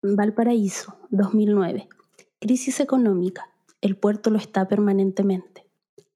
Valparaíso, 0.00 0.96
2009. 1.10 1.88
Crisis 2.38 2.78
económica. 2.78 3.50
El 3.80 3.96
puerto 3.96 4.30
lo 4.30 4.38
está 4.38 4.68
permanentemente. 4.68 5.66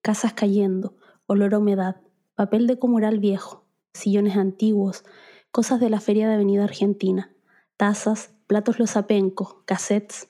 Casas 0.02 0.34
cayendo, 0.34 0.94
olor 1.26 1.52
a 1.52 1.58
humedad, 1.58 1.96
papel 2.36 2.68
de 2.68 2.78
comural 2.78 3.18
viejo, 3.18 3.64
sillones 3.92 4.36
antiguos, 4.36 5.02
cosas 5.50 5.80
de 5.80 5.90
la 5.90 5.98
feria 5.98 6.28
de 6.28 6.34
Avenida 6.34 6.62
Argentina, 6.62 7.34
tazas, 7.76 8.30
platos 8.46 8.78
losapencos, 8.78 9.56
cassettes, 9.64 10.28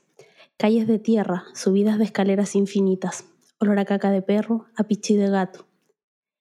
calles 0.57 0.87
de 0.87 0.99
tierra, 0.99 1.45
subidas 1.53 1.99
de 1.99 2.05
escaleras 2.05 2.57
infinitas, 2.57 3.27
olor 3.61 3.79
a 3.79 3.85
caca 3.85 4.11
de 4.11 4.23
perro, 4.23 4.65
a 4.77 4.85
pichi 4.85 5.15
de 5.15 5.29
gato, 5.29 5.67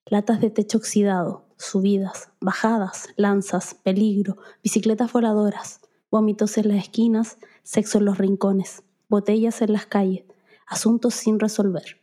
latas 0.06 0.40
de 0.40 0.50
techo 0.50 0.78
oxidado, 0.78 1.46
subidas, 1.58 2.30
bajadas, 2.40 3.10
lanzas, 3.18 3.74
peligro, 3.84 4.38
bicicletas 4.64 5.12
voladoras, 5.12 5.81
vómitos 6.12 6.58
en 6.58 6.68
las 6.68 6.78
esquinas, 6.78 7.38
sexo 7.64 7.98
en 7.98 8.06
los 8.06 8.18
rincones, 8.18 8.84
botellas 9.08 9.62
en 9.62 9.74
las 9.74 9.86
calles, 9.86 10.26
asuntos 10.68 11.16
sin 11.16 11.40
resolver. 11.40 12.02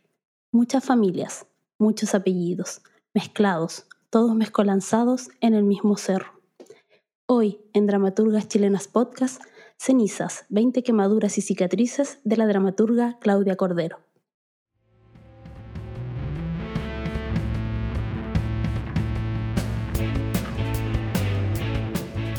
Muchas 0.51 0.83
familias, 0.83 1.45
muchos 1.77 2.15
apellidos, 2.15 2.81
mezclados, 3.13 3.85
todos 4.09 4.35
mezcolanzados 4.35 5.29
en 5.41 5.53
el 5.53 5.63
mismo 5.63 5.95
cerro. 5.95 6.41
Hoy, 7.27 7.59
en 7.73 7.85
Dramaturgas 7.85 8.47
Chilenas 8.47 8.87
Podcast, 8.87 9.43
Cenizas, 9.77 10.45
20 10.49 10.81
quemaduras 10.81 11.37
y 11.37 11.41
cicatrices 11.41 12.19
de 12.23 12.35
la 12.35 12.47
dramaturga 12.47 13.17
Claudia 13.19 13.55
Cordero. 13.55 13.99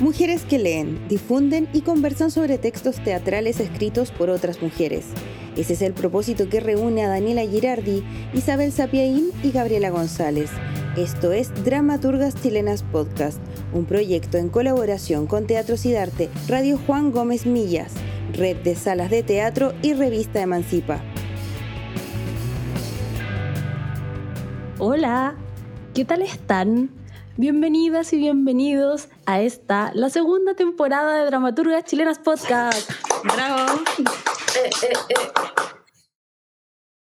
Mujeres 0.01 0.45
que 0.45 0.59
leen, 0.59 1.07
difunden 1.09 1.69
y 1.75 1.83
conversan 1.83 2.31
sobre 2.31 2.57
textos 2.57 3.05
teatrales 3.05 3.61
escritos 3.61 4.11
por 4.11 4.31
otras 4.31 4.63
mujeres. 4.63 5.05
Ese 5.59 5.75
es 5.75 5.83
el 5.83 5.93
propósito 5.93 6.49
que 6.49 6.59
reúne 6.59 7.05
a 7.05 7.09
Daniela 7.09 7.43
Girardi, 7.43 8.03
Isabel 8.33 8.73
Sapiaín 8.73 9.31
y 9.43 9.51
Gabriela 9.51 9.91
González. 9.91 10.49
Esto 10.97 11.33
es 11.33 11.53
Dramaturgas 11.67 12.35
Chilenas 12.35 12.83
Podcast, 12.83 13.39
un 13.75 13.85
proyecto 13.85 14.39
en 14.39 14.49
colaboración 14.49 15.27
con 15.27 15.47
Teatro 15.47 15.77
Cidarte, 15.77 16.31
Radio 16.49 16.79
Juan 16.87 17.13
Gómez 17.13 17.45
Millas, 17.45 17.93
Red 18.33 18.63
de 18.63 18.77
Salas 18.77 19.11
de 19.11 19.23
Teatro 19.23 19.75
y 19.83 19.93
Revista 19.93 20.41
Emancipa. 20.41 21.05
Hola, 24.79 25.37
¿qué 25.93 26.07
tal 26.07 26.23
están? 26.23 27.00
Bienvenidas 27.41 28.13
y 28.13 28.19
bienvenidos 28.19 29.09
a 29.25 29.41
esta, 29.41 29.93
la 29.95 30.11
segunda 30.11 30.53
temporada 30.53 31.17
de 31.17 31.25
Dramaturgas 31.25 31.85
Chilenas 31.85 32.19
Podcast. 32.19 32.91
¡Bravo! 33.25 33.81
Eh, 33.99 34.71
eh, 34.83 34.93
eh. 35.09 35.15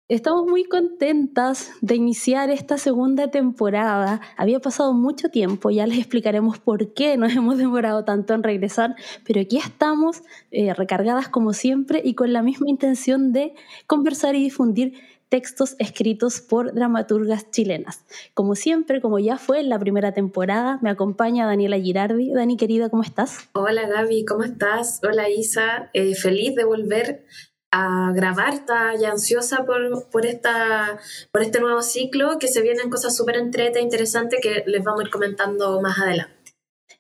Estamos 0.08 0.46
muy 0.46 0.66
contentas 0.66 1.72
de 1.82 1.96
iniciar 1.96 2.52
esta 2.52 2.78
segunda 2.78 3.32
temporada. 3.32 4.22
Había 4.38 4.60
pasado 4.60 4.94
mucho 4.94 5.30
tiempo, 5.30 5.72
ya 5.72 5.88
les 5.88 5.98
explicaremos 5.98 6.60
por 6.60 6.94
qué 6.94 7.18
nos 7.18 7.36
hemos 7.36 7.58
demorado 7.58 8.06
tanto 8.06 8.36
en 8.36 8.44
regresar, 8.44 8.96
pero 9.26 9.42
aquí 9.42 9.58
estamos 9.58 10.22
recargadas 10.52 11.30
como 11.30 11.54
siempre 11.54 12.00
y 12.06 12.14
con 12.14 12.32
la 12.32 12.44
misma 12.44 12.70
intención 12.70 13.32
de 13.34 13.56
conversar 13.88 14.36
y 14.36 14.44
difundir 14.44 15.17
textos 15.30 15.76
escritos 15.80 16.42
por 16.42 16.74
dramaturgas 16.74 17.52
chilenas. 17.52 18.06
Como 18.34 18.56
siempre, 18.56 19.02
como 19.02 19.20
ya 19.20 19.38
fue 19.38 19.60
en 19.60 19.70
la 19.70 19.80
primera 19.80 20.14
temporada, 20.14 20.80
me 20.82 20.90
acompaña 20.90 21.46
Daniela 21.46 21.78
Girardi. 21.78 22.34
Dani, 22.34 22.58
querida, 22.58 22.90
¿cómo 22.90 23.04
estás? 23.04 23.50
Hola 23.54 23.88
Gaby, 23.88 24.26
¿cómo 24.26 24.44
estás? 24.44 25.02
Hola 25.04 25.30
Isa, 25.30 25.90
eh, 25.94 26.16
feliz 26.16 26.56
de 26.56 26.64
volver 26.64 27.26
a 27.72 28.12
grabar, 28.14 28.54
está 28.54 28.96
ya 28.96 29.12
ansiosa 29.12 29.66
por, 29.66 30.10
por, 30.10 30.26
esta, 30.26 31.00
por 31.32 31.42
este 31.42 31.60
nuevo 31.60 31.82
ciclo, 31.82 32.40
que 32.40 32.48
se 32.48 32.62
vienen 32.62 32.90
cosas 32.90 33.16
súper 33.16 33.36
entretenidas 33.36 33.82
e 33.82 33.84
interesantes 33.84 34.40
que 34.42 34.64
les 34.66 34.84
vamos 34.84 35.02
a 35.02 35.04
ir 35.04 35.12
comentando 35.12 35.82
más 35.82 36.00
adelante. 36.00 36.37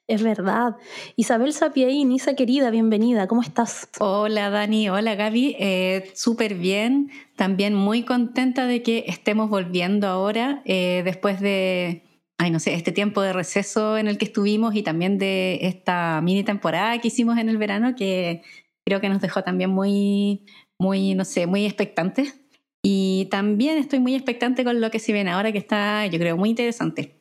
Es 0.07 0.23
verdad. 0.23 0.77
Isabel 1.17 1.51
Sapiaín, 1.51 2.13
Isa 2.13 2.33
querida, 2.33 2.69
bienvenida. 2.69 3.27
¿Cómo 3.27 3.41
estás? 3.41 3.89
Hola 3.99 4.49
Dani, 4.49 4.87
hola 4.87 5.15
Gaby. 5.15 5.57
Eh, 5.59 6.11
Súper 6.15 6.55
bien. 6.55 7.11
También 7.35 7.73
muy 7.73 8.03
contenta 8.03 8.67
de 8.67 8.81
que 8.83 9.03
estemos 9.07 9.49
volviendo 9.49 10.07
ahora 10.07 10.61
eh, 10.63 11.01
después 11.03 11.41
de, 11.41 12.03
ay 12.37 12.51
no 12.51 12.59
sé, 12.61 12.73
este 12.75 12.93
tiempo 12.93 13.21
de 13.21 13.33
receso 13.33 13.97
en 13.97 14.07
el 14.07 14.17
que 14.17 14.23
estuvimos 14.23 14.75
y 14.75 14.81
también 14.81 15.17
de 15.17 15.59
esta 15.63 16.21
mini 16.21 16.45
temporada 16.45 16.97
que 17.01 17.09
hicimos 17.09 17.37
en 17.37 17.49
el 17.49 17.57
verano 17.57 17.93
que 17.97 18.43
creo 18.85 19.01
que 19.01 19.09
nos 19.09 19.19
dejó 19.19 19.43
también 19.43 19.71
muy, 19.71 20.45
muy, 20.79 21.15
no 21.15 21.25
sé, 21.25 21.47
muy 21.47 21.65
expectantes. 21.65 22.39
Y 22.81 23.27
también 23.29 23.77
estoy 23.77 23.99
muy 23.99 24.15
expectante 24.15 24.63
con 24.63 24.79
lo 24.79 24.89
que 24.89 24.99
se 24.99 25.11
viene 25.11 25.31
ahora 25.31 25.51
que 25.51 25.57
está, 25.57 26.07
yo 26.07 26.17
creo, 26.17 26.37
muy 26.37 26.49
interesante. 26.49 27.17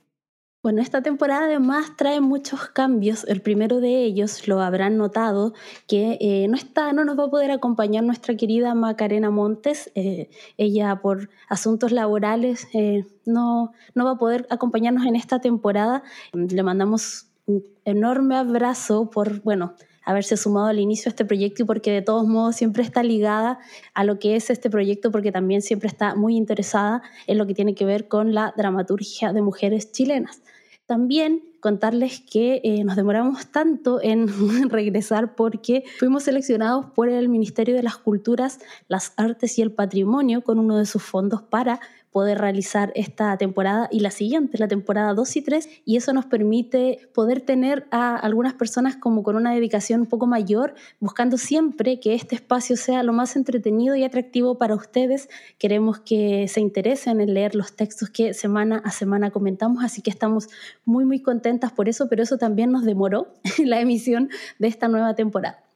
Bueno, 0.67 0.83
esta 0.83 1.01
temporada 1.01 1.45
además 1.45 1.93
trae 1.97 2.21
muchos 2.21 2.67
cambios. 2.71 3.23
El 3.29 3.41
primero 3.41 3.79
de 3.79 4.03
ellos 4.03 4.49
lo 4.49 4.61
habrán 4.61 4.97
notado 4.97 5.55
que 5.87 6.19
eh, 6.21 6.49
no 6.49 6.57
está, 6.57 6.93
no 6.93 7.05
nos 7.05 7.17
va 7.17 7.27
a 7.27 7.31
poder 7.31 7.53
acompañar 7.53 8.03
nuestra 8.03 8.37
querida 8.37 8.75
Macarena 8.75 9.31
Montes. 9.31 9.93
Eh, 9.95 10.29
ella 10.57 10.97
por 10.97 11.31
asuntos 11.49 11.93
laborales 11.93 12.67
eh, 12.75 13.07
no, 13.25 13.75
no 13.95 14.05
va 14.07 14.11
a 14.11 14.19
poder 14.19 14.49
acompañarnos 14.51 15.07
en 15.07 15.15
esta 15.15 15.41
temporada. 15.41 16.03
Le 16.33 16.63
mandamos 16.65 17.29
un 17.47 17.63
enorme 17.85 18.35
abrazo 18.35 19.09
por, 19.09 19.43
bueno, 19.43 19.77
haberse 20.03 20.37
sumado 20.37 20.67
al 20.67 20.81
inicio 20.81 21.09
a 21.09 21.11
este 21.11 21.25
proyecto 21.25 21.63
y 21.63 21.67
porque 21.67 21.93
de 21.93 22.03
todos 22.03 22.27
modos 22.27 22.57
siempre 22.57 22.83
está 22.83 23.05
ligada 23.05 23.61
a 23.95 24.03
lo 24.03 24.19
que 24.19 24.35
es 24.35 24.51
este 24.51 24.69
proyecto 24.69 25.13
porque 25.13 25.31
también 25.31 25.63
siempre 25.63 25.89
está 25.89 26.17
muy 26.17 26.37
interesada 26.37 27.03
en 27.29 27.39
lo 27.39 27.47
que 27.47 27.55
tiene 27.55 27.77
que 27.77 27.85
ver 27.85 28.09
con 28.09 28.35
la 28.35 28.53
dramaturgia 28.57 29.33
de 29.33 29.43
mujeres 29.43 29.93
chilenas. 29.93 30.43
También 30.87 31.43
contarles 31.61 32.21
que 32.21 32.61
eh, 32.63 32.85
nos 32.85 32.95
demoramos 32.95 33.49
tanto 33.49 34.01
en 34.01 34.29
regresar 34.71 35.35
porque 35.35 35.83
fuimos 35.99 36.23
seleccionados 36.23 36.87
por 36.95 37.09
el 37.09 37.29
Ministerio 37.29 37.75
de 37.75 37.83
las 37.83 37.97
Culturas, 37.97 38.61
las 38.87 39.13
Artes 39.17 39.59
y 39.59 39.63
el 39.63 39.73
Patrimonio 39.73 40.43
con 40.43 40.61
uno 40.61 40.79
de 40.79 40.87
sus 40.87 41.03
fondos 41.03 41.43
para 41.43 41.81
poder 42.17 42.39
realizar 42.39 42.93
esta 42.95 43.37
temporada 43.37 43.91
y 43.93 44.01
la 44.01 44.11
siguiente, 44.11 44.57
la 44.57 44.69
temporada 44.69 45.13
2 45.13 45.37
y 45.37 45.43
3, 45.43 45.69
y 45.85 45.99
eso 45.99 46.15
nos 46.15 46.25
permite 46.25 47.11
poder 47.13 47.43
tener 47.43 47.87
a 47.91 48.17
algunas 48.17 48.55
personas 48.55 48.97
como 48.97 49.23
con 49.23 49.37
una 49.37 49.53
dedicación 49.53 50.01
un 50.01 50.07
poco 50.07 50.27
mayor, 50.27 50.75
buscando 50.99 51.37
siempre 51.37 52.01
que 52.01 52.15
este 52.15 52.35
espacio 52.35 52.79
sea 52.79 53.03
lo 53.03 53.13
más 53.13 53.37
entretenido 53.37 53.97
y 53.97 54.03
atractivo 54.03 54.57
para 54.57 54.75
ustedes. 54.75 55.29
Queremos 55.59 56.01
que 56.01 56.49
se 56.49 56.63
interesen 56.63 57.21
en 57.21 57.35
leer 57.35 57.55
los 57.55 57.77
textos 57.77 58.09
que 58.09 58.33
semana 58.33 58.81
a 58.83 58.93
semana 58.93 59.31
comentamos, 59.31 59.85
así 59.85 60.01
que 60.01 60.09
estamos 60.09 60.49
muy, 60.87 61.05
muy 61.05 61.21
contentas 61.21 61.71
por 61.71 61.87
eso, 61.87 62.09
pero 62.09 62.23
eso 62.23 62.39
también 62.39 62.73
nos 62.73 62.87
demoró 62.87 63.35
la 63.63 63.79
emisión 63.79 64.31
de 64.59 64.69
esta 64.69 64.89
nueva 64.89 65.15
temporada. 65.15 65.67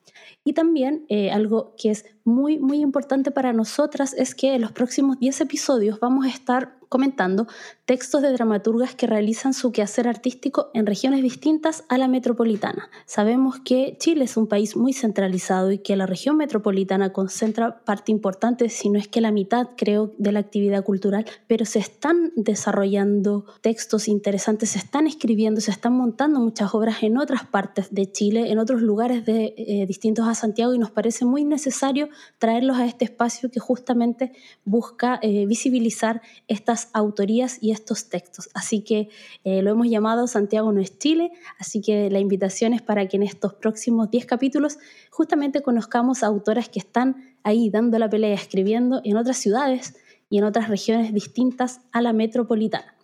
Y 0.43 0.55
también 0.55 1.05
eh, 1.11 1.31
algo 1.31 1.75
que 1.77 1.91
es 1.91 2.06
muy, 2.31 2.59
muy 2.59 2.81
importante 2.81 3.31
para 3.31 3.53
nosotras 3.53 4.15
es 4.15 4.35
que 4.35 4.55
en 4.55 4.63
los 4.63 4.73
próximos 4.73 5.19
10 5.19 5.43
episodios 5.43 6.01
vamos 6.01 6.27
a 6.27 6.29
estar 6.29 6.81
comentando 6.91 7.47
textos 7.85 8.21
de 8.21 8.33
dramaturgas 8.33 8.97
que 8.97 9.07
realizan 9.07 9.55
su 9.55 9.71
quehacer 9.71 10.09
artístico 10.09 10.71
en 10.75 10.87
regiones 10.87 11.23
distintas 11.23 11.85
a 11.89 11.97
la 11.97 12.09
metropolitana. 12.09 12.91
Sabemos 13.07 13.61
que 13.61 13.97
Chile 14.01 14.25
es 14.25 14.37
un 14.37 14.49
país 14.49 14.77
muy 14.77 14.93
centralizado 14.93 15.71
y 15.71 15.79
que 15.79 15.95
la 15.95 16.07
región 16.07 16.37
metropolitana 16.37 17.13
concentra 17.13 17.85
parte 17.85 18.11
importante, 18.11 18.69
si 18.69 18.91
no 18.91 18.99
es 18.99 19.07
que 19.07 19.21
la 19.21 19.31
mitad, 19.31 19.69
creo, 19.77 20.12
de 20.19 20.33
la 20.33 20.41
actividad 20.41 20.83
cultural, 20.83 21.27
pero 21.47 21.65
se 21.65 21.79
están 21.79 22.33
desarrollando 22.35 23.47
textos 23.61 24.09
interesantes, 24.09 24.71
se 24.71 24.79
están 24.79 25.07
escribiendo, 25.07 25.61
se 25.61 25.71
están 25.71 25.93
montando 25.93 26.41
muchas 26.41 26.75
obras 26.75 27.05
en 27.05 27.19
otras 27.19 27.47
partes 27.47 27.95
de 27.95 28.11
Chile, 28.11 28.51
en 28.51 28.59
otros 28.59 28.83
lugares 28.83 29.25
de, 29.25 29.55
eh, 29.57 29.87
distintos 29.87 30.27
a 30.27 30.35
Santiago 30.35 30.75
y 30.75 30.79
nos 30.79 30.91
parece 30.91 31.25
muy 31.25 31.45
necesario 31.45 32.09
traerlos 32.38 32.78
a 32.78 32.87
este 32.87 33.05
espacio 33.05 33.50
que 33.50 33.61
justamente 33.61 34.32
busca 34.64 35.19
eh, 35.22 35.46
visibilizar 35.46 36.22
estas 36.49 36.88
autorías 36.93 37.58
y 37.61 37.70
estos 37.70 38.08
textos. 38.08 38.49
Así 38.55 38.82
que 38.82 39.08
eh, 39.44 39.62
lo 39.62 39.70
hemos 39.70 39.88
llamado 39.88 40.26
Santiago 40.26 40.72
no 40.72 40.81
es 40.81 40.99
Chile, 40.99 41.32
así 41.58 41.81
que 41.81 42.11
la 42.11 42.19
invitación 42.19 42.72
es 42.72 42.82
para 42.82 43.06
que 43.08 43.17
en 43.17 43.22
estos 43.22 43.55
próximos 43.55 44.11
10 44.11 44.26
capítulos 44.26 44.78
justamente 45.11 45.62
conozcamos 45.62 46.22
a 46.22 46.26
autoras 46.26 46.69
que 46.69 46.78
están 46.78 47.37
ahí 47.43 47.70
dando 47.70 47.99
la 47.99 48.08
pelea, 48.08 48.34
escribiendo 48.34 49.00
en 49.05 49.16
otras 49.16 49.38
ciudades 49.38 49.96
y 50.28 50.38
en 50.38 50.44
otras 50.44 50.69
regiones 50.69 51.12
distintas 51.12 51.81
a 51.93 52.00
la 52.00 52.12
metropolitana. 52.12 53.00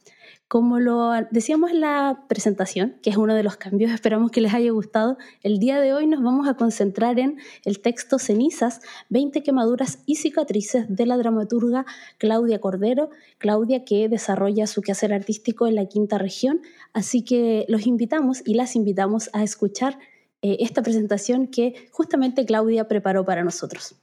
Como 0.48 0.78
lo 0.78 1.10
decíamos 1.32 1.72
en 1.72 1.80
la 1.80 2.24
presentación, 2.28 3.00
que 3.02 3.10
es 3.10 3.16
uno 3.16 3.34
de 3.34 3.42
los 3.42 3.56
cambios, 3.56 3.90
esperamos 3.94 4.30
que 4.30 4.40
les 4.40 4.54
haya 4.54 4.70
gustado, 4.70 5.18
el 5.42 5.58
día 5.58 5.80
de 5.80 5.92
hoy 5.92 6.06
nos 6.06 6.22
vamos 6.22 6.48
a 6.48 6.54
concentrar 6.54 7.18
en 7.18 7.38
el 7.64 7.80
texto 7.80 8.20
Cenizas, 8.20 8.80
20 9.08 9.42
quemaduras 9.42 9.98
y 10.06 10.16
cicatrices 10.16 10.86
de 10.88 11.04
la 11.04 11.16
dramaturga 11.16 11.84
Claudia 12.18 12.60
Cordero, 12.60 13.10
Claudia 13.38 13.84
que 13.84 14.08
desarrolla 14.08 14.68
su 14.68 14.82
quehacer 14.82 15.12
artístico 15.12 15.66
en 15.66 15.74
la 15.74 15.86
quinta 15.86 16.16
región, 16.16 16.60
así 16.92 17.24
que 17.24 17.64
los 17.66 17.86
invitamos 17.88 18.42
y 18.44 18.54
las 18.54 18.76
invitamos 18.76 19.30
a 19.32 19.42
escuchar 19.42 19.98
eh, 20.42 20.58
esta 20.60 20.82
presentación 20.82 21.48
que 21.48 21.88
justamente 21.90 22.46
Claudia 22.46 22.86
preparó 22.86 23.24
para 23.24 23.42
nosotros. 23.42 23.96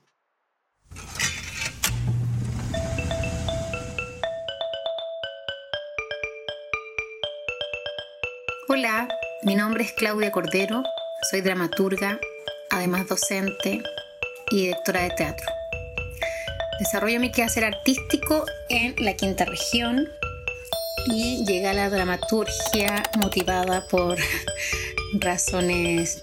Hola, 8.69 9.10
mi 9.42 9.56
nombre 9.56 9.83
es 9.83 9.92
Claudia 9.92 10.31
Cordero, 10.31 10.83
soy 11.30 11.42
dramaturga, 11.42 12.18
además 12.69 13.10
docente 13.10 13.83
y 14.51 14.56
directora 14.56 15.01
de 15.01 15.10
teatro. 15.10 15.45
Desarrollo 16.80 17.19
mi 17.19 17.30
quehacer 17.30 17.65
artístico 17.65 18.45
en 18.69 18.95
la 19.04 19.15
quinta 19.15 19.44
región 19.44 20.07
y 21.07 21.44
llegué 21.45 21.68
a 21.68 21.74
la 21.74 21.89
dramaturgia 21.89 23.04
motivada 23.18 23.86
por 23.89 24.18
razones 25.19 26.18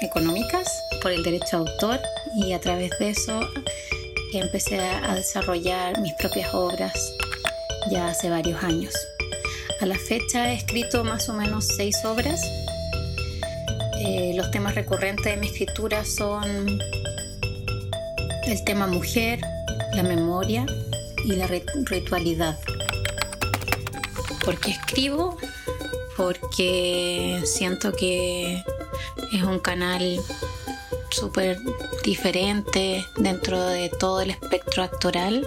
económicas, 0.00 0.68
por 1.02 1.10
el 1.10 1.24
derecho 1.24 1.56
a 1.56 1.60
autor 1.60 2.00
y 2.36 2.52
a 2.52 2.60
través 2.60 2.96
de 3.00 3.10
eso 3.10 3.40
empecé 4.32 4.78
a 4.78 5.16
desarrollar 5.16 5.98
mis 6.00 6.14
propias 6.14 6.54
obras 6.54 6.94
ya 7.90 8.06
hace 8.06 8.30
varios 8.30 8.62
años. 8.62 8.94
A 9.82 9.84
la 9.84 9.98
fecha 9.98 10.52
he 10.52 10.54
escrito 10.54 11.02
más 11.02 11.28
o 11.28 11.32
menos 11.32 11.66
seis 11.66 12.04
obras. 12.04 12.40
Eh, 13.98 14.32
los 14.36 14.48
temas 14.52 14.76
recurrentes 14.76 15.24
de 15.24 15.36
mi 15.36 15.48
escritura 15.48 16.04
son 16.04 16.80
el 18.46 18.64
tema 18.64 18.86
mujer, 18.86 19.40
la 19.94 20.04
memoria 20.04 20.66
y 21.24 21.32
la 21.32 21.48
ritualidad. 21.48 22.56
¿Por 24.44 24.60
qué 24.60 24.70
escribo? 24.70 25.36
Porque 26.16 27.42
siento 27.44 27.92
que 27.92 28.62
es 29.32 29.42
un 29.42 29.58
canal 29.58 30.20
súper 31.10 31.58
diferente 32.04 33.04
dentro 33.16 33.60
de 33.60 33.88
todo 33.88 34.20
el 34.20 34.30
espectro 34.30 34.84
actoral 34.84 35.44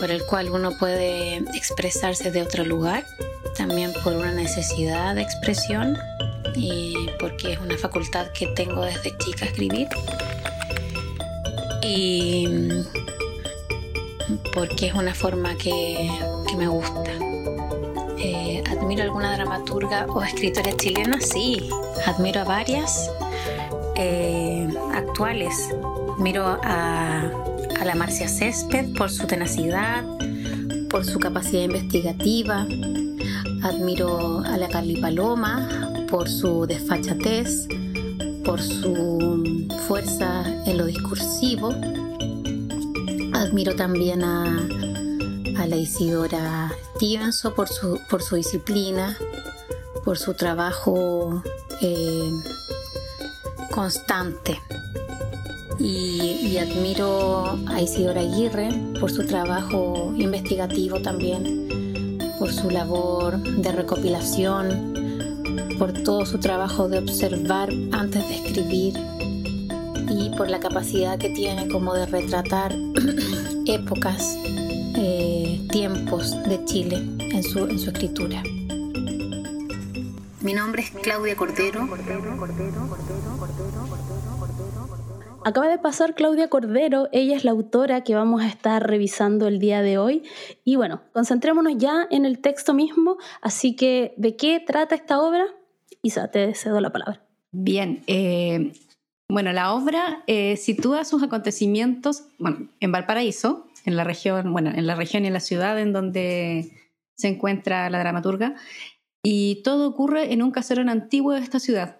por 0.00 0.10
el 0.10 0.24
cual 0.24 0.50
uno 0.50 0.72
puede 0.78 1.36
expresarse 1.54 2.30
de 2.30 2.40
otro 2.40 2.64
lugar, 2.64 3.04
también 3.56 3.92
por 4.02 4.14
una 4.14 4.32
necesidad 4.32 5.14
de 5.14 5.20
expresión 5.20 5.96
y 6.56 7.10
porque 7.20 7.52
es 7.52 7.60
una 7.60 7.76
facultad 7.76 8.28
que 8.28 8.46
tengo 8.48 8.82
desde 8.82 9.16
chica 9.18 9.44
escribir 9.44 9.88
y 11.82 12.48
porque 14.54 14.86
es 14.86 14.94
una 14.94 15.14
forma 15.14 15.54
que, 15.56 16.10
me 16.56 16.66
gusta. 16.66 17.12
Eh, 18.18 18.62
admiro 18.70 19.02
alguna 19.02 19.34
dramaturga 19.34 20.06
o 20.06 20.22
escritora 20.22 20.76
chilena, 20.76 21.20
sí, 21.20 21.70
admiro 22.06 22.40
a 22.40 22.44
varias 22.44 23.10
eh, 23.96 24.68
actuales. 24.94 25.54
Admiro 26.16 26.58
a 26.62 27.49
a 27.80 27.84
la 27.86 27.94
Marcia 27.94 28.28
Césped 28.28 28.94
por 28.94 29.10
su 29.10 29.26
tenacidad, 29.26 30.04
por 30.90 31.04
su 31.06 31.18
capacidad 31.18 31.62
investigativa. 31.62 32.66
Admiro 33.62 34.40
a 34.40 34.58
la 34.58 34.68
Carly 34.68 35.00
Paloma 35.00 35.66
por 36.10 36.28
su 36.28 36.66
desfachatez, 36.66 37.68
por 38.44 38.60
su 38.60 39.66
fuerza 39.88 40.44
en 40.66 40.76
lo 40.76 40.84
discursivo. 40.84 41.70
Admiro 43.32 43.74
también 43.74 44.24
a, 44.24 44.68
la 45.66 45.76
Isidora 45.76 46.72
Stevenson 46.96 47.54
por 47.54 47.68
su, 47.68 47.98
por 48.10 48.22
su 48.22 48.36
disciplina, 48.36 49.16
por 50.04 50.18
su 50.18 50.34
trabajo 50.34 51.42
eh, 51.80 52.30
constante 53.70 54.58
y, 55.80 56.58
admiro 56.58 57.58
a 57.66 57.80
Isidora 57.80 58.20
Aguirre 58.20 58.68
por 59.00 59.10
su 59.10 59.26
trabajo 59.26 60.12
investigativo 60.16 61.00
también, 61.00 62.18
por 62.38 62.52
su 62.52 62.70
labor 62.70 63.38
de 63.38 63.72
recopilación, 63.72 64.94
por 65.78 65.92
todo 65.92 66.26
su 66.26 66.38
trabajo 66.38 66.88
de 66.88 66.98
observar 66.98 67.70
antes 67.92 68.28
de 68.28 68.34
escribir 68.34 68.94
y 70.10 70.30
por 70.36 70.50
la 70.50 70.60
capacidad 70.60 71.18
que 71.18 71.30
tiene 71.30 71.68
como 71.68 71.94
de 71.94 72.06
retratar 72.06 72.74
épocas, 73.66 74.36
eh, 74.96 75.66
tiempos 75.70 76.36
de 76.44 76.64
Chile 76.66 76.96
en 77.18 77.42
su, 77.42 77.60
en 77.60 77.78
su 77.78 77.90
escritura. 77.90 78.42
Mi 80.42 80.54
nombre 80.54 80.82
es 80.82 80.90
Claudia 80.90 81.36
Cordero. 81.36 81.88
Acaba 85.42 85.68
de 85.68 85.78
pasar 85.78 86.14
Claudia 86.14 86.50
Cordero, 86.50 87.08
ella 87.12 87.34
es 87.34 87.44
la 87.44 87.52
autora 87.52 88.04
que 88.04 88.14
vamos 88.14 88.42
a 88.42 88.46
estar 88.46 88.86
revisando 88.86 89.48
el 89.48 89.58
día 89.58 89.80
de 89.80 89.96
hoy. 89.96 90.22
Y 90.64 90.76
bueno, 90.76 91.00
concentrémonos 91.14 91.78
ya 91.78 92.06
en 92.10 92.26
el 92.26 92.40
texto 92.40 92.74
mismo, 92.74 93.16
así 93.40 93.74
que 93.74 94.12
¿de 94.18 94.36
qué 94.36 94.60
trata 94.60 94.94
esta 94.94 95.18
obra? 95.20 95.46
Isa, 96.02 96.30
te 96.30 96.54
cedo 96.54 96.80
la 96.80 96.90
palabra. 96.90 97.22
Bien, 97.52 98.02
eh, 98.06 98.72
bueno, 99.30 99.52
la 99.52 99.72
obra 99.72 100.22
eh, 100.26 100.58
sitúa 100.58 101.06
sus 101.06 101.22
acontecimientos 101.22 102.24
bueno, 102.38 102.68
en 102.80 102.92
Valparaíso, 102.92 103.66
en 103.86 103.96
la 103.96 104.04
región, 104.04 104.52
bueno, 104.52 104.70
en 104.70 104.86
la 104.86 104.94
región 104.94 105.24
y 105.24 105.28
en 105.28 105.32
la 105.32 105.40
ciudad 105.40 105.80
en 105.80 105.94
donde 105.94 106.70
se 107.16 107.28
encuentra 107.28 107.88
la 107.88 107.98
dramaturga, 107.98 108.56
y 109.22 109.62
todo 109.62 109.88
ocurre 109.88 110.32
en 110.32 110.42
un 110.42 110.50
caserón 110.50 110.90
antiguo 110.90 111.32
de 111.32 111.40
esta 111.40 111.60
ciudad, 111.60 111.96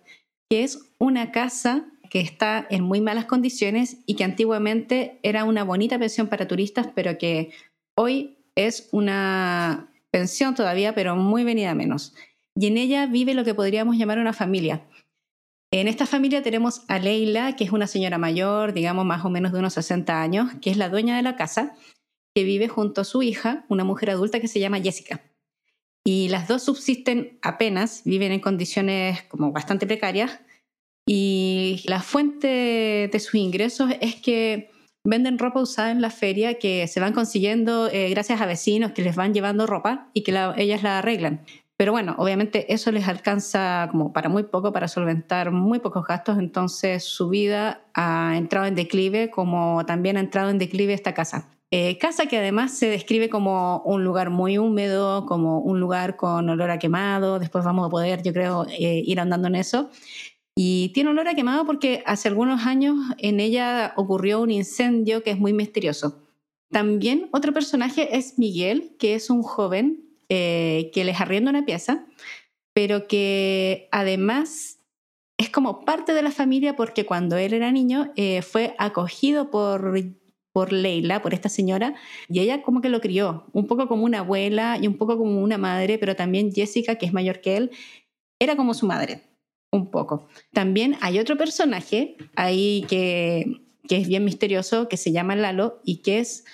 que 0.51 0.63
es 0.63 0.91
una 0.99 1.33
casa 1.33 1.87
que 2.11 2.21
está 2.21 2.67
en 2.69 2.83
muy 2.83 3.01
malas 3.01 3.25
condiciones 3.25 3.99
y 4.05 4.17
que 4.17 4.25
antiguamente 4.25 5.19
era 5.23 5.45
una 5.45 5.65
bonita 5.65 5.99
pensión 5.99 6.27
para 6.27 6.49
turistas, 6.49 6.89
pero 6.95 7.17
que 7.17 7.53
hoy 7.95 8.37
es 8.57 8.89
una 8.91 9.91
pensión 10.11 10.55
todavía, 10.55 10.95
pero 10.95 11.17
muy 11.17 11.45
venida 11.45 11.75
menos. 11.75 12.15
Y 12.57 12.67
en 12.67 12.77
ella 12.77 13.07
vive 13.07 13.33
lo 13.33 13.45
que 13.45 13.55
podríamos 13.55 13.97
llamar 13.97 14.19
una 14.19 14.33
familia. 14.33 14.83
En 15.73 15.87
esta 15.87 16.05
familia 16.05 16.43
tenemos 16.43 16.83
a 16.89 16.99
Leila, 16.99 17.55
que 17.55 17.63
es 17.63 17.71
una 17.71 17.87
señora 17.87 18.19
mayor, 18.19 18.73
digamos 18.73 19.07
más 19.07 19.25
o 19.25 19.31
menos 19.31 19.53
de 19.53 19.61
unos 19.61 19.75
60 19.75 20.21
años, 20.21 20.51
que 20.61 20.71
es 20.71 20.77
la 20.77 20.89
dueña 20.89 21.17
de 21.17 21.23
la 21.23 21.37
casa, 21.37 21.77
que 22.35 22.43
vive 22.43 22.67
junto 22.67 23.03
a 23.03 23.05
su 23.05 23.23
hija, 23.23 23.65
una 23.69 23.85
mujer 23.85 24.11
adulta 24.11 24.41
que 24.41 24.49
se 24.49 24.59
llama 24.59 24.81
Jessica. 24.81 25.23
Y 26.05 26.29
las 26.29 26.49
dos 26.49 26.65
subsisten 26.65 27.39
apenas, 27.41 28.03
viven 28.05 28.33
en 28.33 28.41
condiciones 28.41 29.23
como 29.25 29.53
bastante 29.53 29.87
precarias, 29.87 30.41
y 31.13 31.83
la 31.87 32.03
fuente 32.03 33.11
de 33.13 33.19
sus 33.19 33.35
ingresos 33.35 33.91
es 34.01 34.15
que 34.15 34.71
venden 35.03 35.41
ropa 35.41 35.61
usada 35.61 35.91
en 35.91 36.01
la 36.01 36.11
feria 36.11 36.61
que 36.61 36.87
se 36.87 37.01
van 37.01 37.13
consiguiendo 37.13 37.89
eh, 37.89 38.11
gracias 38.11 38.41
a 38.41 38.47
vecinos 38.47 38.93
que 38.93 39.03
les 39.03 39.17
van 39.17 39.35
llevando 39.35 39.67
ropa 39.67 40.09
y 40.15 40.23
que 40.23 40.31
ellas 40.57 40.85
la 40.85 40.99
arreglan. 41.01 41.45
Pero 41.77 41.91
bueno, 41.91 42.15
obviamente 42.17 42.73
eso 42.73 42.93
les 42.93 43.09
alcanza 43.09 43.89
como 43.91 44.13
para 44.13 44.29
muy 44.29 44.45
poco, 44.45 44.73
para 44.73 44.87
solventar 44.87 45.51
muy 45.51 45.81
pocos 45.81 46.07
gastos, 46.07 46.39
entonces 46.39 47.03
su 47.03 47.29
vida 47.29 47.83
ha 47.93 48.37
entrado 48.37 48.67
en 48.67 48.77
declive 48.77 49.31
como 49.31 49.85
también 49.87 50.17
ha 50.17 50.21
entrado 50.21 50.51
en 50.51 50.59
declive 50.59 50.93
esta 50.93 51.13
casa. 51.13 51.49
Eh, 51.73 51.99
casa 51.99 52.27
que 52.27 52.37
además 52.37 52.77
se 52.77 52.87
describe 52.87 53.29
como 53.29 53.81
un 53.85 54.03
lugar 54.03 54.31
muy 54.31 54.59
húmedo, 54.59 55.25
como 55.27 55.61
un 55.61 55.79
lugar 55.79 56.17
con 56.17 56.49
olor 56.49 56.69
a 56.69 56.81
quemado, 56.81 57.39
después 57.39 57.65
vamos 57.65 57.87
a 57.87 57.91
poder, 57.91 58.25
yo 58.25 58.33
creo, 58.33 58.67
eh, 58.69 59.03
ir 59.07 59.21
andando 59.21 59.47
en 59.47 59.55
eso. 59.55 59.89
Y 60.57 60.91
tiene 60.91 61.11
olor 61.11 61.29
a 61.29 61.35
quemado 61.35 61.65
porque 61.65 62.03
hace 62.07 62.29
algunos 62.29 62.67
años 62.67 62.97
en 63.19 63.41
ella 63.41 63.95
ocurrió 63.97 64.41
un 64.41 64.51
incendio 64.51 65.23
que 65.23 65.31
es 65.31 65.39
muy 65.39 65.53
misterioso. 65.53 66.27
También 66.71 67.29
otro 67.33 67.53
personaje 67.53 68.17
es 68.17 68.39
Miguel, 68.39 68.97
que 68.99 69.15
es 69.15 69.31
un 69.31 69.43
joven 69.43 70.05
eh, 70.29 70.91
que 70.95 71.05
les 71.05 71.21
arrienda 71.21 71.51
una 71.51 71.65
pieza, 71.65 72.07
pero 72.73 73.09
que 73.09 73.89
además 73.91 74.79
es 75.37 75.51
como 75.51 75.85
parte 75.85 76.13
de 76.13 76.23
la 76.23 76.31
familia 76.31 76.77
porque 76.77 77.07
cuando 77.07 77.37
él 77.37 77.55
era 77.55 77.73
niño 77.73 78.13
eh, 78.17 78.43
fue 78.43 78.75
acogido 78.79 79.51
por, 79.51 79.93
por 80.53 80.73
Leila, 80.73 81.23
por 81.23 81.35
esta 81.35 81.49
señora, 81.49 81.95
y 82.29 82.41
ella 82.41 82.63
como 82.63 82.81
que 82.81 82.89
lo 82.89 83.01
crió, 83.01 83.47
un 83.53 83.67
poco 83.67 83.89
como 83.89 84.05
una 84.05 84.21
abuela 84.21 84.79
y 84.81 84.87
un 84.87 84.97
poco 84.97 85.17
como 85.17 85.43
una 85.43 85.59
madre, 85.59 85.99
pero 85.99 86.15
también 86.15 86.53
Jessica, 86.53 86.97
que 86.97 87.07
es 87.07 87.13
mayor 87.13 87.41
que 87.41 87.57
él, 87.57 87.71
era 88.39 88.57
como 88.57 88.75
su 88.75 88.87
madre 88.87 89.30
un 89.73 89.91
poco. 89.91 90.29
También 90.53 90.97
hay 91.01 91.19
otro 91.19 91.37
personaje 91.37 92.17
ahí 92.37 92.85
que, 92.89 93.61
es 93.89 94.09
bien 94.09 94.25
misterioso, 94.25 94.89
que 94.89 94.97
se 94.97 95.13
llama 95.13 95.37
Lalo 95.37 95.81
y 95.85 95.99
que 95.99 96.19
es 96.19 96.45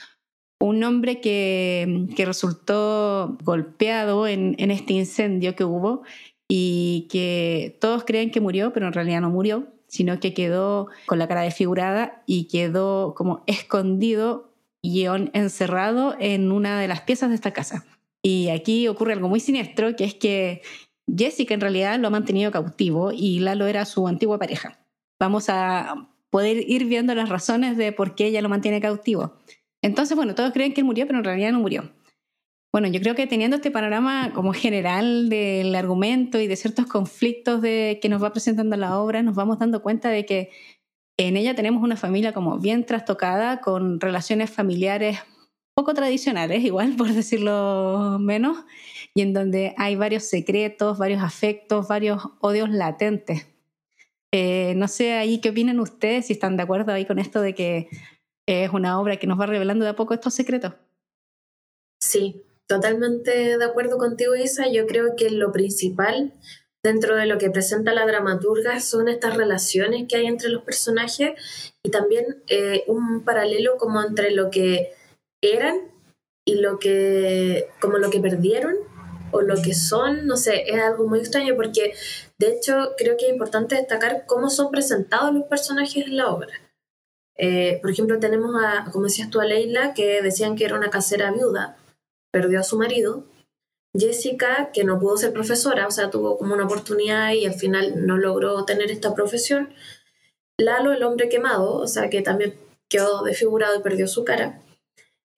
un 0.58 0.82
hombre 0.84 1.20
que, 1.20 2.06
resultó 2.18 3.36
golpeado 3.42 4.26
en, 4.26 4.54
en, 4.58 4.70
este 4.70 4.94
incendio 4.94 5.54
que 5.54 5.64
hubo 5.64 6.02
y 6.48 7.08
que 7.10 7.76
todos 7.80 8.04
creen 8.04 8.30
que 8.30 8.40
murió, 8.40 8.72
pero 8.72 8.86
en 8.86 8.92
realidad 8.92 9.20
no 9.20 9.30
murió, 9.30 9.66
sino 9.88 10.20
que 10.20 10.34
quedó 10.34 10.88
con 11.06 11.18
la 11.18 11.28
cara 11.28 11.42
desfigurada 11.42 12.22
y 12.26 12.48
quedó 12.48 13.14
como 13.14 13.42
escondido 13.46 14.52
y 14.82 15.04
encerrado 15.04 16.14
en 16.20 16.52
una 16.52 16.80
de 16.80 16.88
las 16.88 17.00
piezas 17.02 17.30
de 17.30 17.34
esta 17.34 17.52
casa. 17.52 17.84
Y 18.22 18.48
aquí 18.48 18.88
ocurre 18.88 19.12
algo 19.12 19.28
muy 19.28 19.40
siniestro, 19.40 19.94
que 19.96 20.04
es 20.04 20.14
que 20.14 20.62
Jessica 21.14 21.54
en 21.54 21.60
realidad 21.60 21.98
lo 21.98 22.08
ha 22.08 22.10
mantenido 22.10 22.50
cautivo 22.50 23.12
y 23.12 23.40
Lalo 23.40 23.66
era 23.66 23.84
su 23.84 24.06
antigua 24.08 24.38
pareja. 24.38 24.78
Vamos 25.20 25.48
a 25.48 26.08
poder 26.30 26.68
ir 26.68 26.84
viendo 26.86 27.14
las 27.14 27.28
razones 27.28 27.76
de 27.76 27.92
por 27.92 28.14
qué 28.14 28.26
ella 28.26 28.42
lo 28.42 28.48
mantiene 28.48 28.80
cautivo. 28.80 29.36
Entonces, 29.82 30.16
bueno, 30.16 30.34
todos 30.34 30.52
creen 30.52 30.74
que 30.74 30.80
él 30.80 30.86
murió, 30.86 31.06
pero 31.06 31.18
en 31.18 31.24
realidad 31.24 31.52
no 31.52 31.60
murió. 31.60 31.92
Bueno, 32.72 32.88
yo 32.88 33.00
creo 33.00 33.14
que 33.14 33.26
teniendo 33.26 33.56
este 33.56 33.70
panorama 33.70 34.32
como 34.34 34.52
general 34.52 35.30
del 35.30 35.74
argumento 35.74 36.38
y 36.40 36.46
de 36.46 36.56
ciertos 36.56 36.86
conflictos 36.86 37.62
de, 37.62 37.98
que 38.02 38.08
nos 38.08 38.22
va 38.22 38.32
presentando 38.32 38.76
la 38.76 38.98
obra, 38.98 39.22
nos 39.22 39.34
vamos 39.34 39.58
dando 39.58 39.80
cuenta 39.80 40.10
de 40.10 40.26
que 40.26 40.50
en 41.16 41.36
ella 41.38 41.54
tenemos 41.54 41.82
una 41.82 41.96
familia 41.96 42.34
como 42.34 42.58
bien 42.58 42.84
trastocada, 42.84 43.60
con 43.60 44.00
relaciones 44.00 44.50
familiares 44.50 45.20
poco 45.74 45.94
tradicionales, 45.94 46.64
igual 46.64 46.94
por 46.98 47.12
decirlo 47.12 48.18
menos, 48.20 48.58
y 49.16 49.22
en 49.22 49.32
donde 49.32 49.74
hay 49.78 49.96
varios 49.96 50.24
secretos, 50.24 50.98
varios 50.98 51.22
afectos, 51.22 51.88
varios 51.88 52.22
odios 52.40 52.68
latentes. 52.68 53.46
Eh, 54.30 54.74
no 54.76 54.88
sé 54.88 55.14
ahí 55.14 55.40
qué 55.40 55.48
opinan 55.48 55.80
ustedes, 55.80 56.26
si 56.26 56.34
están 56.34 56.58
de 56.58 56.64
acuerdo 56.64 56.92
ahí 56.92 57.06
con 57.06 57.18
esto 57.18 57.40
de 57.40 57.54
que 57.54 57.88
es 58.46 58.70
una 58.74 59.00
obra 59.00 59.16
que 59.16 59.26
nos 59.26 59.40
va 59.40 59.46
revelando 59.46 59.86
de 59.86 59.92
a 59.92 59.96
poco 59.96 60.12
estos 60.12 60.34
secretos. 60.34 60.74
Sí, 61.98 62.42
totalmente 62.66 63.56
de 63.56 63.64
acuerdo 63.64 63.96
contigo, 63.96 64.36
Isa. 64.36 64.70
Yo 64.70 64.86
creo 64.86 65.16
que 65.16 65.30
lo 65.30 65.50
principal 65.50 66.34
dentro 66.84 67.16
de 67.16 67.24
lo 67.24 67.38
que 67.38 67.48
presenta 67.48 67.94
la 67.94 68.04
dramaturga 68.04 68.80
son 68.80 69.08
estas 69.08 69.34
relaciones 69.34 70.06
que 70.06 70.16
hay 70.16 70.26
entre 70.26 70.50
los 70.50 70.62
personajes 70.62 71.72
y 71.82 71.88
también 71.88 72.42
eh, 72.48 72.84
un 72.86 73.24
paralelo 73.24 73.78
como 73.78 74.02
entre 74.02 74.32
lo 74.32 74.50
que 74.50 74.92
eran 75.40 75.74
y 76.44 76.56
lo 76.56 76.78
que 76.78 77.70
como 77.80 77.96
lo 77.96 78.10
que 78.10 78.20
perdieron 78.20 78.76
o 79.30 79.42
lo 79.42 79.60
que 79.62 79.74
son, 79.74 80.26
no 80.26 80.36
sé, 80.36 80.64
es 80.66 80.80
algo 80.80 81.06
muy 81.08 81.20
extraño 81.20 81.54
porque 81.56 81.94
de 82.38 82.48
hecho 82.48 82.92
creo 82.96 83.16
que 83.16 83.26
es 83.26 83.32
importante 83.32 83.74
destacar 83.74 84.24
cómo 84.26 84.50
son 84.50 84.70
presentados 84.70 85.34
los 85.34 85.44
personajes 85.44 86.06
en 86.06 86.16
la 86.16 86.28
obra. 86.28 86.52
Eh, 87.38 87.78
por 87.82 87.90
ejemplo, 87.90 88.18
tenemos 88.18 88.54
a, 88.62 88.90
como 88.92 89.04
decías 89.04 89.30
tú, 89.30 89.40
a 89.40 89.44
Leila, 89.44 89.94
que 89.94 90.22
decían 90.22 90.56
que 90.56 90.64
era 90.64 90.76
una 90.76 90.90
casera 90.90 91.30
viuda, 91.32 91.76
perdió 92.32 92.60
a 92.60 92.64
su 92.64 92.78
marido. 92.78 93.24
Jessica, 93.98 94.70
que 94.72 94.84
no 94.84 94.98
pudo 94.98 95.16
ser 95.16 95.32
profesora, 95.32 95.86
o 95.86 95.90
sea, 95.90 96.10
tuvo 96.10 96.36
como 96.36 96.54
una 96.54 96.66
oportunidad 96.66 97.32
y 97.32 97.46
al 97.46 97.54
final 97.54 98.06
no 98.06 98.18
logró 98.18 98.64
tener 98.64 98.90
esta 98.90 99.14
profesión. 99.14 99.70
Lalo, 100.58 100.92
el 100.92 101.02
hombre 101.02 101.28
quemado, 101.28 101.76
o 101.76 101.86
sea, 101.86 102.10
que 102.10 102.22
también 102.22 102.54
quedó 102.88 103.22
desfigurado 103.22 103.78
y 103.78 103.82
perdió 103.82 104.06
su 104.06 104.24
cara. 104.24 104.60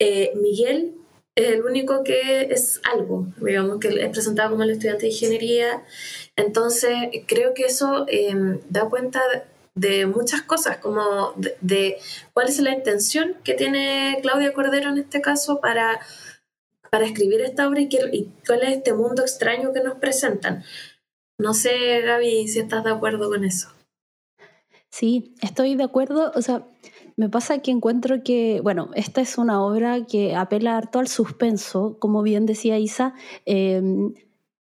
Eh, 0.01 0.33
Miguel 0.37 0.98
es 1.39 1.51
el 1.51 1.63
único 1.63 2.03
que 2.03 2.49
es 2.51 2.81
algo, 2.83 3.29
digamos, 3.41 3.79
que 3.79 3.89
es 3.89 4.11
presentado 4.11 4.51
como 4.51 4.65
el 4.65 4.71
estudiante 4.71 5.03
de 5.03 5.13
ingeniería. 5.13 5.85
Entonces, 6.35 6.91
creo 7.29 7.55
que 7.55 7.67
eso 7.67 8.07
eh, 8.09 8.35
da 8.69 8.89
cuenta 8.89 9.21
de 9.77 10.07
muchas 10.07 10.43
cosas, 10.43 10.79
como 10.79 11.35
de, 11.61 11.99
cuál 12.33 12.49
es 12.49 12.59
la 12.59 12.73
intención 12.73 13.37
que 13.45 13.55
tiene 13.55 14.19
Claudia 14.21 14.53
Cordero 14.53 14.91
en 14.91 14.99
este 14.99 15.21
caso 15.21 15.61
para, 15.61 16.01
para 16.91 17.07
escribir 17.07 17.41
esta 17.43 17.69
obra 17.69 17.83
y, 17.83 17.89
y 18.13 18.33
cuál 18.45 18.65
es 18.65 18.79
este 18.79 18.93
mundo 18.93 19.23
extraño 19.23 19.73
que 19.73 19.81
nos 19.81 19.95
presentan. 19.99 20.65
No 21.39 21.55
sé, 21.55 22.01
Gaby, 22.01 22.49
si 22.49 22.59
estás 22.59 22.83
de 22.83 22.91
acuerdo 22.91 23.29
con 23.29 23.45
eso. 23.45 23.69
Sí, 24.91 25.37
estoy 25.41 25.77
de 25.77 25.85
acuerdo. 25.85 26.33
O 26.35 26.43
sea, 26.43 26.65
me 27.19 27.29
pasa 27.29 27.59
que 27.59 27.73
encuentro 27.73 28.23
que, 28.23 28.61
bueno, 28.63 28.91
esta 28.95 29.21
es 29.21 29.39
una 29.39 29.61
obra 29.61 30.07
que 30.07 30.37
apela 30.37 30.77
harto 30.77 31.01
al 31.01 31.09
suspenso, 31.09 31.97
como 31.99 32.23
bien 32.23 32.47
decía 32.47 32.79
Isa. 32.79 33.13
Eh, 33.45 33.83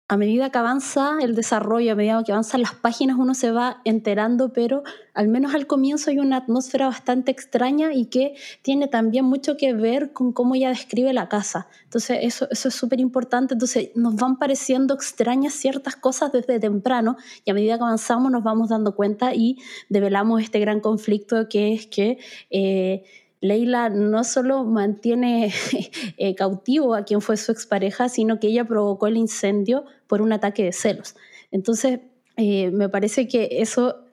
a 0.09 0.17
medida 0.17 0.51
que 0.51 0.59
avanza 0.59 1.19
el 1.21 1.35
desarrollo, 1.35 1.93
a 1.93 1.95
medida 1.97 2.23
que 2.25 2.31
avanzan 2.31 2.63
las 2.63 2.75
páginas, 2.75 3.17
uno 3.19 3.35
se 3.35 3.51
va 3.51 3.81
enterando, 3.85 4.53
pero 4.53 4.85
al 5.15 5.27
menos 5.27 5.53
al 5.53 5.67
comienzo 5.67 6.11
hay 6.11 6.21
una 6.21 6.37
atmósfera 6.37 6.87
bastante 6.87 7.33
extraña 7.33 7.93
y 7.93 8.07
que 8.07 8.35
tiene 8.63 8.87
también 8.87 9.25
mucho 9.25 9.57
que 9.57 9.73
ver 9.73 10.13
con 10.13 10.33
cómo 10.33 10.55
ella 10.55 10.69
describe 10.69 11.13
la 11.13 11.29
casa. 11.29 11.67
Entonces, 11.85 12.19
eso, 12.23 12.47
eso 12.51 12.69
es 12.69 12.75
súper 12.75 13.01
importante. 13.01 13.55
Entonces, 13.55 13.91
nos 13.97 14.15
van 14.15 14.39
pareciendo 14.39 14.95
extrañas 14.95 15.55
ciertas 15.55 15.97
cosas 15.97 16.31
desde 16.31 16.61
temprano 16.61 17.17
y 17.45 17.51
a 17.51 17.55
medida 17.55 17.77
que 17.77 17.83
avanzamos 17.83 18.31
nos 18.31 18.45
vamos 18.45 18.69
dando 18.69 18.95
cuenta 18.95 19.35
y 19.35 19.59
develamos 19.89 20.41
este 20.41 20.61
gran 20.61 20.81
conflicto 20.81 21.49
que 21.49 21.73
es 21.75 21.87
que... 21.89 22.19
Eh, 22.51 23.03
Leila 23.47 23.89
no 23.89 24.25
solo 24.25 24.65
mantiene 24.65 25.53
eh, 26.17 26.35
cautivo 26.35 26.95
a 26.95 27.05
quien 27.05 27.21
fue 27.21 27.37
su 27.37 27.53
expareja, 27.53 28.09
sino 28.09 28.41
que 28.41 28.49
ella 28.49 28.65
provocó 28.65 29.07
el 29.07 29.17
incendio 29.17 29.85
por 30.07 30.23
un 30.23 30.33
ataque 30.33 30.65
de 30.65 30.73
celos. 30.73 31.17
Entonces, 31.51 32.01
eh, 32.37 32.71
me 32.71 32.89
parece 32.89 33.29
que 33.29 33.49
eso, 33.61 34.05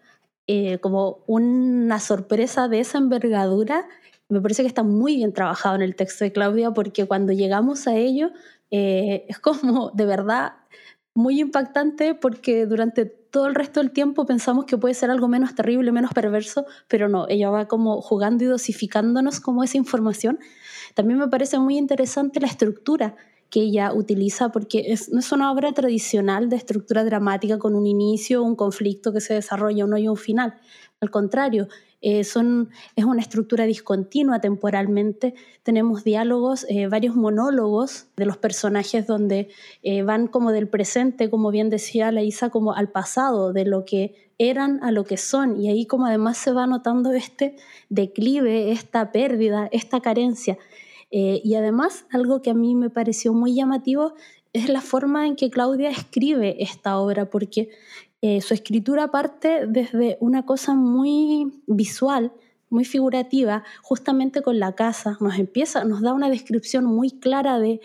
eh, 0.47 0.77
como 0.79 1.23
una 1.27 1.99
sorpresa 1.99 2.67
de 2.67 2.79
esa 2.79 2.97
envergadura, 2.97 3.87
me 4.29 4.41
parece 4.41 4.63
que 4.63 4.67
está 4.67 4.83
muy 4.83 5.17
bien 5.17 5.33
trabajado 5.33 5.75
en 5.75 5.81
el 5.81 5.95
texto 5.95 6.23
de 6.23 6.31
Claudia, 6.31 6.71
porque 6.71 7.05
cuando 7.05 7.33
llegamos 7.33 7.87
a 7.87 7.95
ello, 7.95 8.31
es 8.71 9.37
como 9.37 9.91
de 9.91 10.05
verdad 10.07 10.53
muy 11.13 11.39
impactante 11.39 12.15
porque 12.15 12.65
durante 12.65 13.22
todo 13.33 13.47
el 13.47 13.55
resto 13.55 13.79
del 13.79 13.89
tiempo 13.89 14.27
pensamos 14.27 14.65
que 14.65 14.77
puede 14.77 14.93
ser 14.93 15.09
algo 15.09 15.27
menos 15.27 15.55
terrible, 15.55 15.91
menos 15.91 16.11
perverso, 16.13 16.67
pero 16.87 17.09
no, 17.09 17.27
ella 17.27 17.49
va 17.49 17.67
como 17.67 17.99
jugando 17.99 18.43
y 18.43 18.47
dosificándonos 18.47 19.39
como 19.39 19.63
esa 19.63 19.75
información. 19.77 20.37
También 20.93 21.17
me 21.17 21.27
parece 21.27 21.57
muy 21.57 21.79
interesante 21.79 22.39
la 22.39 22.45
estructura 22.45 23.15
que 23.49 23.61
ella 23.61 23.91
utiliza, 23.91 24.51
porque 24.51 24.95
no 25.11 25.19
es 25.19 25.31
una 25.31 25.51
obra 25.51 25.73
tradicional 25.73 26.47
de 26.47 26.57
estructura 26.57 27.03
dramática 27.03 27.57
con 27.57 27.73
un 27.73 27.87
inicio, 27.87 28.43
un 28.43 28.55
conflicto 28.55 29.11
que 29.11 29.19
se 29.19 29.33
desarrolla 29.33 29.85
uno 29.85 29.97
y 29.97 30.07
un 30.07 30.17
final. 30.17 30.53
Al 31.01 31.09
contrario, 31.09 31.67
eh, 32.05 32.19
es 32.19 32.35
una 32.35 33.21
estructura 33.21 33.63
discontinua 33.63 34.41
temporalmente. 34.41 35.35
Tenemos 35.63 36.03
diálogos, 36.03 36.65
eh, 36.67 36.87
varios 36.87 37.15
monólogos 37.15 38.07
de 38.17 38.25
los 38.25 38.35
personajes 38.35 39.07
donde 39.07 39.47
eh, 39.83 40.03
van 40.03 40.27
como 40.27 40.51
del 40.51 40.67
presente, 40.67 41.29
como 41.29 41.49
bien 41.49 41.69
decía 41.69 42.11
la 42.11 42.21
Isa, 42.21 42.49
como 42.49 42.73
al 42.73 42.89
pasado, 42.89 43.53
de 43.53 43.63
lo 43.63 43.85
que 43.85 44.29
eran 44.37 44.83
a 44.83 44.91
lo 44.91 45.05
que 45.05 45.15
son. 45.15 45.61
Y 45.61 45.69
ahí 45.69 45.85
como 45.85 46.05
además 46.05 46.37
se 46.37 46.51
va 46.51 46.67
notando 46.67 47.13
este 47.13 47.55
declive, 47.87 48.73
esta 48.73 49.13
pérdida, 49.13 49.69
esta 49.71 50.01
carencia. 50.01 50.57
Y 51.15 51.53
además, 51.53 52.05
algo 52.09 52.41
que 52.41 52.49
a 52.49 52.55
mí 52.55 52.73
me 52.73 52.89
pareció 52.89 53.33
muy 53.33 53.53
llamativo 53.53 54.15
es 54.51 54.67
la 54.67 54.81
forma 54.81 55.27
en 55.27 55.35
que 55.35 55.51
Claudia 55.51 55.91
escribe 55.91 56.55
esta 56.63 56.97
obra, 56.97 57.29
porque 57.29 57.69
eh, 58.25 58.39
su 58.39 58.53
escritura 58.53 59.11
parte 59.11 59.67
desde 59.67 60.17
una 60.21 60.45
cosa 60.45 60.75
muy 60.75 61.61
visual, 61.67 62.31
muy 62.69 62.85
figurativa, 62.85 63.65
justamente 63.81 64.41
con 64.41 64.59
la 64.59 64.75
casa. 64.75 65.17
Nos 65.19 65.37
empieza, 65.37 65.83
nos 65.83 66.01
da 66.01 66.13
una 66.13 66.29
descripción 66.29 66.85
muy 66.85 67.11
clara 67.11 67.59
de 67.59 67.81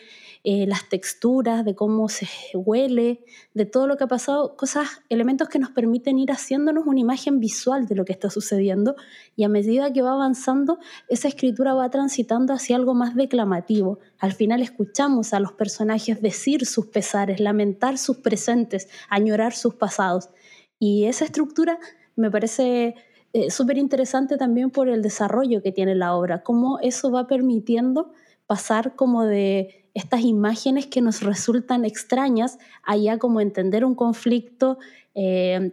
eh, 0.51 0.67
las 0.67 0.89
texturas, 0.89 1.63
de 1.63 1.75
cómo 1.75 2.09
se 2.09 2.27
huele, 2.55 3.23
de 3.53 3.67
todo 3.67 3.87
lo 3.87 3.99
que 3.99 4.05
ha 4.05 4.07
pasado, 4.07 4.57
cosas, 4.57 4.89
elementos 5.11 5.51
que 5.51 5.59
nos 5.59 5.73
permiten 5.73 6.19
ir 6.19 6.33
haciéndonos 6.33 6.87
una 6.87 7.01
imagen 7.01 7.39
visual 7.39 7.87
de 7.87 7.95
lo 7.95 8.07
que 8.07 8.15
está 8.15 8.31
sucediendo 8.31 8.97
y 9.37 9.45
a 9.45 9.51
medida 9.51 9.93
que 9.93 10.01
va 10.01 10.13
avanzando, 10.13 10.79
esa 11.11 11.29
escritura 11.29 11.75
va 11.75 11.91
transitando 11.91 12.55
hacia 12.55 12.77
algo 12.77 12.95
más 12.95 13.15
declamativo. 13.15 13.99
Al 14.19 14.33
final 14.33 14.63
escuchamos 14.63 15.35
a 15.35 15.41
los 15.41 15.53
personajes 15.53 16.23
decir 16.23 16.65
sus 16.65 16.87
pesares, 16.87 17.41
lamentar 17.41 17.99
sus 17.99 18.17
presentes, 18.17 18.89
añorar 19.11 19.53
sus 19.53 19.75
pasados. 19.75 20.31
Y 20.79 21.05
esa 21.05 21.27
estructura 21.27 21.79
me 22.17 22.31
parece 22.31 22.95
eh, 23.35 23.51
súper 23.51 23.77
interesante 23.77 24.39
también 24.39 24.71
por 24.71 24.89
el 24.89 25.03
desarrollo 25.03 25.63
que 25.63 25.73
tiene 25.73 25.95
la 25.95 26.15
obra, 26.15 26.43
cómo 26.43 26.79
eso 26.81 27.11
va 27.11 27.27
permitiendo 27.27 28.15
pasar 28.47 28.97
como 28.97 29.25
de 29.27 29.88
estas 29.99 30.23
imágenes 30.23 30.87
que 30.87 31.01
nos 31.01 31.23
resultan 31.23 31.85
extrañas, 31.85 32.59
allá 32.83 33.19
como 33.19 33.41
entender 33.41 33.85
un 33.85 33.95
conflicto 33.95 34.79
eh, 35.15 35.73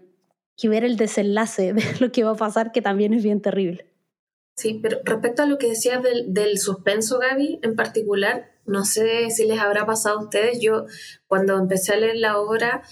y 0.58 0.68
ver 0.68 0.84
el 0.84 0.98
desenlace 0.98 1.74
de 1.74 1.84
lo 2.00 2.12
que 2.12 2.24
va 2.24 2.32
a 2.32 2.36
pasar, 2.36 2.72
que 2.72 2.82
también 2.82 3.14
es 3.14 3.24
bien 3.24 3.42
terrible. 3.42 3.86
Sí, 4.58 4.80
pero 4.82 5.00
respecto 5.04 5.44
a 5.44 5.46
lo 5.46 5.58
que 5.58 5.70
decías 5.70 6.02
del, 6.02 6.34
del 6.34 6.58
suspenso, 6.60 7.20
Gaby, 7.20 7.60
en 7.62 7.76
particular, 7.76 8.52
no 8.66 8.86
sé 8.86 9.30
si 9.30 9.46
les 9.46 9.60
habrá 9.60 9.86
pasado 9.86 10.18
a 10.18 10.24
ustedes, 10.24 10.60
yo 10.62 10.86
cuando 11.28 11.58
empecé 11.58 11.94
a 11.94 11.98
leer 11.98 12.16
la 12.16 12.40
obra, 12.40 12.84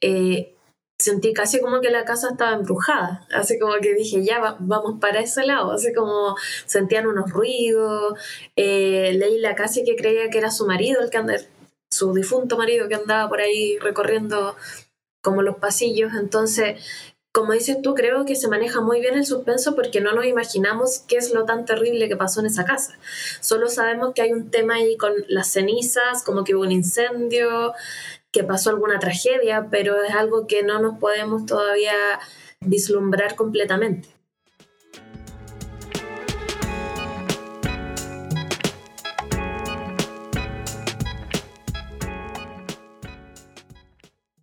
eh, 0.00 0.56
sentí 1.00 1.32
casi 1.32 1.60
como 1.60 1.80
que 1.80 1.90
la 1.90 2.04
casa 2.04 2.28
estaba 2.32 2.52
embrujada, 2.52 3.26
así 3.32 3.58
como 3.58 3.74
que 3.80 3.94
dije, 3.94 4.24
ya 4.24 4.56
vamos 4.58 5.00
para 5.00 5.20
ese 5.20 5.44
lado, 5.44 5.72
así 5.72 5.92
como 5.92 6.36
sentían 6.66 7.06
unos 7.06 7.30
ruidos, 7.30 8.18
eh, 8.56 9.12
Leila 9.14 9.54
casi 9.54 9.84
que 9.84 9.96
creía 9.96 10.30
que 10.30 10.38
era 10.38 10.50
su 10.50 10.66
marido, 10.66 11.00
el 11.00 11.10
que 11.10 11.18
andaba, 11.18 11.40
su 11.90 12.12
difunto 12.14 12.56
marido 12.56 12.88
que 12.88 12.94
andaba 12.94 13.28
por 13.28 13.40
ahí 13.40 13.78
recorriendo 13.78 14.56
como 15.22 15.42
los 15.42 15.56
pasillos, 15.56 16.12
entonces, 16.14 16.84
como 17.32 17.52
dices 17.52 17.78
tú, 17.82 17.94
creo 17.94 18.24
que 18.24 18.34
se 18.36 18.48
maneja 18.48 18.80
muy 18.80 19.00
bien 19.00 19.14
el 19.14 19.24
suspenso 19.24 19.76
porque 19.76 20.00
no 20.00 20.12
nos 20.12 20.26
imaginamos 20.26 21.00
qué 21.06 21.16
es 21.16 21.32
lo 21.32 21.44
tan 21.44 21.64
terrible 21.64 22.08
que 22.08 22.16
pasó 22.16 22.40
en 22.40 22.46
esa 22.46 22.64
casa. 22.64 22.98
Solo 23.40 23.68
sabemos 23.68 24.14
que 24.14 24.22
hay 24.22 24.32
un 24.32 24.50
tema 24.50 24.74
ahí 24.74 24.96
con 24.96 25.12
las 25.28 25.52
cenizas, 25.52 26.24
como 26.24 26.42
que 26.42 26.56
hubo 26.56 26.62
un 26.62 26.72
incendio, 26.72 27.72
que 28.32 28.44
pasó 28.44 28.70
alguna 28.70 28.98
tragedia, 28.98 29.68
pero 29.70 30.02
es 30.02 30.14
algo 30.14 30.46
que 30.46 30.62
no 30.62 30.80
nos 30.80 30.98
podemos 30.98 31.46
todavía 31.46 31.92
vislumbrar 32.60 33.34
completamente. 33.34 34.08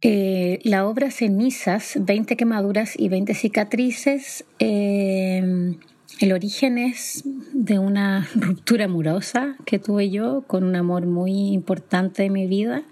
Eh, 0.02 0.60
la 0.64 0.88
obra 0.88 1.10
Cenizas, 1.12 1.98
20 2.00 2.38
quemaduras 2.38 2.94
y 2.98 3.10
20 3.10 3.34
cicatrices, 3.34 4.46
eh, 4.60 5.76
el 6.20 6.34
origen 6.34 6.78
es 6.78 7.24
de 7.54 7.80
una 7.80 8.28
ruptura 8.36 8.86
amorosa 8.86 9.56
que 9.66 9.80
tuve 9.80 10.10
yo 10.10 10.44
con 10.46 10.64
un 10.64 10.76
amor 10.76 11.06
muy 11.06 11.50
importante 11.52 12.24
de 12.24 12.30
mi 12.30 12.48
vida 12.48 12.84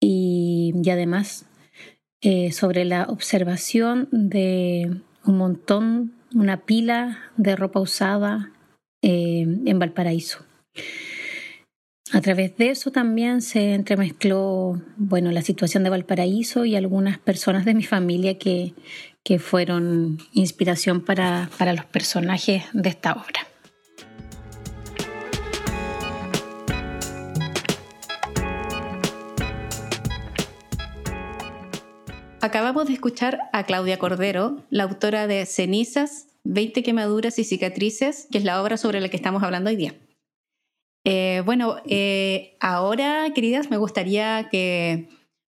y, 0.00 0.72
además 0.90 1.46
eh, 2.20 2.52
sobre 2.52 2.84
la 2.84 3.04
observación 3.04 4.08
de 4.10 5.00
un 5.24 5.38
montón, 5.38 6.14
una 6.34 6.64
pila 6.64 7.18
de 7.36 7.56
ropa 7.56 7.80
usada 7.80 8.52
en 9.00 9.78
Valparaíso. 9.78 10.44
A 12.12 12.22
través 12.22 12.56
de 12.56 12.70
eso 12.70 12.90
también 12.90 13.42
se 13.42 13.74
entremezcló 13.74 14.80
bueno, 14.96 15.30
la 15.30 15.42
situación 15.42 15.84
de 15.84 15.90
Valparaíso 15.90 16.64
y 16.64 16.74
algunas 16.74 17.18
personas 17.18 17.66
de 17.66 17.74
mi 17.74 17.82
familia 17.82 18.38
que, 18.38 18.72
que 19.22 19.38
fueron 19.38 20.18
inspiración 20.32 21.02
para, 21.02 21.50
para 21.58 21.74
los 21.74 21.84
personajes 21.84 22.64
de 22.72 22.88
esta 22.88 23.12
obra. 23.12 23.46
Acabamos 32.40 32.86
de 32.86 32.92
escuchar 32.92 33.40
a 33.52 33.64
Claudia 33.64 33.98
Cordero, 33.98 34.62
la 34.70 34.84
autora 34.84 35.26
de 35.26 35.44
Cenizas, 35.44 36.28
20 36.44 36.84
quemaduras 36.84 37.36
y 37.40 37.44
cicatrices, 37.44 38.28
que 38.30 38.38
es 38.38 38.44
la 38.44 38.62
obra 38.62 38.76
sobre 38.76 39.00
la 39.00 39.08
que 39.08 39.16
estamos 39.16 39.42
hablando 39.42 39.70
hoy 39.70 39.76
día. 39.76 39.94
Eh, 41.04 41.42
bueno, 41.44 41.78
eh, 41.84 42.56
ahora, 42.60 43.32
queridas, 43.34 43.70
me 43.70 43.76
gustaría 43.76 44.48
que 44.50 45.08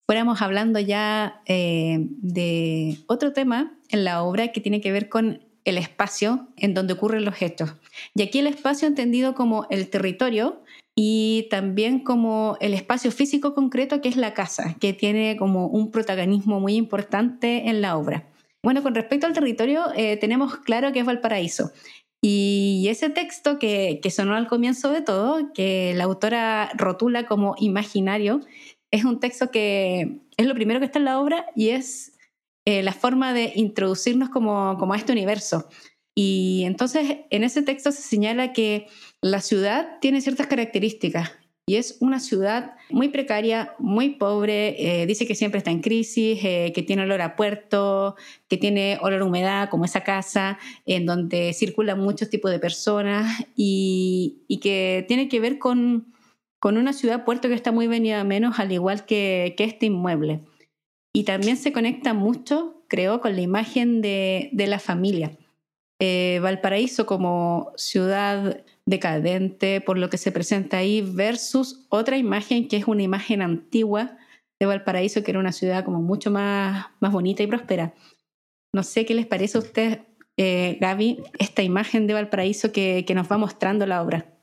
fuéramos 0.07 0.41
hablando 0.41 0.79
ya 0.79 1.41
eh, 1.47 1.97
de 1.99 2.97
otro 3.07 3.33
tema 3.33 3.77
en 3.89 4.05
la 4.05 4.23
obra 4.23 4.53
que 4.53 4.61
tiene 4.61 4.79
que 4.79 4.93
ver 4.93 5.09
con 5.09 5.41
el 5.65 5.77
espacio 5.77 6.47
en 6.55 6.73
donde 6.73 6.93
ocurren 6.93 7.25
los 7.25 7.41
hechos. 7.41 7.73
Y 8.15 8.21
aquí 8.21 8.39
el 8.39 8.47
espacio 8.47 8.87
entendido 8.87 9.35
como 9.35 9.67
el 9.69 9.89
territorio 9.89 10.63
y 11.01 11.47
también 11.49 12.01
como 12.01 12.57
el 12.59 12.73
espacio 12.73 13.09
físico 13.09 13.55
concreto 13.55 14.01
que 14.01 14.09
es 14.09 14.17
la 14.17 14.33
casa, 14.33 14.75
que 14.81 14.91
tiene 14.91 15.37
como 15.37 15.67
un 15.67 15.91
protagonismo 15.91 16.59
muy 16.59 16.75
importante 16.75 17.69
en 17.69 17.81
la 17.81 17.95
obra. 17.95 18.27
Bueno, 18.61 18.83
con 18.83 18.93
respecto 18.93 19.25
al 19.25 19.31
territorio, 19.31 19.85
tenemos 20.19 20.57
claro 20.57 20.91
que 20.91 20.99
es 20.99 21.05
Valparaíso. 21.05 21.71
Y 22.21 22.85
ese 22.89 23.09
texto 23.09 23.59
que, 23.59 24.01
sonó 24.11 24.35
al 24.35 24.49
comienzo 24.49 24.91
de 24.91 25.01
todo, 25.01 25.53
que 25.53 25.93
la 25.95 26.03
autora 26.03 26.69
rotula 26.75 27.25
como 27.25 27.55
imaginario, 27.59 28.41
es 28.91 29.05
un 29.05 29.21
texto 29.21 29.51
que 29.51 30.19
es 30.35 30.47
lo 30.47 30.53
primero 30.53 30.81
que 30.81 30.85
está 30.87 30.99
en 30.99 31.05
la 31.05 31.21
obra 31.21 31.45
y 31.55 31.69
es 31.69 32.17
eh, 32.65 32.83
la 32.83 32.91
forma 32.91 33.31
de 33.31 33.53
introducirnos 33.55 34.27
como 34.27 34.93
a 34.93 34.97
este 34.97 35.13
universo. 35.13 35.69
Y 36.13 36.63
entonces 36.65 37.19
en 37.29 37.45
ese 37.45 37.61
texto 37.61 37.93
se 37.93 38.01
señala 38.01 38.51
que 38.51 38.87
la 39.21 39.41
ciudad 39.41 39.99
tiene 39.99 40.21
ciertas 40.21 40.47
características 40.47 41.31
y 41.69 41.75
es 41.75 41.97
una 41.99 42.19
ciudad 42.19 42.77
muy 42.89 43.09
precaria, 43.09 43.75
muy 43.77 44.15
pobre, 44.15 45.01
eh, 45.01 45.05
dice 45.05 45.27
que 45.27 45.35
siempre 45.35 45.59
está 45.59 45.69
en 45.69 45.81
crisis, 45.81 46.39
eh, 46.43 46.71
que 46.73 46.81
tiene 46.81 47.03
olor 47.03 47.21
a 47.21 47.35
puerto, 47.35 48.15
que 48.47 48.57
tiene 48.57 48.97
olor 49.01 49.21
a 49.21 49.25
humedad, 49.25 49.69
como 49.69 49.85
esa 49.85 50.03
casa, 50.03 50.57
en 50.87 51.05
donde 51.05 51.53
circulan 51.53 51.99
muchos 51.99 52.31
tipos 52.31 52.49
de 52.49 52.57
personas 52.57 53.45
y, 53.55 54.47
que 54.63 55.05
tiene 55.07 55.29
que 55.29 55.39
ver 55.39 55.59
con, 55.59 56.11
con 56.59 56.75
una 56.75 56.91
ciudad 56.91 57.23
puerto 57.23 57.49
que 57.49 57.53
está 57.53 57.71
muy 57.71 57.85
venida 57.85 58.19
a 58.19 58.23
menos, 58.23 58.57
al 58.57 58.71
igual 58.71 59.05
que, 59.05 59.53
este 59.55 59.85
inmueble. 59.85 60.39
Y 61.13 61.23
también 61.23 61.55
se 61.55 61.71
conecta 61.71 62.15
mucho, 62.15 62.83
creo, 62.87 63.21
con 63.21 63.35
la 63.35 63.41
imagen 63.41 64.01
de, 64.01 64.49
de 64.53 64.65
la 64.65 64.79
familia. 64.79 65.37
Eh, 66.01 66.39
Valparaíso 66.41 67.05
como 67.05 67.73
ciudad 67.75 68.63
decadente 68.89 69.81
por 69.81 69.97
lo 69.97 70.09
que 70.09 70.17
se 70.17 70.31
presenta 70.31 70.77
ahí 70.77 71.01
versus 71.01 71.85
otra 71.89 72.17
imagen 72.17 72.67
que 72.67 72.77
es 72.77 72.87
una 72.87 73.03
imagen 73.03 73.41
antigua 73.41 74.17
de 74.59 74.65
Valparaíso 74.65 75.23
que 75.23 75.31
era 75.31 75.39
una 75.39 75.51
ciudad 75.51 75.85
como 75.85 76.01
mucho 76.01 76.31
más, 76.31 76.87
más 76.99 77.11
bonita 77.11 77.43
y 77.43 77.47
próspera. 77.47 77.93
No 78.73 78.83
sé 78.83 79.05
qué 79.05 79.13
les 79.13 79.25
parece 79.25 79.57
a 79.57 79.61
usted, 79.61 79.99
eh, 80.37 80.77
Gaby, 80.79 81.23
esta 81.39 81.63
imagen 81.63 82.07
de 82.07 82.13
Valparaíso 82.13 82.71
que, 82.71 83.05
que 83.07 83.15
nos 83.15 83.31
va 83.31 83.37
mostrando 83.37 83.85
la 83.85 84.01
obra. 84.01 84.38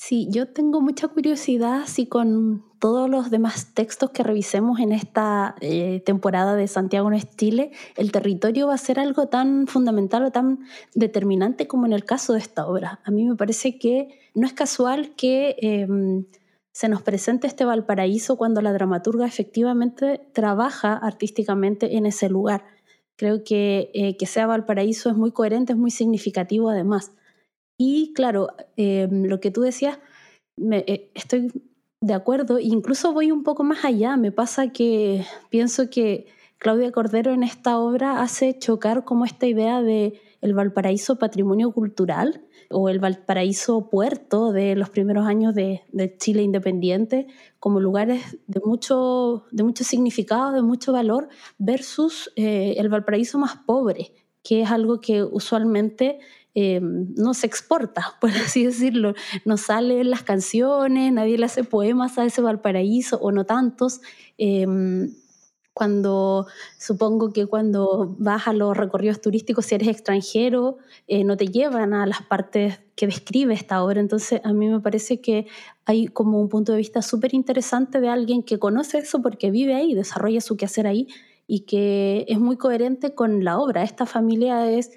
Sí, 0.00 0.28
yo 0.30 0.46
tengo 0.46 0.80
mucha 0.80 1.08
curiosidad 1.08 1.82
si 1.86 2.06
con 2.06 2.64
todos 2.78 3.10
los 3.10 3.32
demás 3.32 3.74
textos 3.74 4.10
que 4.10 4.22
revisemos 4.22 4.78
en 4.78 4.92
esta 4.92 5.56
eh, 5.60 6.04
temporada 6.06 6.54
de 6.54 6.68
Santiago 6.68 7.10
no 7.10 7.18
Chile, 7.36 7.72
el 7.96 8.12
territorio 8.12 8.68
va 8.68 8.74
a 8.74 8.78
ser 8.78 9.00
algo 9.00 9.26
tan 9.26 9.66
fundamental 9.66 10.24
o 10.24 10.30
tan 10.30 10.60
determinante 10.94 11.66
como 11.66 11.84
en 11.84 11.92
el 11.92 12.04
caso 12.04 12.34
de 12.34 12.38
esta 12.38 12.68
obra. 12.68 13.00
A 13.04 13.10
mí 13.10 13.24
me 13.24 13.34
parece 13.34 13.76
que 13.76 14.20
no 14.36 14.46
es 14.46 14.52
casual 14.52 15.16
que 15.16 15.56
em, 15.58 16.26
se 16.70 16.88
nos 16.88 17.02
presente 17.02 17.48
este 17.48 17.64
Valparaíso 17.64 18.36
cuando 18.36 18.62
la 18.62 18.72
dramaturga 18.72 19.26
efectivamente 19.26 20.20
trabaja 20.32 20.92
artísticamente 20.92 21.96
en 21.96 22.06
ese 22.06 22.28
lugar. 22.28 22.62
Creo 23.16 23.42
que 23.42 23.90
eh, 23.94 24.16
que 24.16 24.26
sea 24.26 24.46
Valparaíso 24.46 25.10
es 25.10 25.16
muy 25.16 25.32
coherente, 25.32 25.72
es 25.72 25.78
muy 25.78 25.90
significativo 25.90 26.70
además. 26.70 27.10
Y 27.78 28.12
claro, 28.12 28.48
em, 28.76 29.24
lo 29.24 29.40
que 29.40 29.50
tú 29.50 29.62
decías, 29.62 29.98
eh, 30.72 31.10
estoy 31.14 31.52
de 32.00 32.14
acuerdo, 32.14 32.58
incluso 32.58 33.12
voy 33.12 33.32
un 33.32 33.44
poco 33.44 33.64
más 33.64 33.84
allá. 33.84 34.16
Me 34.16 34.32
pasa 34.32 34.72
que 34.72 35.24
pienso 35.48 35.88
que 35.88 36.26
Claudia 36.58 36.90
Cordero 36.92 37.32
en 37.32 37.44
esta 37.44 37.78
obra 37.78 38.20
hace 38.20 38.58
chocar 38.58 39.04
como 39.04 39.24
esta 39.24 39.46
idea 39.46 39.80
de 39.80 40.20
el 40.40 40.54
Valparaíso 40.54 41.16
patrimonio 41.16 41.72
cultural 41.72 42.44
o 42.70 42.88
el 42.88 42.98
Valparaíso 42.98 43.88
puerto 43.88 44.52
de 44.52 44.74
los 44.76 44.90
primeros 44.90 45.26
años 45.26 45.54
de, 45.54 45.82
Chile 46.18 46.42
independiente 46.42 47.26
como 47.60 47.80
lugares 47.80 48.38
de 48.46 48.60
mucho, 48.64 49.44
de 49.50 49.62
mucho 49.62 49.84
significado, 49.84 50.52
de 50.52 50.62
mucho 50.62 50.92
valor, 50.92 51.28
versus 51.58 52.30
eh, 52.36 52.74
el 52.76 52.88
Valparaíso 52.88 53.38
más 53.38 53.56
pobre, 53.64 54.12
que 54.42 54.62
es 54.62 54.70
algo 54.70 55.00
que 55.00 55.22
usualmente 55.22 56.18
eh, 56.54 56.80
no 56.82 57.34
se 57.34 57.46
exporta, 57.46 58.16
por 58.20 58.30
así 58.30 58.64
decirlo. 58.64 59.14
No 59.44 59.56
sale 59.56 60.00
en 60.00 60.10
las 60.10 60.22
canciones, 60.22 61.12
nadie 61.12 61.38
le 61.38 61.46
hace 61.46 61.64
poemas 61.64 62.18
a 62.18 62.24
ese 62.24 62.40
Valparaíso, 62.42 63.18
o 63.18 63.32
no 63.32 63.44
tantos. 63.44 64.00
Em, 64.38 65.14
cuando 65.78 66.48
supongo 66.76 67.32
que 67.32 67.46
cuando 67.46 68.16
vas 68.18 68.48
a 68.48 68.52
los 68.52 68.76
recorridos 68.76 69.20
turísticos, 69.20 69.66
si 69.66 69.76
eres 69.76 69.86
extranjero, 69.86 70.78
eh, 71.06 71.22
no 71.22 71.36
te 71.36 71.46
llevan 71.46 71.94
a 71.94 72.04
las 72.04 72.22
partes 72.22 72.80
que 72.96 73.06
describe 73.06 73.54
esta 73.54 73.84
obra. 73.84 74.00
Entonces, 74.00 74.40
a 74.42 74.52
mí 74.52 74.66
me 74.66 74.80
parece 74.80 75.20
que 75.20 75.46
hay 75.84 76.08
como 76.08 76.40
un 76.40 76.48
punto 76.48 76.72
de 76.72 76.78
vista 76.78 77.00
súper 77.00 77.32
interesante 77.32 78.00
de 78.00 78.08
alguien 78.08 78.42
que 78.42 78.58
conoce 78.58 78.98
eso 78.98 79.22
porque 79.22 79.52
vive 79.52 79.76
ahí, 79.76 79.94
desarrolla 79.94 80.40
su 80.40 80.56
quehacer 80.56 80.88
ahí 80.88 81.06
y 81.46 81.60
que 81.60 82.24
es 82.26 82.40
muy 82.40 82.56
coherente 82.56 83.14
con 83.14 83.44
la 83.44 83.58
obra. 83.58 83.84
Esta 83.84 84.04
familia 84.04 84.68
es 84.68 84.90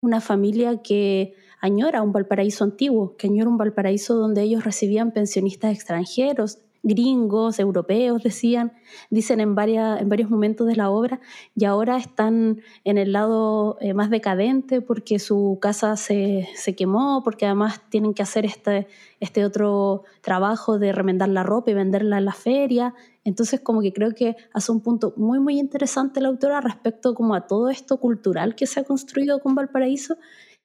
una 0.00 0.20
familia 0.20 0.82
que 0.82 1.34
añora 1.60 2.02
un 2.02 2.12
Valparaíso 2.12 2.64
antiguo, 2.64 3.16
que 3.16 3.26
añora 3.26 3.50
un 3.50 3.58
Valparaíso 3.58 4.14
donde 4.14 4.42
ellos 4.42 4.64
recibían 4.64 5.12
pensionistas 5.12 5.72
extranjeros, 5.72 6.58
gringos, 6.82 7.58
europeos, 7.58 8.22
decían, 8.22 8.72
dicen 9.10 9.40
en, 9.40 9.54
varias, 9.54 10.00
en 10.00 10.08
varios 10.08 10.30
momentos 10.30 10.66
de 10.66 10.76
la 10.76 10.90
obra, 10.90 11.20
y 11.54 11.64
ahora 11.64 11.96
están 11.96 12.60
en 12.84 12.98
el 12.98 13.12
lado 13.12 13.78
eh, 13.80 13.94
más 13.94 14.10
decadente 14.10 14.80
porque 14.80 15.18
su 15.18 15.58
casa 15.60 15.96
se, 15.96 16.48
se, 16.54 16.74
quemó, 16.74 17.22
porque 17.24 17.46
además 17.46 17.80
tienen 17.90 18.14
que 18.14 18.22
hacer 18.22 18.44
este, 18.44 18.86
este 19.20 19.44
otro 19.44 20.04
trabajo 20.20 20.78
de 20.78 20.92
remendar 20.92 21.28
la 21.28 21.42
ropa 21.42 21.70
y 21.70 21.74
venderla 21.74 22.18
en 22.18 22.24
la 22.24 22.32
feria, 22.32 22.94
entonces, 23.28 23.60
como 23.60 23.82
que 23.82 23.92
creo 23.92 24.14
que 24.14 24.36
hace 24.54 24.72
un 24.72 24.80
punto 24.80 25.12
muy, 25.18 25.38
muy 25.38 25.58
interesante 25.58 26.22
la 26.22 26.28
autora 26.28 26.62
respecto 26.62 27.14
como 27.14 27.34
a 27.34 27.46
todo 27.46 27.68
esto 27.68 27.98
cultural 27.98 28.54
que 28.54 28.66
se 28.66 28.80
ha 28.80 28.84
construido 28.84 29.40
con 29.40 29.54
Valparaíso 29.54 30.16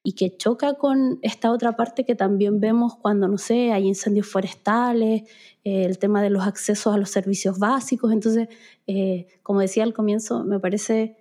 y 0.04 0.13
que 0.13 0.36
choca 0.36 0.74
con 0.74 1.20
esta 1.22 1.52
otra 1.52 1.78
parte 1.78 2.04
que 2.04 2.13
también 2.13 2.60
vemos 2.60 2.98
cuando, 2.98 3.30
no 3.30 3.38
sé, 3.38 3.72
hay 3.72 3.88
incendios 3.88 4.28
forestales, 4.28 5.24
eh, 5.63 5.86
el 5.86 5.98
tema 5.98 6.22
de 6.22 6.30
los 6.30 6.46
accesos 6.46 6.94
a 6.94 6.98
los 6.98 7.10
servicios 7.10 7.58
básicos. 7.58 8.12
Entonces, 8.12 8.50
eh, 8.86 9.28
como 9.44 9.62
decía 9.62 9.84
al 9.84 9.94
comienzo, 9.94 10.44
me 10.44 10.60
parece 10.60 11.16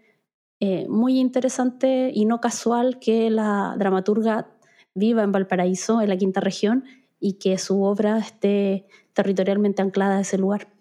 eh, 0.59 0.87
muy 0.89 1.21
interesante 1.21 2.11
y 2.13 2.25
no 2.25 2.41
casual 2.41 2.99
que 2.99 3.31
la 3.31 3.77
dramaturga 3.79 4.51
viva 4.95 5.23
en 5.23 5.33
Valparaíso, 5.33 6.01
en 6.03 6.09
la 6.09 6.17
quinta 6.17 6.41
región, 6.41 6.85
y 7.21 7.35
que 7.35 7.59
su 7.59 7.83
obra 7.85 8.19
esté 8.19 8.87
territorialmente 9.13 9.81
anclada 9.81 10.19
a 10.19 10.21
ese 10.23 10.39
lugar. 10.39 10.72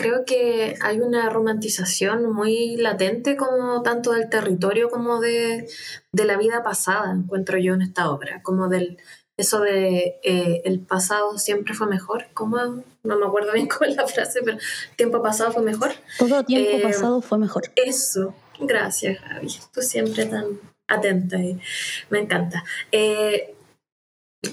Creo 0.00 0.24
que 0.24 0.76
hay 0.80 1.00
una 1.00 1.28
romantización 1.28 2.32
muy 2.32 2.78
latente 2.78 3.36
como 3.36 3.82
tanto 3.82 4.12
del 4.12 4.30
territorio 4.30 4.88
como 4.88 5.20
de, 5.20 5.68
de 6.10 6.24
la 6.24 6.38
vida 6.38 6.62
pasada, 6.62 7.12
encuentro 7.12 7.58
yo 7.58 7.74
en 7.74 7.82
esta 7.82 8.10
obra, 8.10 8.40
como 8.42 8.68
del 8.68 8.96
eso 9.36 9.60
de 9.60 10.18
eh, 10.22 10.62
el 10.64 10.80
pasado 10.80 11.36
siempre 11.36 11.74
fue 11.74 11.86
mejor, 11.86 12.28
como 12.32 12.56
no 12.56 13.18
me 13.18 13.26
acuerdo 13.26 13.52
bien 13.52 13.68
es 13.88 13.96
la 13.96 14.06
frase, 14.06 14.40
pero 14.42 14.56
tiempo 14.96 15.22
pasado 15.22 15.52
fue 15.52 15.62
mejor. 15.62 15.92
Todo 16.18 16.44
tiempo 16.44 16.78
eh, 16.78 16.82
pasado 16.82 17.20
fue 17.20 17.36
mejor. 17.36 17.64
Eso, 17.76 18.34
gracias 18.58 19.18
Javi, 19.18 19.48
tú 19.72 19.82
siempre 19.82 20.24
tan 20.24 20.46
atenta 20.88 21.36
y 21.38 21.60
me 22.08 22.20
encanta. 22.20 22.64
Eh, 22.90 23.54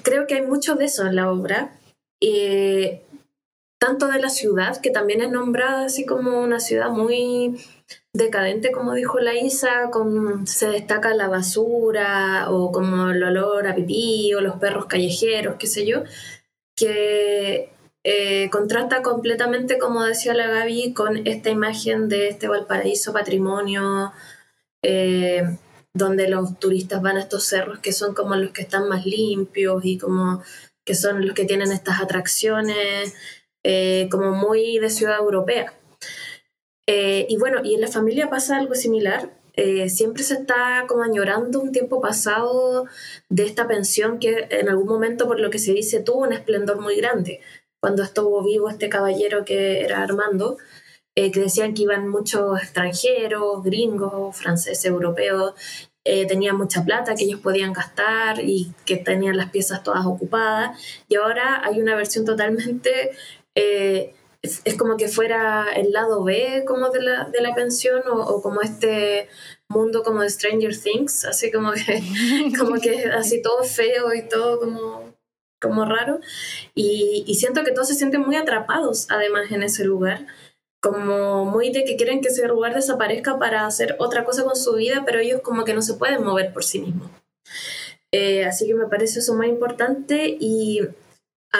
creo 0.04 0.28
que 0.28 0.36
hay 0.36 0.42
mucho 0.42 0.76
de 0.76 0.86
eso 0.86 1.06
en 1.06 1.16
la 1.16 1.32
obra 1.32 1.72
tanto 3.80 4.08
de 4.08 4.20
la 4.20 4.30
ciudad, 4.30 4.80
que 4.82 4.90
también 4.90 5.22
es 5.22 5.32
nombrada 5.32 5.86
así 5.86 6.06
como 6.06 6.42
una 6.42 6.60
ciudad 6.60 6.90
muy 6.90 7.60
decadente, 8.14 8.72
como 8.72 8.94
dijo 8.94 9.20
la 9.20 9.36
Isa, 9.36 9.90
con, 9.92 10.48
se 10.48 10.70
destaca 10.70 11.14
la 11.14 11.28
basura 11.28 12.50
o 12.50 12.72
como 12.72 13.12
el 13.12 13.24
olor 13.24 13.68
a 13.68 13.76
pipí 13.76 14.34
o 14.34 14.42
los 14.42 14.56
perros 14.56 14.86
callejeros, 14.86 15.56
qué 15.60 15.68
sé 15.68 15.86
yo, 15.86 16.04
que 16.76 17.72
eh, 18.04 18.50
contrasta 18.50 19.02
completamente, 19.02 19.78
como 19.78 20.04
decía 20.04 20.34
la 20.34 20.48
Gaby, 20.48 20.94
con 20.94 21.28
esta 21.28 21.50
imagen 21.50 22.10
de 22.10 22.30
este 22.30 22.48
Valparaíso 22.48 23.14
patrimonio, 23.14 24.12
eh, 24.82 25.44
donde 25.94 26.30
los 26.30 26.60
turistas 26.60 27.02
van 27.02 27.18
a 27.18 27.22
estos 27.22 27.44
cerros 27.46 27.80
que 27.80 27.92
son 27.92 28.14
como 28.14 28.36
los 28.36 28.52
que 28.52 28.62
están 28.62 28.88
más 28.88 29.06
limpios 29.06 29.84
y 29.84 29.98
como 29.98 30.44
que 30.86 30.96
son 30.96 31.26
los 31.26 31.36
que 31.36 31.46
tienen 31.46 31.72
estas 31.72 32.00
atracciones 32.00 33.14
eh, 33.70 34.08
como 34.10 34.32
muy 34.32 34.80
de 34.80 34.90
ciudad 34.90 35.18
europea. 35.18 35.74
Eh, 36.88 37.26
y 37.28 37.36
bueno, 37.36 37.60
y 37.66 37.76
en 37.76 37.82
la 37.82 37.90
familia 37.90 38.30
pasa 38.30 38.56
algo 38.56 38.76
similar. 38.76 39.34
Eh, 39.56 39.90
siempre 39.90 40.24
se 40.24 40.36
está 40.36 40.86
como 40.88 41.04
añorando 41.04 41.60
un 41.60 41.74
tiempo 41.74 42.00
pasado 42.00 42.86
de 43.28 43.44
esta 43.44 43.68
pensión 43.68 44.20
que 44.20 44.48
en 44.52 44.70
algún 44.70 44.88
momento, 44.88 45.28
por 45.28 45.42
lo 45.42 45.50
que 45.50 45.60
se 45.60 45.74
dice, 45.74 46.00
tuvo 46.00 46.20
un 46.20 46.32
esplendor 46.32 46.80
muy 46.80 46.96
grande. 46.96 47.42
Cuando 47.82 48.04
estuvo 48.04 48.42
vivo 48.42 48.70
este 48.70 48.88
caballero 48.88 49.44
que 49.44 49.82
era 49.82 50.02
Armando, 50.02 50.56
que 51.14 51.30
decían 51.32 51.74
que 51.74 51.82
iban 51.82 52.08
muchos 52.08 52.62
extranjeros, 52.62 53.64
gringos, 53.64 54.38
franceses, 54.38 54.86
europeos, 54.86 55.56
tenían 56.04 56.56
mucha 56.56 56.86
plata 56.86 57.16
que 57.16 57.26
ellos 57.26 57.42
podían 57.42 57.74
gastar 57.74 58.40
y 58.40 58.72
que 58.86 58.96
tenían 58.96 59.36
las 59.36 59.50
piezas 59.50 59.84
todas 59.84 60.06
ocupadas. 60.06 60.80
Y 61.10 61.16
ahora 61.16 61.62
hay 61.66 61.82
una 61.82 61.96
versión 61.96 62.24
totalmente 62.24 63.12
eh, 63.58 64.14
es, 64.44 64.78
como 64.78 64.98
que 64.98 65.08
fuera 65.08 65.66
el 65.76 65.92
lado 65.92 66.24
B 66.24 66.64
como 66.68 66.90
de 66.90 67.02
la, 67.02 67.26
de 67.26 67.42
la 67.42 67.56
pensión 67.56 68.04
o, 68.08 68.42
como 68.42 68.62
este 68.62 69.30
mundo 69.68 70.04
como 70.04 70.22
de 70.22 70.30
Stranger 70.30 70.78
Things, 70.78 71.26
así 71.26 71.52
como 71.52 71.72
que, 71.74 72.04
como 72.58 72.80
que 72.80 73.06
así 73.06 73.42
todo 73.42 73.64
feo 73.64 74.14
y 74.14 74.30
todo 74.30 74.60
como, 74.60 75.14
como 75.60 75.86
raro. 75.86 76.20
Y, 76.76 77.24
y 77.26 77.36
siento 77.36 77.64
que 77.64 77.72
todos 77.72 77.88
se 77.88 77.96
sienten 77.96 78.22
muy 78.22 78.36
atrapados 78.36 79.08
además 79.10 79.52
en 79.52 79.64
ese 79.64 79.84
lugar 79.84 80.28
como 80.80 81.44
muy 81.46 81.72
de 81.72 81.84
que 81.84 81.96
quieren 81.96 82.22
que 82.22 82.28
ese 82.30 82.48
lugar 82.48 82.76
desaparezca 82.76 83.40
para 83.40 83.66
hacer 83.66 83.96
otra 83.98 84.24
cosa 84.24 84.44
con 84.44 84.56
su 84.56 84.76
vida, 84.76 85.02
pero 85.06 85.20
ellos 85.20 85.42
como 85.42 85.66
que 85.66 85.74
no 85.74 85.82
se 85.82 85.96
pueden 85.96 86.24
mover 86.24 86.54
por 86.54 86.64
sí 86.64 86.80
mismos. 86.80 87.10
Eh, 88.12 88.46
así 88.46 88.68
que 88.68 88.76
me 88.76 88.86
parece 88.86 89.20
eso 89.20 89.36
muy 89.36 89.48
importante 89.48 90.38
y 90.40 90.82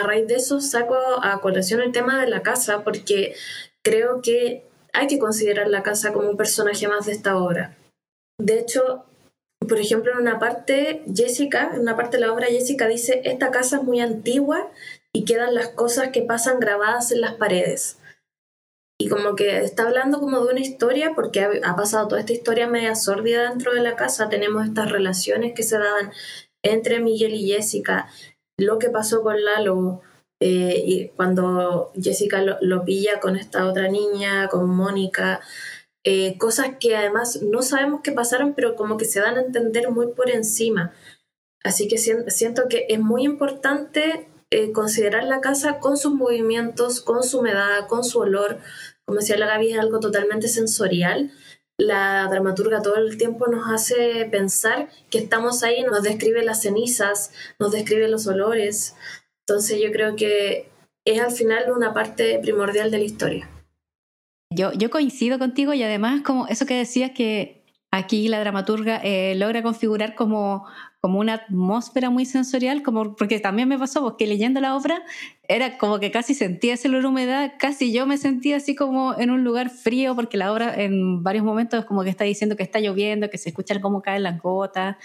a 0.00 0.06
raíz 0.06 0.26
de 0.26 0.36
eso 0.36 0.60
saco 0.60 0.96
a 1.22 1.40
colación 1.40 1.80
el 1.80 1.92
tema 1.92 2.20
de 2.20 2.30
la 2.30 2.42
casa 2.42 2.84
porque 2.84 3.34
creo 3.84 4.22
que 4.22 4.64
hay 4.92 5.06
que 5.06 5.18
considerar 5.18 5.68
la 5.68 5.82
casa 5.82 6.12
como 6.12 6.28
un 6.28 6.36
personaje 6.36 6.88
más 6.88 7.06
de 7.06 7.12
esta 7.12 7.36
obra. 7.36 7.76
De 8.40 8.58
hecho, 8.58 9.04
por 9.68 9.78
ejemplo, 9.78 10.12
en 10.12 10.18
una 10.18 10.38
parte, 10.38 11.02
Jessica, 11.14 11.72
en 11.74 11.80
una 11.80 11.96
parte 11.96 12.16
de 12.16 12.26
la 12.26 12.32
obra, 12.32 12.46
Jessica 12.46 12.86
dice, 12.86 13.20
esta 13.24 13.50
casa 13.50 13.76
es 13.76 13.82
muy 13.82 14.00
antigua 14.00 14.70
y 15.12 15.24
quedan 15.24 15.54
las 15.54 15.68
cosas 15.68 16.08
que 16.08 16.22
pasan 16.22 16.60
grabadas 16.60 17.12
en 17.12 17.20
las 17.20 17.34
paredes. 17.34 17.98
Y 19.00 19.08
como 19.08 19.36
que 19.36 19.58
está 19.58 19.84
hablando 19.84 20.18
como 20.18 20.44
de 20.44 20.52
una 20.52 20.60
historia, 20.60 21.12
porque 21.14 21.40
ha, 21.62 21.76
pasado 21.76 22.08
toda 22.08 22.20
esta 22.20 22.32
historia 22.32 22.66
media 22.66 22.96
sórdida 22.96 23.48
dentro 23.48 23.72
de 23.72 23.80
la 23.80 23.94
casa, 23.94 24.28
tenemos 24.28 24.66
estas 24.66 24.90
relaciones 24.90 25.54
que 25.54 25.62
se 25.62 25.78
daban 25.78 26.12
entre 26.64 26.98
Miguel 26.98 27.34
y 27.34 27.48
Jessica, 27.48 28.08
lo 28.58 28.78
que 28.78 28.90
pasó 28.90 29.22
con 29.22 29.42
Lalo 29.42 30.02
eh, 30.40 30.82
y 30.84 31.08
cuando 31.08 31.92
Jessica 32.00 32.42
lo, 32.42 32.84
pilla 32.84 33.20
con 33.20 33.36
esta 33.36 33.66
otra 33.66 33.88
niña, 33.88 34.48
con 34.48 34.68
Mónica, 34.68 35.40
eh, 36.04 36.36
cosas 36.38 36.72
que 36.78 36.96
además 36.96 37.42
no 37.42 37.62
sabemos 37.62 38.00
qué 38.02 38.12
pasaron, 38.12 38.54
pero 38.54 38.76
como 38.76 38.96
que 38.96 39.04
se 39.04 39.20
dan 39.20 39.36
a 39.36 39.42
entender 39.42 39.90
muy 39.90 40.08
por 40.08 40.30
encima. 40.30 40.92
Así 41.64 41.88
que 41.88 41.98
siento 41.98 42.68
que 42.68 42.86
es 42.88 43.00
muy 43.00 43.24
importante 43.24 44.28
eh, 44.50 44.72
considerar 44.72 45.24
la 45.24 45.40
casa 45.40 45.78
con 45.78 45.96
sus 45.96 46.14
movimientos, 46.14 47.00
con 47.00 47.22
su 47.22 47.40
humedad, 47.40 47.86
con 47.88 48.04
su 48.04 48.20
olor. 48.20 48.58
Como 49.04 49.20
decía 49.20 49.38
la 49.38 49.46
Gaby, 49.46 49.72
es 49.72 49.78
algo 49.78 50.00
totalmente 50.00 50.48
sensorial 50.48 51.32
la 51.78 52.26
dramaturga 52.28 52.82
todo 52.82 52.96
el 52.96 53.16
tiempo 53.16 53.46
nos 53.46 53.70
hace 53.72 54.26
pensar 54.30 54.88
que 55.10 55.18
estamos 55.18 55.62
ahí, 55.62 55.82
nos 55.84 56.02
describe 56.02 56.42
las 56.44 56.62
cenizas, 56.62 57.32
nos 57.58 57.72
describe 57.72 58.08
los 58.08 58.26
olores. 58.26 58.96
Entonces 59.46 59.80
yo 59.80 59.92
creo 59.92 60.16
que 60.16 60.68
es 61.06 61.20
al 61.20 61.30
final 61.30 61.70
una 61.70 61.94
parte 61.94 62.40
primordial 62.40 62.90
de 62.90 62.98
la 62.98 63.04
historia. 63.04 63.48
Yo, 64.52 64.72
yo 64.72 64.90
coincido 64.90 65.38
contigo 65.38 65.72
y 65.72 65.82
además 65.82 66.22
como 66.22 66.48
eso 66.48 66.66
que 66.66 66.74
decías 66.74 67.12
que 67.12 67.57
aquí 67.90 68.28
la 68.28 68.40
dramaturga 68.40 69.00
eh, 69.02 69.34
logra 69.36 69.62
configurar 69.62 70.14
como 70.14 70.66
como 71.00 71.20
una 71.20 71.34
atmósfera 71.34 72.10
muy 72.10 72.24
sensorial, 72.24 72.82
como, 72.82 73.14
porque 73.14 73.38
también 73.38 73.68
me 73.68 73.78
pasó, 73.78 74.02
porque 74.02 74.26
leyendo 74.26 74.60
la 74.60 74.74
obra 74.74 75.02
era 75.46 75.78
como 75.78 76.00
que 76.00 76.10
casi 76.10 76.34
sentía 76.34 76.74
ese 76.74 76.88
humedad, 76.88 77.52
casi 77.58 77.92
yo 77.92 78.04
me 78.06 78.18
sentía 78.18 78.56
así 78.56 78.74
como 78.74 79.16
en 79.18 79.30
un 79.30 79.44
lugar 79.44 79.70
frío, 79.70 80.16
porque 80.16 80.36
la 80.36 80.52
obra 80.52 80.74
en 80.74 81.22
varios 81.22 81.44
momentos 81.44 81.84
como 81.84 82.02
que 82.02 82.10
está 82.10 82.24
diciendo 82.24 82.56
que 82.56 82.64
está 82.64 82.80
lloviendo, 82.80 83.30
que 83.30 83.38
se 83.38 83.50
escuchan 83.50 83.80
cómo 83.80 84.02
caen 84.02 84.24
las 84.24 84.40
gotas, 84.40 84.96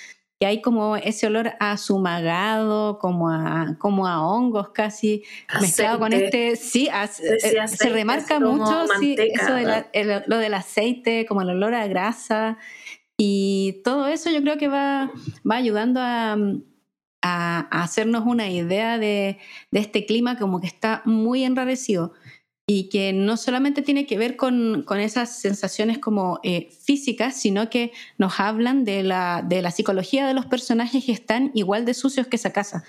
que 0.43 0.47
hay 0.47 0.61
como 0.61 0.97
ese 0.97 1.27
olor 1.27 1.53
a 1.61 1.77
sumagado, 1.77 2.99
como 2.99 3.29
a, 3.29 3.77
como 3.79 4.05
a 4.07 4.27
hongos 4.27 4.71
casi, 4.71 5.23
mezclado 5.61 5.99
con 5.99 6.11
este, 6.11 6.57
sí, 6.57 6.89
eh, 6.91 7.67
se 7.69 7.87
remarca 7.87 8.41
mucho 8.41 8.85
sí, 8.99 9.15
eso 9.17 9.53
de 9.53 10.23
lo 10.27 10.37
del 10.39 10.53
aceite, 10.53 11.25
como 11.25 11.43
el 11.43 11.51
olor 11.51 11.73
a 11.73 11.87
grasa. 11.87 12.57
Y 13.17 13.79
todo 13.85 14.07
eso 14.07 14.31
yo 14.31 14.41
creo 14.41 14.57
que 14.57 14.67
va, 14.67 15.11
va 15.49 15.55
ayudando 15.55 16.01
a, 16.01 16.35
a, 17.21 17.59
hacernos 17.81 18.25
una 18.25 18.49
idea 18.49 18.97
de, 18.97 19.37
de, 19.71 19.79
este 19.79 20.05
clima 20.05 20.37
como 20.37 20.59
que 20.59 20.67
está 20.67 21.03
muy 21.05 21.45
enrarecido 21.45 22.11
y 22.65 22.89
que 22.89 23.11
no 23.11 23.35
solamente 23.35 23.81
tiene 23.81 24.05
que 24.05 24.17
ver 24.17 24.37
con, 24.37 24.83
con 24.83 24.99
esas 24.99 25.39
sensaciones 25.39 25.99
como 25.99 26.39
eh, 26.43 26.69
físicas, 26.71 27.39
sino 27.39 27.69
que 27.69 27.91
nos 28.17 28.39
hablan 28.39 28.85
de 28.85 29.03
la, 29.03 29.43
de 29.45 29.61
la 29.61 29.71
psicología 29.71 30.25
de 30.25 30.33
los 30.33 30.45
personajes 30.45 31.03
que 31.05 31.11
están 31.11 31.51
igual 31.53 31.85
de 31.85 31.93
sucios 31.93 32.27
que 32.27 32.37
esa 32.37 32.53
casa. 32.53 32.83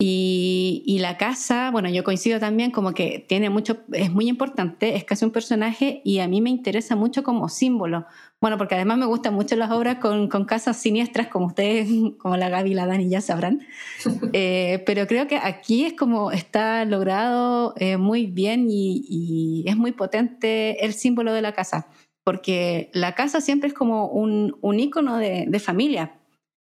Y, 0.00 0.82
y, 0.84 0.98
la 0.98 1.16
casa, 1.16 1.70
bueno, 1.70 1.88
yo 1.88 2.02
coincido 2.02 2.40
también 2.40 2.72
como 2.72 2.92
que 2.92 3.24
tiene 3.28 3.50
mucho, 3.50 3.84
es 3.92 4.10
muy 4.10 4.26
importante, 4.28 4.96
es 4.96 5.04
casi 5.04 5.24
un 5.24 5.30
personaje 5.30 6.02
y 6.04 6.18
a 6.18 6.26
mí 6.26 6.40
me 6.40 6.50
interesa 6.50 6.96
mucho 6.96 7.22
como 7.22 7.48
símbolo, 7.48 8.06
bueno, 8.42 8.58
porque 8.58 8.74
además 8.74 8.98
me 8.98 9.06
gustan 9.06 9.34
mucho 9.34 9.54
las 9.54 9.70
obras 9.70 9.98
con, 9.98 10.28
con 10.28 10.46
casas 10.46 10.76
siniestras, 10.76 11.28
como 11.28 11.46
ustedes, 11.46 11.88
como 12.18 12.36
la 12.36 12.48
Gaby 12.48 12.72
y 12.72 12.74
la 12.74 12.86
Dani 12.86 13.08
ya 13.08 13.22
sabrán. 13.22 13.62
Eh, 14.34 14.82
pero 14.86 15.06
creo 15.06 15.28
que 15.28 15.36
aquí 15.36 15.84
es 15.84 15.92
como 15.92 16.32
está 16.32 16.84
logrado 16.84 17.74
eh, 17.76 17.98
muy 17.98 18.26
bien 18.26 18.66
y, 18.68 19.04
y, 19.08 19.64
es 19.68 19.76
muy 19.76 19.92
potente 19.92 20.84
el 20.84 20.94
símbolo 20.94 21.32
de 21.32 21.42
la 21.42 21.52
casa, 21.52 21.86
porque 22.24 22.90
la 22.94 23.14
casa 23.14 23.40
siempre 23.40 23.68
es 23.68 23.74
como 23.74 24.08
un, 24.08 24.56
un 24.60 24.80
ícono 24.80 25.18
de, 25.18 25.44
de 25.46 25.60
familia, 25.60 26.14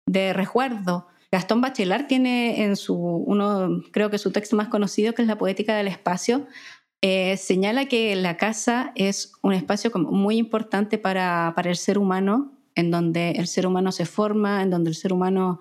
de 0.06 0.34
resguardo. 0.34 1.08
Gastón 1.32 1.62
Bachelard 1.62 2.06
tiene 2.06 2.66
en 2.66 2.76
su, 2.76 2.96
uno, 2.96 3.82
creo 3.92 4.12
que 4.12 4.20
su 4.20 4.32
texto 4.32 4.56
más 4.56 4.68
conocido, 4.68 5.14
que 5.14 5.24
es 5.24 5.28
La 5.28 5.38
Poética 5.38 5.76
del 5.76 5.88
Espacio, 5.88 6.46
eh, 7.06 7.36
señala 7.36 7.88
que 7.88 8.16
la 8.16 8.38
casa 8.38 8.94
es 8.96 9.34
un 9.42 9.52
espacio 9.52 9.92
muy 9.94 10.38
importante 10.38 10.98
para, 10.98 11.52
para, 11.54 11.70
el 11.70 11.76
ser 11.76 11.98
humano, 11.98 12.54
en 12.76 12.92
donde 12.92 13.32
el 13.32 13.48
ser 13.48 13.68
humano 13.68 13.92
se 13.92 14.06
forma, 14.06 14.64
en 14.64 14.70
donde 14.70 14.90
el 14.90 14.96
ser 14.96 15.12
humano 15.12 15.60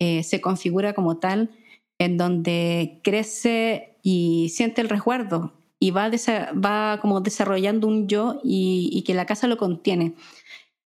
eh, 0.00 0.24
se 0.24 0.40
configura 0.40 0.92
como 0.92 1.18
tal, 1.18 1.52
en 2.00 2.16
donde 2.16 3.00
crece 3.04 3.98
y 4.02 4.48
siente 4.48 4.80
el 4.80 4.88
resguardo 4.88 5.52
y 5.78 5.92
va, 5.92 6.10
va 6.10 6.98
como 7.00 7.20
desarrollando 7.20 7.86
un 7.86 8.08
yo 8.08 8.40
y, 8.42 8.90
y 8.92 9.02
que 9.02 9.14
la 9.14 9.26
casa 9.26 9.46
lo 9.46 9.58
contiene. 9.58 10.16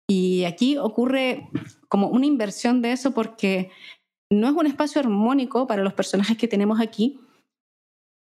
Y 0.09 0.43
aquí 0.47 0.79
ocurre 0.79 1.49
como 1.89 2.09
una 2.09 2.27
inversión 2.27 2.83
de 2.83 2.91
eso 2.91 3.13
porque 3.15 3.71
no 4.31 4.49
es 4.49 4.55
un 4.55 4.67
espacio 4.67 5.01
armónico 5.01 5.69
para 5.69 5.85
los 5.85 5.93
personajes 5.93 6.37
que 6.37 6.49
tenemos 6.49 6.81
aquí, 6.81 7.21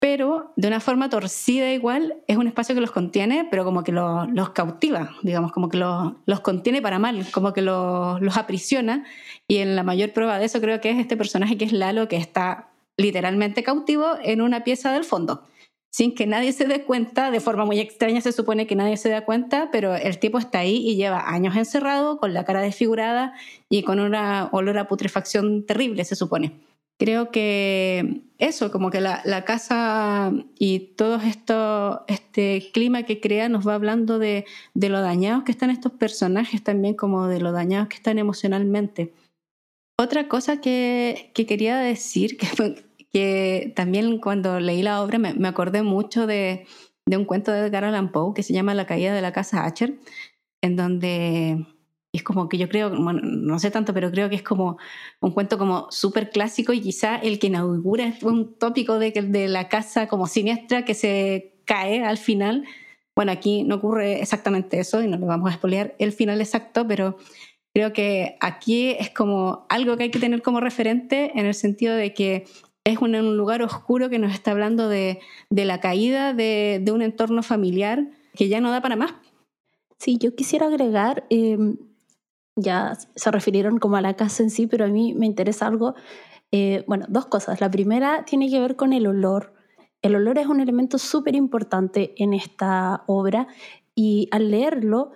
pero 0.03 0.51
de 0.57 0.67
una 0.67 0.81
forma 0.81 1.09
torcida 1.09 1.71
igual, 1.71 2.17
es 2.27 2.35
un 2.35 2.45
espacio 2.47 2.75
que 2.75 2.81
los 2.81 2.91
contiene, 2.91 3.47
pero 3.49 3.63
como 3.63 3.85
que 3.85 3.93
los 3.93 4.49
cautiva, 4.49 5.15
digamos, 5.21 5.53
como 5.53 5.69
que 5.69 5.77
los, 5.77 6.41
contiene 6.41 6.81
para 6.81 6.99
mal, 6.99 7.25
como 7.31 7.53
que 7.53 7.61
los 7.61 8.37
aprisiona. 8.37 9.05
Y 9.47 9.59
en 9.59 9.77
la 9.77 9.83
mayor 9.83 10.11
prueba 10.11 10.39
de 10.39 10.43
eso 10.43 10.59
creo 10.59 10.81
que 10.81 10.89
es 10.89 10.97
este 10.97 11.15
personaje 11.15 11.57
que 11.57 11.63
es 11.63 11.71
Lalo, 11.71 12.09
que 12.09 12.17
está 12.17 12.67
literalmente 12.97 13.63
cautivo 13.63 14.17
en 14.21 14.41
una 14.41 14.65
pieza 14.65 14.91
del 14.91 15.05
fondo, 15.05 15.43
sin 15.89 16.13
que 16.15 16.27
nadie 16.27 16.51
se 16.51 16.67
dé 16.67 16.83
cuenta, 16.83 17.31
de 17.31 17.39
forma 17.39 17.63
muy 17.63 17.79
extraña 17.79 18.19
se 18.19 18.33
supone 18.33 18.67
que 18.67 18.75
nadie 18.75 18.97
se 18.97 19.07
da 19.07 19.23
cuenta, 19.23 19.69
pero 19.71 19.95
el 19.95 20.19
tipo 20.19 20.37
está 20.37 20.59
ahí 20.59 20.85
y 20.85 20.97
lleva 20.97 21.29
años 21.29 21.55
encerrado, 21.55 22.17
con 22.17 22.33
la 22.33 22.43
cara 22.43 22.59
desfigurada 22.59 23.35
y 23.69 23.83
con 23.83 24.01
una 24.01 24.49
olor 24.51 24.79
a 24.79 24.89
putrefacción 24.89 25.65
terrible, 25.65 26.03
se 26.03 26.17
supone 26.17 26.72
creo 27.03 27.31
que 27.31 28.21
eso, 28.37 28.71
como 28.71 28.89
que 28.89 29.01
la, 29.01 29.43
casa 29.43 30.31
y 30.57 30.79
todo 30.95 31.17
esto, 31.17 32.05
este 32.07 32.71
clima 32.73 33.03
que 33.03 33.19
crea 33.19 33.49
nos 33.49 33.67
va 33.67 33.75
hablando 33.75 34.19
de, 34.19 34.45
lo 34.73 35.01
dañados 35.01 35.43
que 35.43 35.51
están 35.51 35.69
estos 35.69 35.91
personajes 35.91 36.63
también, 36.63 36.93
como 36.93 37.27
de 37.27 37.41
lo 37.41 37.51
dañados 37.51 37.89
que 37.89 37.97
están 37.97 38.19
emocionalmente. 38.19 39.13
Otra 39.99 40.29
cosa 40.29 40.61
que, 40.61 41.31
quería 41.33 41.75
decir, 41.77 42.37
que, 42.37 42.85
que, 43.11 43.73
también 43.75 44.19
cuando 44.19 44.61
leí 44.61 44.81
la 44.81 45.03
obra 45.03 45.19
me, 45.19 45.45
acordé 45.45 45.83
mucho 45.83 46.25
de, 46.25 46.65
de, 47.05 47.17
un 47.17 47.25
cuento 47.25 47.51
de 47.51 47.67
Edgar 47.67 47.83
Allan 47.83 48.13
Poe 48.13 48.33
que 48.33 48.43
se 48.43 48.53
llama 48.53 48.75
La 48.75 48.85
caída 48.85 49.13
de 49.13 49.21
la 49.21 49.33
casa 49.33 49.65
Hatcher, 49.65 49.99
en 50.61 50.77
donde 50.77 51.65
es 52.13 52.23
como 52.23 52.47
que 52.47 52.57
yo 52.57 52.69
creo, 52.69 52.89
bueno, 52.89 53.21
no 53.23 53.59
sé 53.59 53.71
tanto, 53.71 53.93
pero 53.93 54.11
creo 54.11 54.29
que 54.29 54.35
es 54.35 54.43
como 54.43 54.77
un 55.19 55.31
cuento 55.31 55.57
como 55.57 55.87
súper 55.89 56.29
clásico 56.29 56.71
y 56.71 56.79
quizá 56.79 57.17
el 57.17 57.39
que 57.39 57.47
inaugura 57.47 58.13
un 58.21 58.53
tópico 58.57 58.99
de, 58.99 59.11
de 59.11 59.47
la 59.47 59.67
casa 59.67 60.07
como 60.07 60.27
siniestra 60.27 60.85
que 60.85 60.93
se 60.93 61.55
cae 61.65 62.03
al 62.03 62.17
final. 62.17 62.65
Bueno, 63.15 63.31
aquí 63.31 63.63
no 63.63 63.75
ocurre 63.75 64.21
exactamente 64.21 64.79
eso 64.79 65.01
y 65.01 65.07
no 65.07 65.17
le 65.17 65.25
vamos 65.25 65.49
a 65.49 65.53
expoliar 65.53 65.95
el 65.97 66.11
final 66.11 66.39
exacto, 66.39 66.87
pero 66.87 67.17
creo 67.73 67.93
que 67.93 68.37
aquí 68.39 68.91
es 68.91 69.09
como 69.09 69.65
algo 69.69 69.97
que 69.97 70.03
hay 70.03 70.11
que 70.11 70.19
tener 70.19 70.41
como 70.43 70.59
referente 70.59 71.31
en 71.37 71.45
el 71.47 71.55
sentido 71.55 71.95
de 71.95 72.13
que 72.13 72.45
es 72.83 72.97
un, 72.99 73.15
un 73.15 73.37
lugar 73.37 73.61
oscuro 73.63 74.09
que 74.09 74.19
nos 74.19 74.33
está 74.33 74.51
hablando 74.51 74.89
de, 74.89 75.19
de 75.49 75.65
la 75.65 75.79
caída 75.79 76.33
de, 76.33 76.79
de, 76.81 76.91
un 76.91 77.01
entorno 77.01 77.41
familiar 77.41 78.05
que 78.35 78.49
ya 78.49 78.61
no 78.61 78.71
da 78.71 78.81
para 78.81 78.95
más. 78.95 79.13
Sí, 79.97 80.17
yo 80.19 80.35
quisiera 80.35 80.67
agregar, 80.67 81.25
em, 81.29 81.77
ya 82.55 82.97
se 83.15 83.31
refirieron 83.31 83.79
como 83.79 83.97
a 83.97 84.01
la 84.01 84.15
casa 84.15 84.43
en 84.43 84.49
sí, 84.49 84.67
pero 84.67 84.85
a 84.85 84.89
mí 84.89 85.13
me 85.13 85.25
interesa 85.25 85.67
algo, 85.67 85.95
eh, 86.51 86.83
bueno, 86.87 87.05
dos 87.09 87.25
cosas. 87.25 87.61
La 87.61 87.71
primera 87.71 88.25
tiene 88.25 88.49
que 88.49 88.59
ver 88.59 88.75
con 88.75 88.93
el 88.93 89.07
olor. 89.07 89.53
El 90.01 90.15
olor 90.15 90.37
es 90.37 90.47
un 90.47 90.59
elemento 90.59 90.97
súper 90.97 91.35
importante 91.35 92.13
en 92.17 92.33
esta 92.33 93.03
obra 93.07 93.47
y 93.95 94.27
al 94.31 94.51
leerlo 94.51 95.11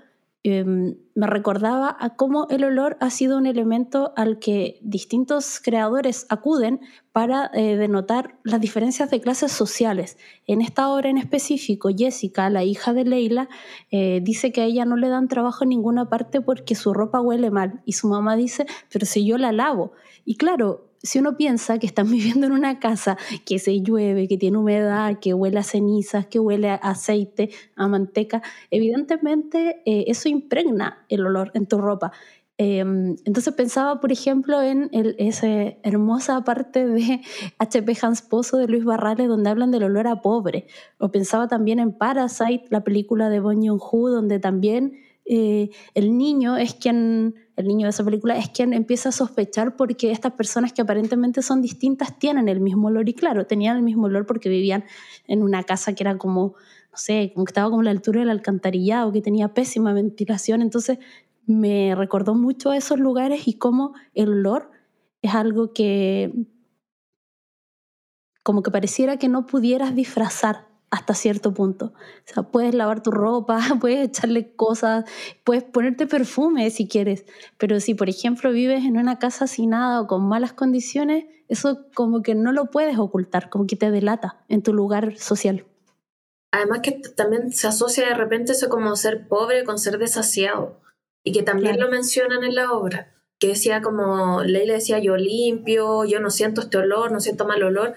Em, 0.50 0.96
me 1.14 1.28
recordaba 1.28 1.98
a 2.00 2.16
cómo 2.16 2.48
el 2.50 2.64
olor 2.64 2.96
ha 3.02 3.10
sido 3.10 3.38
un 3.38 3.48
elemento 3.48 4.14
al 4.16 4.40
que 4.40 4.80
distintos 4.82 5.60
creadores 5.62 6.26
acuden 6.30 6.80
para 7.12 7.52
eh, 7.54 7.76
denotar 7.76 8.40
las 8.46 8.62
diferencias 8.62 9.12
de 9.12 9.20
clases 9.20 9.52
sociales. 9.52 10.18
En 10.46 10.62
esta 10.62 10.88
obra 10.88 11.10
en 11.10 11.18
específico, 11.18 11.90
Jessica, 11.94 12.50
la 12.50 12.64
hija 12.64 12.94
de 12.94 13.04
Leila, 13.04 13.50
eh, 13.92 14.22
dice 14.24 14.54
que 14.54 14.62
a 14.62 14.64
ella 14.64 14.86
no 14.86 14.96
le 14.96 15.10
dan 15.10 15.28
trabajo 15.28 15.66
en 15.66 15.70
ninguna 15.72 16.08
parte 16.08 16.40
porque 16.40 16.76
su 16.76 16.94
ropa 16.94 17.20
huele 17.20 17.52
mal 17.52 17.82
y 17.84 17.92
su 17.92 18.08
mamá 18.08 18.38
dice, 18.38 18.66
pero 18.90 19.06
si 19.06 19.26
yo 19.26 19.38
la 19.38 19.52
lavo. 19.52 19.92
Y 20.24 20.38
claro, 20.38 20.87
si 21.02 21.20
uno 21.20 21.38
piensa 21.38 21.80
que 21.80 21.88
están 21.88 22.10
viviendo 22.12 22.48
en 22.48 22.54
una 22.54 22.80
casa 22.80 23.18
que 23.46 23.60
se 23.60 23.82
llueve, 23.82 24.28
que 24.28 24.38
tiene 24.38 24.58
humedad, 24.58 25.20
que 25.20 25.34
huele 25.34 25.60
a 25.60 25.64
cenizas, 25.64 26.28
que 26.28 26.40
huele 26.40 26.70
a 26.70 26.76
aceite, 26.76 27.50
a 27.76 27.88
manteca, 27.88 28.42
evidentemente 28.72 29.82
eh, 29.86 30.06
eso 30.08 30.30
impregna 30.30 31.06
el 31.10 31.26
olor 31.26 31.52
en 31.54 31.68
tu 31.68 31.78
ropa. 31.78 32.12
Em, 32.60 33.16
entonces 33.26 33.54
pensaba, 33.54 34.00
por 34.00 34.12
ejemplo, 34.12 34.64
en 34.64 34.90
esa 34.92 35.48
hermosa 35.84 36.44
parte 36.44 36.88
de 36.88 37.22
H.P. 37.60 37.98
Hans 38.02 38.24
Pozo 38.24 38.58
de 38.58 38.68
Luis 38.68 38.84
Barrales 38.84 39.28
donde 39.28 39.52
hablan 39.52 39.70
del 39.70 39.84
olor 39.84 40.08
a 40.08 40.22
pobre. 40.22 40.66
O 40.98 41.12
pensaba 41.12 41.48
también 41.48 41.80
en 41.80 41.94
Parasite, 41.94 42.66
la 42.70 42.84
película 42.84 43.30
de 43.30 43.40
Bong 43.40 43.64
Joon-ho, 43.64 44.10
donde 44.10 44.40
también 44.40 44.94
eh, 45.26 45.70
el 45.94 46.18
niño 46.18 46.58
es 46.58 46.74
quien, 46.74 47.36
el 47.58 47.68
niño 47.68 47.88
de 47.88 47.90
esa 47.90 48.06
película 48.06 48.38
es 48.38 48.50
quien 48.50 48.72
empieza 48.74 49.10
a 49.10 49.12
sospechar 49.12 49.76
porque 49.76 50.12
estas 50.12 50.34
personas 50.34 50.74
que 50.74 50.84
aparentemente 50.84 51.42
son 51.42 51.62
distintas 51.62 52.18
tienen 52.20 52.50
el 52.50 52.60
mismo 52.60 52.88
olor. 52.88 53.10
Y 53.10 53.14
claro, 53.14 53.48
tenían 53.48 53.78
el 53.78 53.84
mismo 53.84 54.06
olor 54.06 54.28
porque 54.28 54.48
vivían 54.48 54.86
en 55.28 55.42
una 55.42 55.64
casa 55.64 55.94
que 55.94 56.04
era 56.04 56.20
como, 56.20 56.54
no 56.92 56.98
sé, 56.98 57.32
como 57.34 57.46
que 57.46 57.50
estaba 57.50 57.70
como 57.70 57.82
a 57.82 57.86
la 57.86 57.92
altura 57.92 58.20
del 58.20 58.30
alcantarillado, 58.30 59.12
que 59.12 59.22
tenía 59.22 59.56
pésima 59.56 59.92
ventilación, 59.92 60.62
entonces 60.62 61.00
me 61.48 61.96
recordó 61.96 62.36
mucho 62.36 62.70
a 62.70 62.78
esos 62.78 63.00
lugares 63.00 63.48
y 63.48 63.54
cómo 63.54 63.94
el 64.14 64.30
olor 64.30 64.70
es 65.24 65.34
algo 65.34 65.74
que 65.74 66.32
como 68.44 68.62
que 68.62 68.72
pareciera 68.72 69.18
que 69.18 69.30
no 69.30 69.46
pudieras 69.46 69.96
disfrazar 69.96 70.67
hasta 70.90 71.14
cierto 71.14 71.54
punto. 71.54 71.88
O 71.88 72.34
sea, 72.34 72.44
puedes 72.44 72.74
lavar 72.74 73.04
tu 73.04 73.12
ropa, 73.12 73.60
puedes 73.82 74.08
echarle 74.08 74.54
cosas, 74.56 75.06
puedes 75.44 75.64
ponerte 75.64 76.08
perfume 76.08 76.70
si 76.70 76.88
quieres, 76.88 77.26
pero 77.58 77.80
si 77.80 77.94
por 77.94 78.10
ejemplo 78.10 78.52
vives 78.52 78.86
en 78.86 78.98
una 78.98 79.20
casa 79.20 79.48
sin 79.48 79.72
nada 79.72 80.02
o 80.02 80.08
con 80.08 80.28
malas 80.28 80.54
condiciones, 80.54 81.26
eso 81.48 81.86
como 81.94 82.22
que 82.22 82.36
no 82.36 82.52
lo 82.52 82.72
puedes 82.72 82.98
ocultar, 82.98 83.50
como 83.50 83.68
que 83.68 83.76
te 83.76 83.92
delata 83.92 84.44
en 84.50 84.64
tu 84.64 84.74
lugar 84.74 85.18
social. 85.18 85.66
Además 86.52 86.80
que 86.82 87.02
también 87.16 87.52
se 87.52 87.68
asocia 87.68 88.08
de 88.08 88.14
repente 88.14 88.54
eso 88.54 88.70
como 88.70 88.96
ser 88.96 89.28
pobre 89.28 89.64
con 89.64 89.78
ser 89.78 89.98
desasiado 89.98 90.80
y 91.24 91.34
que 91.34 91.44
también 91.44 91.80
lo 91.80 91.90
mencionan 91.90 92.44
en 92.44 92.56
la 92.56 92.72
obra 92.72 93.14
que 93.40 93.50
decía 93.50 93.82
como, 93.82 94.44
Leila 94.44 94.74
decía, 94.74 95.00
yo 95.00 95.16
limpio, 95.16 96.06
yo 96.06 96.20
no 96.20 96.32
siento 96.32 96.62
este 96.62 96.78
olor, 96.78 97.12
no 97.12 97.20
siento 97.20 97.46
mal 97.46 97.62
olor, 97.64 97.96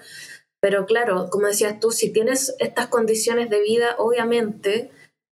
pero 0.61 0.85
claro, 0.85 1.29
como 1.29 1.47
decías 1.47 1.79
tú, 1.79 1.91
si 1.91 2.13
tienes 2.13 2.55
estas 2.59 2.87
condiciones 2.87 3.49
de 3.49 3.61
vida, 3.61 3.95
obviamente 3.97 4.91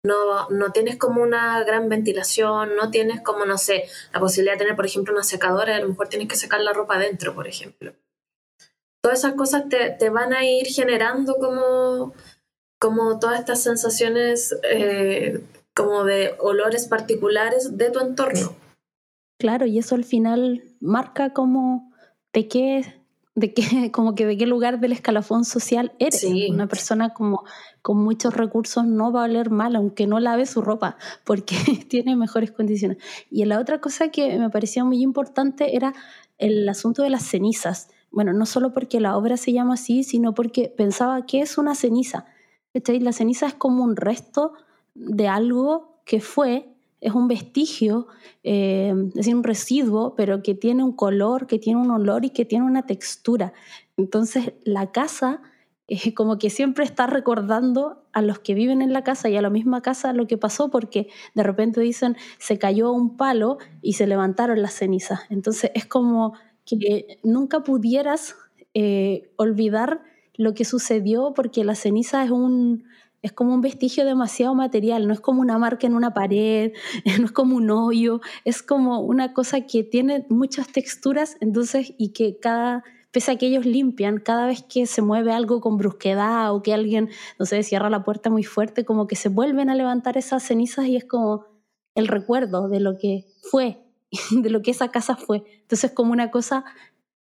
no, 0.05 0.51
no 0.51 0.71
tienes 0.71 0.97
como 0.97 1.23
una 1.23 1.65
gran 1.65 1.89
ventilación, 1.89 2.77
no 2.77 2.91
tienes 2.91 3.23
como, 3.23 3.47
no 3.47 3.57
sé, 3.57 3.85
la 4.13 4.21
posibilidad 4.21 4.53
de 4.55 4.59
tener, 4.59 4.77
por 4.77 4.85
ejemplo, 4.85 5.15
una 5.15 5.25
secadora 5.25 5.75
a 5.75 5.81
lo 5.81 5.89
mejor 5.89 6.09
tienes 6.09 6.29
que 6.29 6.37
secar 6.37 6.61
la 6.61 6.75
ropa 6.75 6.97
adentro, 6.97 7.35
por 7.35 7.49
ejemplo. 7.49 7.95
Todas 9.03 9.21
esas 9.21 9.35
cosas 9.35 9.69
te, 9.69 9.91
te 9.91 10.11
van 10.11 10.35
a 10.35 10.45
ir 10.45 10.67
generando 10.67 11.37
como, 11.37 12.13
como 12.79 13.19
todas 13.19 13.41
estas 13.41 13.63
sensaciones 13.63 14.55
eh, 14.71 15.43
como 15.75 16.05
de 16.05 16.35
olores 16.39 16.87
particulares 16.87 17.79
de 17.79 17.91
tu 17.91 18.01
entorno. 18.01 18.55
Claro, 19.39 19.65
y 19.65 19.79
eso 19.79 19.95
al 19.95 20.05
final 20.05 20.63
marca 20.81 21.33
como 21.33 21.93
de 22.35 22.47
qué 22.47 23.04
de 23.35 23.53
qué, 23.53 23.63
como 23.93 24.15
que 24.15 24.27
de 24.27 24.37
qué 24.37 24.47
lugar 24.47 24.81
del 24.81 24.93
escalafón 24.93 25.45
social 25.45 25.93
eres. 25.99 26.25
Una 26.51 26.67
persona 26.67 27.11
como 27.15 27.45
con 27.83 27.99
muchos 27.99 28.35
recursos 28.35 28.87
no 28.87 29.13
va 29.13 29.23
a 29.23 29.25
oler 29.25 29.51
mal, 29.51 29.77
aunque 29.77 30.07
no 30.07 30.21
lave 30.21 30.47
su 30.47 30.63
ropa, 30.63 30.97
porque 31.25 31.57
tiene 31.89 32.17
mejores 32.17 32.51
condiciones. 32.53 32.99
Y 33.31 33.45
la 33.45 33.59
otra 33.59 33.81
cosa 33.81 34.09
que 34.09 34.39
me 34.39 34.51
parecía 34.51 34.85
muy 34.85 35.03
importante 35.03 35.77
era 35.77 35.95
el 36.39 36.69
asunto 36.69 37.03
de 37.03 37.11
las 37.11 37.25
cenizas. 37.25 37.89
Bueno, 38.11 38.33
no 38.33 38.47
solo 38.47 38.73
porque 38.73 39.01
la 39.01 39.17
obra 39.17 39.37
se 39.37 39.53
llama 39.53 39.75
así, 39.75 40.05
sino 40.05 40.35
porque 40.35 40.73
pensaba 40.75 41.27
que 41.27 41.41
es 41.41 41.59
una 41.59 41.75
ceniza. 41.75 42.27
La 42.73 43.13
ceniza 43.13 43.47
es 43.47 43.55
como 43.55 43.85
un 43.85 43.97
resto 43.97 44.53
de 44.95 45.29
algo 45.29 46.01
que 46.05 46.21
fue 46.21 46.74
es 47.05 47.13
un 47.13 47.29
vestigio, 47.29 48.07
eh, 48.43 48.95
es 49.09 49.15
decir, 49.15 49.37
un 49.37 49.45
residuo, 49.45 50.15
pero 50.17 50.43
que 50.43 50.55
tiene 50.55 50.83
un 50.83 50.93
color, 50.93 51.47
que 51.47 51.59
tiene 51.59 51.79
un 51.79 51.91
olor 51.91 52.25
y 52.25 52.31
que 52.31 52.47
tiene 52.47 52.65
una 52.65 52.87
textura. 52.87 53.53
Entonces, 53.99 54.55
la 54.65 54.91
casa 54.91 55.43
es 55.87 56.15
como 56.15 56.39
que 56.39 56.49
siempre 56.49 56.83
está 56.83 57.07
recordando 57.07 58.07
a 58.15 58.23
los 58.23 58.39
que 58.39 58.55
viven 58.55 58.81
en 58.81 58.95
la 58.95 59.05
casa 59.05 59.29
y 59.29 59.37
a 59.37 59.43
la 59.43 59.51
misma 59.51 59.83
casa 59.83 60.15
lo 60.15 60.27
que 60.27 60.39
pasó, 60.39 60.71
porque 60.71 61.09
de 61.35 61.43
repente 61.43 61.83
dicen, 61.83 62.17
se 62.39 62.59
cayó 62.59 62.91
un 62.91 63.19
palo 63.19 63.59
y 63.83 63.93
se 63.93 64.07
levantaron 64.07 64.63
las 64.63 64.73
cenizas. 64.73 65.21
Entonces, 65.29 65.73
es 65.75 65.85
como 65.85 66.33
que 66.65 67.19
nunca 67.23 67.63
pudieras 67.65 68.35
eh, 68.73 69.31
olvidar 69.37 70.03
lo 70.37 70.55
que 70.55 70.65
sucedió 70.65 71.35
porque 71.35 71.65
la 71.65 71.75
ceniza 71.75 72.25
es 72.25 72.31
un, 72.31 72.85
es 73.25 73.33
como 73.33 73.55
un 73.55 73.63
vestigio 73.63 74.05
demasiado 74.05 74.55
material, 74.55 75.09
no 75.09 75.15
es 75.15 75.21
como 75.21 75.41
una 75.41 75.57
marca 75.57 75.87
en 75.87 75.95
una 75.95 76.13
pared, 76.13 76.73
no 77.19 77.25
es 77.25 77.33
como 77.33 77.57
un 77.57 77.71
hoyo, 77.71 78.21
es 78.45 78.63
como 78.63 79.01
una 79.01 79.33
cosa 79.33 79.63
que 79.63 79.83
tiene 79.83 80.27
muchas 80.29 80.69
texturas, 80.69 81.39
entonces, 81.41 81.95
y 81.97 82.11
que 82.11 82.39
cada, 82.39 82.85
pese 83.13 83.33
a 83.33 83.37
que 83.37 83.47
ellos 83.47 83.65
limpian, 83.65 84.19
cada 84.19 84.47
vez 84.47 84.63
que 84.63 84.85
se 84.85 85.01
mueve 85.01 85.33
algo 85.33 85.63
con 85.63 85.79
brusquedad 85.79 86.55
o 86.55 86.63
que 86.63 86.75
alguien, 86.75 87.09
no 87.39 87.47
sé, 87.47 87.63
cierra 87.63 87.89
la 87.89 88.05
puerta 88.05 88.29
muy 88.29 88.45
fuerte, 88.45 88.85
como 88.85 89.07
que 89.07 89.17
se 89.17 89.31
vuelven 89.31 89.71
a 89.71 89.75
levantar 89.75 90.19
esas 90.19 90.43
cenizas 90.43 90.85
y 90.87 90.97
es 90.97 91.07
como 91.07 91.47
el 91.95 92.09
recuerdo 92.09 92.69
de 92.69 92.81
lo 92.81 92.99
que 92.99 93.25
fue, 93.41 93.79
de 94.33 94.51
lo 94.51 94.61
que 94.61 94.73
esa 94.73 94.89
casa 94.89 95.17
fue. 95.17 95.45
Entonces, 95.63 95.93
como 95.93 96.13
una 96.13 96.31
cosa 96.31 96.67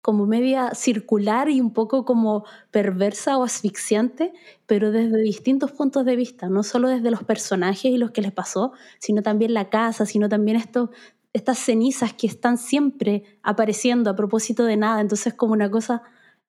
como 0.07 0.25
media 0.25 0.73
circular 0.73 1.49
y 1.49 1.59
un 1.59 1.73
poco 1.73 2.05
como 2.05 2.45
perversa 2.71 3.37
o 3.37 3.43
asfixiante, 3.43 4.31
pero 4.65 4.93
desde 4.93 5.21
distintos 5.21 5.73
puntos 5.73 6.05
de 6.05 6.15
vista, 6.15 6.47
no 6.47 6.63
solo 6.63 6.87
desde 6.87 7.11
los 7.11 7.25
personajes 7.25 7.91
y 7.91 7.97
los 7.97 8.11
que 8.11 8.21
les 8.21 8.31
pasó, 8.31 8.71
sino 8.99 9.21
también 9.21 9.53
la 9.53 9.69
casa, 9.69 10.05
sino 10.05 10.29
también 10.29 10.55
esto, 10.55 10.91
estas 11.33 11.57
cenizas 11.57 12.13
que 12.13 12.25
están 12.25 12.57
siempre 12.57 13.23
apareciendo 13.43 14.09
a 14.09 14.15
propósito 14.15 14.63
de 14.63 14.77
nada, 14.77 15.01
entonces 15.01 15.33
como 15.33 15.51
una 15.51 15.69
cosa 15.69 16.03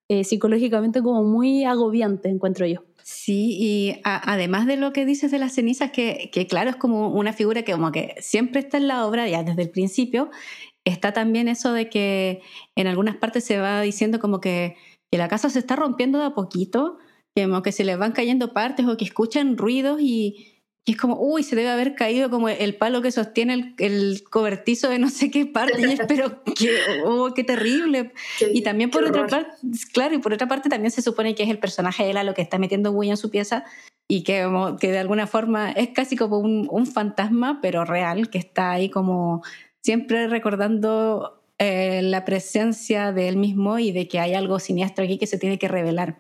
eh, 0.06 0.22
psicológicamente 0.22 1.02
como 1.02 1.24
muy 1.24 1.64
agobiante, 1.64 2.28
encuentro 2.28 2.64
yo. 2.64 2.84
Sí, 3.02 3.56
y 3.58 4.00
además 4.04 4.66
de 4.66 4.76
lo 4.76 4.92
que 4.92 5.06
dices 5.06 5.30
de 5.30 5.38
las 5.38 5.54
cenizas, 5.54 5.90
que, 5.90 6.28
que, 6.30 6.46
claro, 6.46 6.68
es 6.68 6.76
como 6.76 7.08
una 7.08 7.32
figura 7.32 7.62
que 7.62 7.72
como 7.72 7.90
que 7.90 8.14
siempre 8.20 8.60
está 8.60 8.76
en 8.76 8.86
la 8.86 9.06
obra 9.06 9.26
ya 9.26 9.42
desde 9.42 9.62
el 9.62 9.70
principio, 9.70 10.30
está 10.88 11.12
también 11.12 11.48
eso 11.48 11.72
de 11.72 11.88
que 11.88 12.42
en 12.76 12.86
algunas 12.86 13.16
partes 13.16 13.44
se 13.44 13.58
va 13.58 13.80
diciendo 13.80 14.18
como 14.18 14.40
que, 14.40 14.76
que 15.10 15.18
la 15.18 15.28
casa 15.28 15.50
se 15.50 15.58
está 15.58 15.76
rompiendo 15.76 16.18
de 16.18 16.26
a 16.26 16.34
poquito, 16.34 16.98
como 17.34 17.62
que 17.62 17.72
se 17.72 17.84
les 17.84 17.98
van 17.98 18.12
cayendo 18.12 18.52
partes 18.52 18.86
o 18.86 18.96
que 18.96 19.04
escuchan 19.04 19.56
ruidos 19.56 20.00
y, 20.00 20.58
y 20.84 20.92
es 20.92 20.96
como, 20.96 21.20
uy, 21.20 21.42
se 21.42 21.54
debe 21.54 21.68
haber 21.68 21.94
caído 21.94 22.30
como 22.30 22.48
el 22.48 22.76
palo 22.76 23.02
que 23.02 23.12
sostiene 23.12 23.54
el, 23.54 23.74
el 23.78 24.24
cobertizo 24.30 24.88
de 24.88 24.98
no 24.98 25.10
sé 25.10 25.30
qué 25.30 25.46
parte, 25.46 25.80
y 25.80 25.96
pero 26.08 26.42
qué, 26.44 26.70
oh, 27.04 27.32
qué 27.34 27.44
terrible. 27.44 28.12
y 28.40 28.62
también 28.62 28.90
por 28.90 29.04
otra 29.04 29.26
parte, 29.26 29.50
claro, 29.92 30.14
y 30.14 30.18
por 30.18 30.32
otra 30.32 30.48
parte 30.48 30.68
también 30.68 30.90
se 30.90 31.02
supone 31.02 31.34
que 31.34 31.42
es 31.42 31.50
el 31.50 31.58
personaje 31.58 32.04
de 32.04 32.10
Ela 32.10 32.24
lo 32.24 32.34
que 32.34 32.42
está 32.42 32.58
metiendo 32.58 32.92
bulla 32.92 33.10
en 33.10 33.16
su 33.16 33.30
pieza 33.30 33.64
y 34.10 34.22
que, 34.22 34.48
que 34.80 34.90
de 34.90 34.98
alguna 34.98 35.26
forma 35.26 35.70
es 35.72 35.90
casi 35.90 36.16
como 36.16 36.38
un, 36.38 36.66
un 36.70 36.86
fantasma, 36.86 37.60
pero 37.60 37.84
real, 37.84 38.30
que 38.30 38.38
está 38.38 38.70
ahí 38.70 38.88
como 38.88 39.42
siempre 39.82 40.28
recordando 40.28 41.42
eh, 41.58 42.02
la 42.02 42.24
presencia 42.24 43.12
de 43.12 43.28
él 43.28 43.36
mismo 43.36 43.80
y 43.80 43.90
de 43.90 44.06
que 44.06 44.20
hay 44.20 44.34
algo 44.34 44.60
siniestro 44.60 45.04
aquí 45.04 45.18
que 45.18 45.26
se 45.26 45.38
tiene 45.38 45.58
que 45.58 45.66
revelar. 45.66 46.18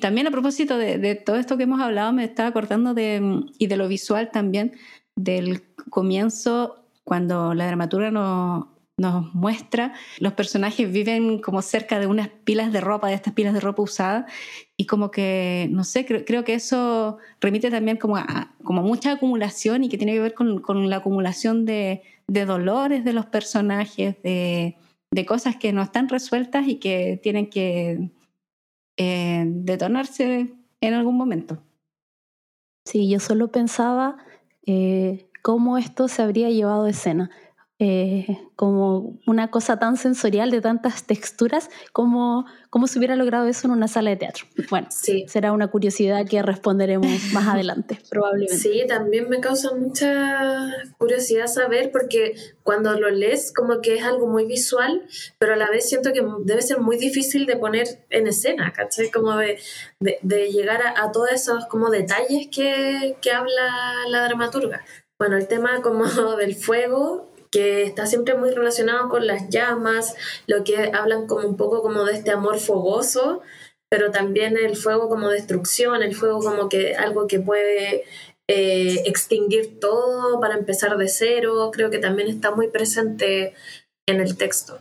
También 0.00 0.26
a 0.26 0.30
propósito 0.30 0.76
de, 0.76 1.14
todo 1.14 1.36
esto 1.36 1.56
que 1.56 1.62
hemos 1.62 1.80
hablado, 1.80 2.12
me 2.12 2.24
estaba 2.24 2.48
acordando 2.48 2.92
de, 2.92 3.42
y 3.58 3.68
de 3.68 3.76
lo 3.76 3.88
visual 3.88 4.30
también, 4.32 4.72
del 5.14 5.62
comienzo, 5.88 6.84
cuando 7.04 7.54
la 7.54 7.66
dramaturga 7.66 8.10
nos, 8.10 8.66
muestra, 9.32 9.94
los 10.18 10.32
personajes 10.32 10.90
viven 10.90 11.40
como 11.40 11.62
cerca 11.62 12.00
de 12.00 12.06
unas 12.06 12.28
pilas 12.28 12.72
de 12.72 12.80
ropa, 12.80 13.08
de 13.08 13.14
estas 13.14 13.32
pilas 13.32 13.54
de 13.54 13.60
ropa 13.60 13.82
usada, 13.82 14.26
y 14.76 14.86
como 14.86 15.10
que, 15.10 15.68
no 15.70 15.84
sé, 15.84 16.04
creo, 16.04 16.44
que 16.44 16.54
eso 16.54 17.18
remite 17.40 17.70
también 17.70 17.96
como 17.96 18.16
a 18.16 18.54
como 18.64 18.82
mucha 18.82 19.12
acumulación 19.12 19.84
y 19.84 19.88
que 19.88 19.98
tiene 19.98 20.14
que 20.14 20.20
ver 20.20 20.34
con 20.34 20.90
la 20.90 20.96
acumulación 20.96 21.64
de, 21.64 22.02
de 22.28 22.44
dolores 22.44 23.04
de 23.04 23.12
los 23.12 23.26
personajes, 23.26 24.20
de, 24.22 24.76
cosas 25.26 25.56
que 25.56 25.72
no 25.72 25.82
están 25.82 26.08
resueltas 26.08 26.68
y 26.68 26.76
que 26.76 27.18
tienen 27.22 27.48
que 27.48 28.10
eh, 28.98 29.44
detonarse 29.46 30.52
en 30.80 30.94
algún 30.94 31.16
momento. 31.16 31.62
Sí, 32.84 33.08
yo 33.08 33.18
solo 33.18 33.50
pensaba 33.50 34.18
eh, 34.66 35.28
cómo 35.42 35.78
esto 35.78 36.08
se 36.08 36.22
habría 36.22 36.50
llevado 36.50 36.84
a 36.84 36.90
escena. 36.90 37.30
Eh, 37.78 38.26
como 38.56 39.18
una 39.26 39.50
cosa 39.50 39.78
tan 39.78 39.98
sensorial 39.98 40.50
de 40.50 40.62
tantas 40.62 41.04
texturas, 41.04 41.68
como 41.92 42.46
cómo 42.70 42.86
se 42.86 42.98
hubiera 42.98 43.16
logrado 43.16 43.46
eso 43.48 43.66
en 43.66 43.72
una 43.72 43.86
sala 43.86 44.08
de 44.08 44.16
teatro. 44.16 44.46
Bueno, 44.70 44.86
sí. 44.90 45.26
será 45.28 45.52
una 45.52 45.68
curiosidad 45.68 46.26
que 46.26 46.40
responderemos 46.40 47.06
más 47.34 47.46
adelante, 47.48 47.98
probablemente. 48.08 48.56
Sí, 48.56 48.84
también 48.88 49.28
me 49.28 49.40
causa 49.40 49.74
mucha 49.74 50.68
curiosidad 50.96 51.48
saber, 51.48 51.90
porque 51.92 52.34
cuando 52.62 52.98
lo 52.98 53.10
lees, 53.10 53.52
como 53.54 53.82
que 53.82 53.96
es 53.96 54.04
algo 54.04 54.26
muy 54.26 54.46
visual, 54.46 55.02
pero 55.38 55.52
a 55.52 55.56
la 55.56 55.68
vez 55.68 55.86
siento 55.86 56.14
que 56.14 56.22
debe 56.44 56.62
ser 56.62 56.80
muy 56.80 56.96
difícil 56.96 57.44
de 57.44 57.56
poner 57.56 58.06
en 58.08 58.26
escena, 58.26 58.72
¿cachai? 58.72 59.10
Como 59.10 59.36
de, 59.36 59.58
de, 60.00 60.50
llegar 60.50 60.80
a, 60.80 61.04
a, 61.04 61.12
todos 61.12 61.30
esos 61.30 61.66
como 61.66 61.90
detalles 61.90 62.48
que, 62.50 63.18
que 63.20 63.32
habla 63.32 64.06
la 64.08 64.24
dramaturga. 64.24 64.82
Bueno, 65.18 65.36
el 65.36 65.46
tema 65.46 65.82
como 65.82 66.04
del 66.36 66.54
fuego 66.54 67.35
que 67.50 67.84
está 67.84 68.06
siempre 68.06 68.34
muy 68.34 68.50
relacionado 68.50 69.08
con 69.08 69.26
las 69.26 69.48
llamas, 69.48 70.14
lo 70.46 70.64
que 70.64 70.90
hablan 70.92 71.26
como 71.26 71.46
un 71.46 71.56
poco 71.56 71.82
como 71.82 72.04
de 72.04 72.14
este 72.14 72.30
amor 72.30 72.58
fogoso, 72.58 73.42
pero 73.90 74.10
también 74.10 74.56
el 74.56 74.76
fuego 74.76 75.08
como 75.08 75.28
destrucción, 75.28 76.02
el 76.02 76.14
fuego 76.14 76.40
como 76.40 76.68
que 76.68 76.96
algo 76.96 77.26
que 77.26 77.40
puede 77.40 78.04
eh, 78.48 79.02
extinguir 79.06 79.80
todo 79.80 80.40
para 80.40 80.54
empezar 80.54 80.96
de 80.96 81.08
cero, 81.08 81.70
creo 81.72 81.90
que 81.90 81.98
también 81.98 82.28
está 82.28 82.50
muy 82.50 82.68
presente 82.68 83.54
en 84.08 84.20
el 84.20 84.36
texto. 84.36 84.78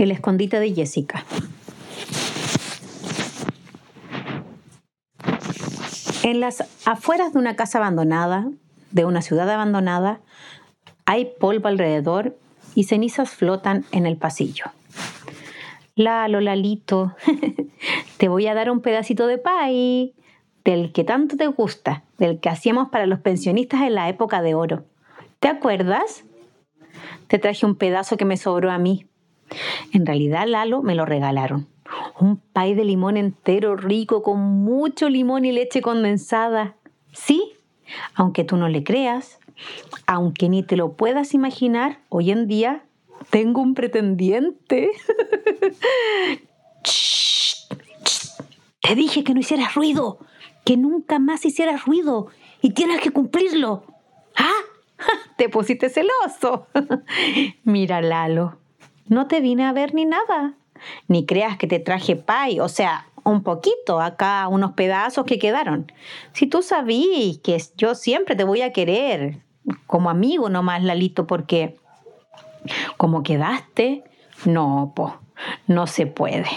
El 0.00 0.12
escondite 0.12 0.58
de 0.58 0.72
Jessica. 0.72 1.26
En 6.22 6.40
las 6.40 6.64
afueras 6.86 7.34
de 7.34 7.38
una 7.38 7.54
casa 7.54 7.76
abandonada, 7.76 8.48
de 8.92 9.04
una 9.04 9.20
ciudad 9.20 9.50
abandonada, 9.50 10.20
hay 11.04 11.26
polvo 11.38 11.68
alrededor 11.68 12.34
y 12.74 12.84
cenizas 12.84 13.28
flotan 13.32 13.84
en 13.92 14.06
el 14.06 14.16
pasillo. 14.16 14.64
Lalo, 15.96 16.40
Lalito, 16.40 17.14
te 18.16 18.28
voy 18.28 18.46
a 18.46 18.54
dar 18.54 18.70
un 18.70 18.80
pedacito 18.80 19.26
de 19.26 19.36
pay 19.36 20.14
del 20.64 20.92
que 20.92 21.04
tanto 21.04 21.36
te 21.36 21.46
gusta, 21.46 22.04
del 22.16 22.40
que 22.40 22.48
hacíamos 22.48 22.88
para 22.88 23.04
los 23.04 23.20
pensionistas 23.20 23.82
en 23.82 23.96
la 23.96 24.08
época 24.08 24.40
de 24.40 24.54
oro. 24.54 24.86
¿Te 25.40 25.48
acuerdas? 25.48 26.24
Te 27.26 27.38
traje 27.38 27.66
un 27.66 27.74
pedazo 27.74 28.16
que 28.16 28.24
me 28.24 28.38
sobró 28.38 28.70
a 28.70 28.78
mí. 28.78 29.09
En 29.92 30.06
realidad, 30.06 30.46
Lalo 30.46 30.82
me 30.82 30.94
lo 30.94 31.04
regalaron. 31.04 31.66
Un 32.18 32.36
pay 32.36 32.74
de 32.74 32.84
limón 32.84 33.16
entero 33.16 33.76
rico 33.76 34.22
con 34.22 34.38
mucho 34.38 35.08
limón 35.08 35.44
y 35.44 35.52
leche 35.52 35.82
condensada. 35.82 36.76
Sí, 37.12 37.52
aunque 38.14 38.44
tú 38.44 38.56
no 38.56 38.68
le 38.68 38.84
creas, 38.84 39.40
aunque 40.06 40.48
ni 40.48 40.62
te 40.62 40.76
lo 40.76 40.92
puedas 40.92 41.34
imaginar, 41.34 41.98
hoy 42.08 42.30
en 42.30 42.46
día 42.46 42.84
tengo 43.30 43.60
un 43.60 43.74
pretendiente. 43.74 44.90
Te 48.82 48.94
dije 48.94 49.22
que 49.22 49.34
no 49.34 49.40
hicieras 49.40 49.74
ruido, 49.74 50.18
que 50.64 50.76
nunca 50.76 51.18
más 51.18 51.44
hicieras 51.44 51.84
ruido 51.84 52.28
y 52.62 52.70
tienes 52.70 53.00
que 53.00 53.10
cumplirlo. 53.10 53.84
¿Ah? 54.36 54.50
Te 55.36 55.48
pusiste 55.48 55.90
celoso. 55.90 56.66
Mira, 57.64 58.00
Lalo, 58.00 58.58
no 59.10 59.26
te 59.26 59.40
vine 59.40 59.66
a 59.66 59.72
ver 59.72 59.92
ni 59.92 60.06
nada. 60.06 60.54
Ni 61.08 61.26
creas 61.26 61.58
que 61.58 61.66
te 61.66 61.80
traje 61.80 62.16
pay, 62.16 62.60
o 62.60 62.68
sea, 62.68 63.08
un 63.24 63.42
poquito, 63.42 64.00
acá 64.00 64.48
unos 64.48 64.72
pedazos 64.72 65.26
que 65.26 65.38
quedaron. 65.38 65.92
Si 66.32 66.46
tú 66.46 66.62
sabías 66.62 67.38
que 67.38 67.60
yo 67.76 67.94
siempre 67.94 68.34
te 68.36 68.44
voy 68.44 68.62
a 68.62 68.72
querer, 68.72 69.40
como 69.86 70.08
amigo 70.08 70.48
nomás, 70.48 70.82
Lalito, 70.82 71.26
porque 71.26 71.76
como 72.96 73.22
quedaste, 73.22 74.04
no, 74.46 74.92
po, 74.94 75.18
no 75.66 75.86
se 75.86 76.06
puede. 76.06 76.48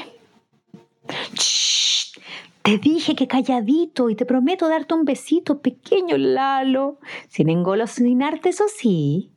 Te 2.62 2.78
dije 2.78 3.16
que 3.16 3.28
calladito 3.28 4.10
y 4.10 4.16
te 4.16 4.26
prometo 4.26 4.70
darte 4.70 4.94
un 4.94 5.04
besito 5.04 5.60
pequeño, 5.60 6.18
Lalo, 6.18 7.00
sin 7.28 7.50
engolosinarte, 7.50 8.50
eso 8.50 8.66
sí 8.74 9.33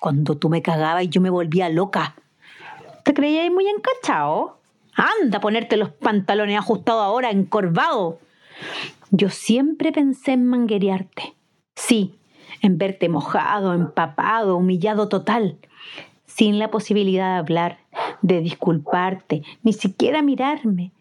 cuando 0.00 0.36
tú 0.36 0.48
me 0.48 0.62
cagabas 0.62 1.04
y 1.04 1.08
yo 1.08 1.20
me 1.20 1.30
volvía 1.30 1.68
loca. 1.68 2.16
¿Te 3.04 3.14
creías 3.14 3.52
muy 3.52 3.66
encachado? 3.68 4.58
Anda 4.94 5.38
a 5.38 5.40
ponerte 5.40 5.76
los 5.76 5.90
pantalones 5.90 6.58
ajustados 6.58 7.04
ahora, 7.04 7.30
encorvado. 7.30 8.18
Yo 9.10 9.28
siempre 9.28 9.92
pensé 9.92 10.32
en 10.32 10.46
manguerearte. 10.46 11.34
Sí, 11.76 12.14
en 12.62 12.78
verte 12.78 13.08
mojado, 13.08 13.74
empapado, 13.74 14.56
humillado 14.56 15.08
total, 15.08 15.58
sin 16.26 16.58
la 16.58 16.70
posibilidad 16.70 17.34
de 17.34 17.38
hablar, 17.38 17.78
de 18.22 18.40
disculparte, 18.40 19.42
ni 19.62 19.72
siquiera 19.72 20.22
mirarme. 20.22 20.92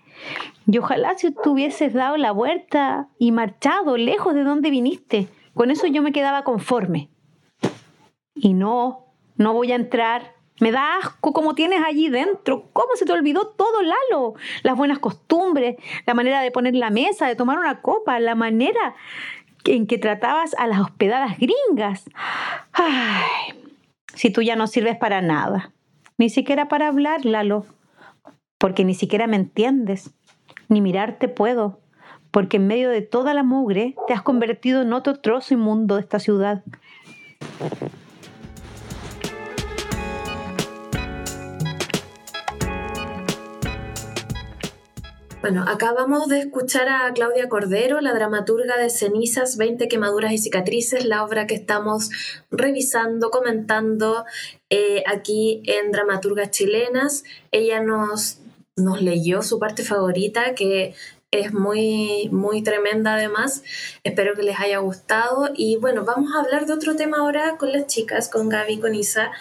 Y 0.67 0.77
ojalá 0.77 1.17
si 1.17 1.31
tú 1.31 1.53
hubieses 1.53 1.93
dado 1.93 2.17
la 2.17 2.31
vuelta 2.31 3.07
y 3.17 3.31
marchado 3.31 3.97
lejos 3.97 4.35
de 4.35 4.43
donde 4.43 4.69
viniste, 4.69 5.29
con 5.53 5.71
eso 5.71 5.87
yo 5.87 6.01
me 6.01 6.11
quedaba 6.11 6.43
conforme. 6.43 7.09
Y 8.41 8.53
no, 8.53 9.05
no 9.35 9.53
voy 9.53 9.71
a 9.73 9.75
entrar. 9.75 10.33
Me 10.61 10.71
da 10.71 10.97
asco 10.97 11.33
como 11.33 11.55
tienes 11.55 11.81
allí 11.85 12.09
dentro. 12.09 12.69
¿Cómo 12.73 12.95
se 12.95 13.05
te 13.05 13.11
olvidó 13.11 13.47
todo, 13.47 13.81
Lalo? 13.81 14.33
Las 14.63 14.75
buenas 14.75 14.99
costumbres, 14.99 15.75
la 16.05 16.13
manera 16.13 16.41
de 16.41 16.51
poner 16.51 16.75
la 16.75 16.89
mesa, 16.89 17.27
de 17.27 17.35
tomar 17.35 17.57
una 17.57 17.81
copa, 17.81 18.19
la 18.19 18.35
manera 18.35 18.95
en 19.65 19.87
que 19.87 19.97
tratabas 19.97 20.55
a 20.57 20.67
las 20.67 20.79
hospedadas 20.79 21.37
gringas. 21.37 22.09
Ay, 22.73 23.55
si 24.15 24.29
tú 24.31 24.41
ya 24.41 24.55
no 24.55 24.67
sirves 24.67 24.97
para 24.97 25.21
nada, 25.21 25.71
ni 26.17 26.29
siquiera 26.29 26.67
para 26.67 26.87
hablar, 26.87 27.25
Lalo. 27.25 27.65
porque 28.57 28.83
ni 28.83 28.93
siquiera 28.93 29.27
me 29.27 29.37
entiendes, 29.37 30.11
ni 30.67 30.81
mirarte 30.81 31.29
puedo, 31.29 31.79
porque 32.31 32.57
en 32.57 32.67
medio 32.67 32.89
de 32.89 33.01
toda 33.01 33.33
la 33.33 33.43
mugre 33.43 33.95
te 34.07 34.13
has 34.13 34.21
convertido 34.21 34.81
en 34.81 34.91
otro 34.91 35.19
trozo 35.19 35.53
inmundo 35.53 35.95
de 35.95 36.01
esta 36.01 36.19
ciudad. 36.19 36.63
Bueno, 45.41 45.63
acabamos 45.65 46.27
de 46.27 46.39
escuchar 46.39 46.89
a 46.89 47.13
Claudia 47.13 47.47
Cordero, 47.47 48.01
la 48.01 48.13
dramaturga 48.13 48.75
de 48.75 48.89
Cenizas, 48.89 49.55
20 49.55 49.87
quemaduras 49.87 50.33
y 50.33 50.37
cicatrices, 50.37 51.05
la 51.05 51.23
obra 51.23 51.47
que 51.47 51.55
estamos 51.55 52.09
revisando, 52.51 53.29
comentando 53.31 54.25
eh, 54.69 55.01
aquí 55.07 55.61
en 55.65 55.93
Dramaturgas 55.93 56.51
Chilenas. 56.51 57.23
Ella 57.51 57.81
nos, 57.81 58.39
nos 58.75 59.01
leyó 59.01 59.41
su 59.41 59.59
parte 59.59 59.83
favorita, 59.83 60.55
que 60.55 60.93
es 61.31 61.53
muy, 61.53 62.27
muy 62.33 62.61
tremenda 62.61 63.15
además. 63.15 63.63
Espero 64.03 64.35
que 64.35 64.43
les 64.43 64.59
haya 64.59 64.79
gustado. 64.79 65.51
Y 65.55 65.77
bueno, 65.77 66.03
vamos 66.03 66.33
a 66.35 66.41
hablar 66.41 66.65
de 66.65 66.73
otro 66.73 66.97
tema 66.97 67.19
ahora 67.19 67.55
con 67.55 67.71
las 67.71 67.87
chicas, 67.87 68.27
con 68.27 68.49
Gaby, 68.49 68.79
con 68.79 68.93
Isa. 68.93 69.31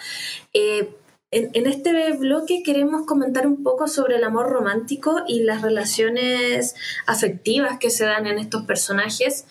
Eh, 0.53 0.95
en, 1.31 1.67
este 1.67 2.13
bloque 2.13 2.63
queremos 2.63 3.05
comentar 3.05 3.45
un 3.45 3.63
poco 3.63 3.87
sobre 3.87 4.15
el 4.15 4.23
amor 4.23 4.49
romántico 4.49 5.23
y 5.27 5.43
las 5.43 5.61
relaciones 5.61 6.75
afectivas 7.05 7.77
que 7.79 7.91
se 7.91 8.05
dan 8.05 8.25
en 8.25 8.39
estos 8.39 8.65
personajes. 8.65 9.45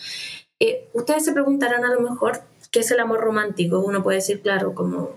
Eh, 0.61 0.89
ustedes 0.93 1.25
se 1.25 1.33
preguntarán 1.33 1.85
a 1.85 1.95
lo 1.95 2.01
mejor 2.01 2.43
qué 2.73 2.81
es 2.81 2.91
el 2.91 2.99
amor 2.99 3.21
romántico. 3.21 3.79
Uno 3.79 4.03
puede 4.03 4.19
decir, 4.19 4.43
claro, 4.43 4.75
como 4.75 5.15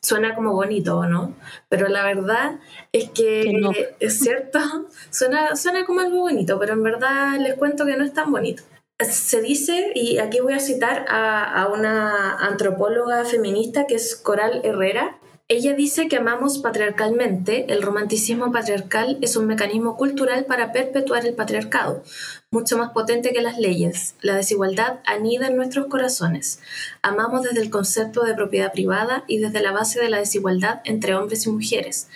suena 0.00 0.34
como 0.36 0.52
bonito, 0.52 1.04
¿no? 1.06 1.34
Pero 1.68 1.88
la 1.88 2.04
verdad 2.04 2.60
es 2.92 3.10
que, 3.10 3.52
es 3.98 4.18
cierto, 4.20 4.60
suena, 5.10 5.56
suena 5.56 5.84
como 5.84 6.00
algo 6.00 6.20
bonito, 6.20 6.58
pero 6.60 6.74
en 6.74 6.82
verdad 6.84 7.38
les 7.40 7.56
cuento 7.56 7.86
que 7.86 7.96
no 7.96 8.04
es 8.04 8.12
tan 8.12 8.30
bonito. 8.30 8.62
Se 9.00 9.40
dice, 9.40 9.90
y 9.96 10.18
aquí 10.18 10.38
voy 10.38 10.52
a 10.52 10.60
citar 10.60 11.06
a, 11.08 11.62
a 11.62 11.66
una 11.72 12.36
antropóloga 12.36 13.24
feminista 13.24 13.88
que 13.88 13.96
es 13.96 14.14
Coral 14.14 14.60
Herrera, 14.62 15.18
ella 15.48 15.74
dice 15.74 16.08
que 16.08 16.16
amamos 16.16 16.58
patriarcalmente, 16.58 17.72
el 17.72 17.82
romanticismo 17.82 18.52
patriarcal 18.52 19.18
es 19.20 19.36
un 19.36 19.46
mecanismo 19.46 19.96
cultural 19.96 20.46
para 20.46 20.72
perpetuar 20.72 21.26
el 21.26 21.34
patriarcado, 21.34 22.02
mucho 22.50 22.78
más 22.78 22.92
potente 22.92 23.32
que 23.32 23.42
las 23.42 23.58
leyes. 23.58 24.14
La 24.22 24.36
desigualdad 24.36 25.00
anida 25.04 25.48
en 25.48 25.56
nuestros 25.56 25.88
corazones. 25.88 26.60
Amamos 27.02 27.42
desde 27.42 27.60
el 27.60 27.70
concepto 27.70 28.22
de 28.22 28.34
propiedad 28.34 28.72
privada 28.72 29.24
y 29.26 29.38
desde 29.38 29.62
la 29.62 29.72
base 29.72 30.00
de 30.00 30.08
la 30.08 30.18
desigualdad 30.18 30.80
entre 30.84 31.14
hombres 31.14 31.44
y 31.44 31.50
mujeres. 31.50 32.08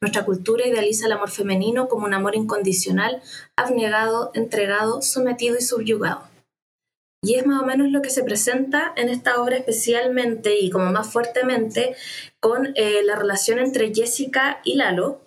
Nuestra 0.00 0.24
cultura 0.24 0.66
idealiza 0.66 1.06
el 1.06 1.12
amor 1.12 1.30
femenino 1.30 1.88
como 1.88 2.06
un 2.06 2.14
amor 2.14 2.36
incondicional, 2.36 3.22
abnegado, 3.56 4.30
entregado, 4.34 5.02
sometido 5.02 5.56
y 5.58 5.62
subyugado. 5.62 6.34
Y 7.24 7.36
es 7.36 7.46
más 7.46 7.62
o 7.62 7.64
menos 7.64 7.90
lo 7.90 8.02
que 8.02 8.10
se 8.10 8.22
presenta 8.22 8.92
en 8.96 9.08
esta 9.08 9.40
obra 9.40 9.56
especialmente 9.56 10.60
y 10.60 10.68
como 10.68 10.92
más 10.92 11.10
fuertemente 11.10 11.96
con 12.44 12.72
eh, 12.74 13.00
la 13.04 13.16
relación 13.16 13.58
entre 13.58 13.94
Jessica 13.94 14.60
y 14.64 14.74
Lalo. 14.74 15.22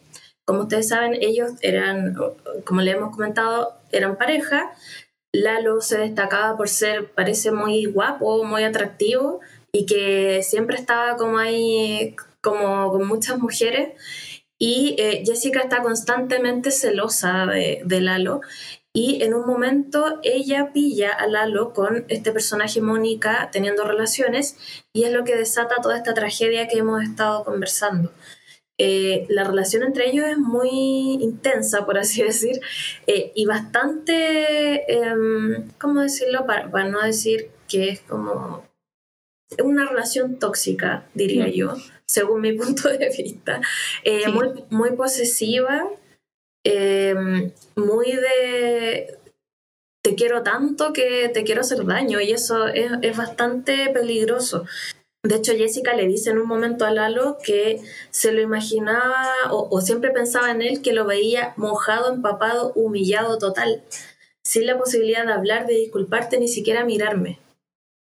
Como 0.45 0.61
ustedes 0.61 0.89
saben, 0.89 1.18
ellos 1.20 1.53
eran, 1.61 2.15
como 2.63 2.82
le 2.82 2.91
hemos 2.91 3.09
comentado, 3.09 3.74
eran 3.91 4.18
pareja. 4.18 4.72
Lalo 5.34 5.82
se 5.82 5.97
destacaba 5.97 6.55
por 6.55 6.70
ser, 6.70 7.11
parece 7.15 7.49
muy 7.51 7.86
guapo, 7.86 8.43
muy 8.43 8.63
atractivo 8.63 9.39
y 9.72 9.88
que 9.88 10.43
siempre 10.43 10.78
estaba 10.78 11.18
como 11.18 11.39
ahí, 11.39 12.15
como 12.39 12.91
con 12.91 13.07
muchas 13.07 13.39
mujeres. 13.39 13.93
Y 14.59 14.95
eh, 14.99 15.24
Jessica 15.26 15.61
está 15.61 15.82
constantemente 15.82 16.70
celosa 16.70 17.47
de, 17.47 17.82
de 17.84 17.99
Lalo 17.99 18.41
y 18.98 19.22
en 19.22 19.36
un 19.36 19.45
momento 19.45 20.20
ella 20.24 20.72
pilla 20.74 21.12
a 21.12 21.28
Lalo 21.28 21.72
con 21.72 22.06
este 22.08 22.32
personaje 22.32 22.82
Mónica 22.82 23.50
teniendo 23.52 23.84
relaciones 23.84 24.58
y 24.91 25.04
es 25.04 25.12
lo 25.12 25.24
que 25.24 25.36
desata 25.36 25.76
toda 25.84 25.98
esta 25.98 26.16
tragedia 26.16 26.68
que 26.68 26.80
hemos 26.80 27.04
estado 27.04 27.43
conversando. 27.43 28.12
Eh, 28.80 29.28
la 29.30 29.43
relación 29.43 29.84
entre 29.84 30.10
ellos 30.10 30.26
es 30.26 30.39
muy 30.39 30.72
intensa, 31.22 31.86
por 31.86 32.00
así 32.00 32.24
decir, 32.32 32.60
eh, 33.06 33.32
y 33.36 33.45
bastante, 33.45 34.91
em, 34.91 35.70
¿cómo 35.80 36.02
decirlo? 36.02 36.48
Para, 36.48 36.66
no 36.86 37.00
decir 37.04 37.52
que 37.68 37.89
es 37.89 38.00
como 38.00 38.64
una 39.64 39.88
relación 39.88 40.39
tóxica, 40.39 41.08
diría 41.14 41.45
mm. 41.45 41.52
yo, 41.52 41.76
según 42.08 42.41
mi 42.41 42.54
punto 42.58 42.89
de 42.89 43.10
vista, 43.16 43.62
eh, 44.04 44.28
muy, 44.30 44.64
muy 44.72 44.93
posesiva 44.93 45.88
Em, 46.70 47.53
muy 47.78 48.11
de 48.11 49.18
te 50.01 50.15
quiero 50.15 50.43
tanto 50.43 50.91
que 50.91 51.30
te 51.30 51.45
quiero 51.45 51.61
hacer 51.61 51.86
daño 51.86 52.20
y 52.20 52.32
eso 52.32 52.68
es, 52.68 52.91
es 53.01 53.15
bastante 53.15 53.89
peligroso. 53.93 54.65
De 55.24 55.36
hecho, 55.38 55.53
Jessica 55.53 55.95
le 55.95 56.07
dice 56.07 56.32
en 56.32 56.39
un 56.39 56.47
momento 56.47 56.84
a 56.86 56.91
Lalo 56.91 57.38
que 57.41 57.80
se 58.11 58.34
lo 58.34 58.41
imaginaba 58.41 59.28
o, 59.49 59.70
o, 59.72 59.80
siempre 59.80 60.11
pensaba 60.11 60.51
en 60.51 60.61
él 60.61 60.82
que 60.82 60.91
lo 60.91 61.05
veía 61.05 61.53
mojado, 61.55 62.13
empapado, 62.13 62.74
humillado 62.76 63.38
total, 63.38 63.82
sin 64.43 64.65
la 64.65 64.78
posibilidad 64.78 65.26
de 65.26 65.34
hablar, 65.34 65.68
de 65.68 65.76
disculparte, 65.76 66.38
ni 66.38 66.49
siquiera 66.49 66.84
mirarme. 66.84 67.39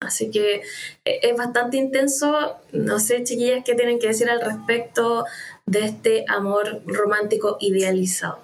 Así 0.04 0.30
que 0.30 0.62
e, 1.04 1.20
es 1.22 1.36
bastante 1.36 1.76
intenso. 1.76 2.56
No 2.72 2.98
sé, 2.98 3.24
chiquillas, 3.24 3.64
qué 3.64 3.74
tienen 3.74 3.98
que 3.98 4.08
decir 4.08 4.28
al 4.30 4.40
respecto 4.40 5.24
de 5.66 5.84
este 5.84 6.24
amor 6.28 6.82
romántico 6.86 7.56
idealizado. 7.60 8.38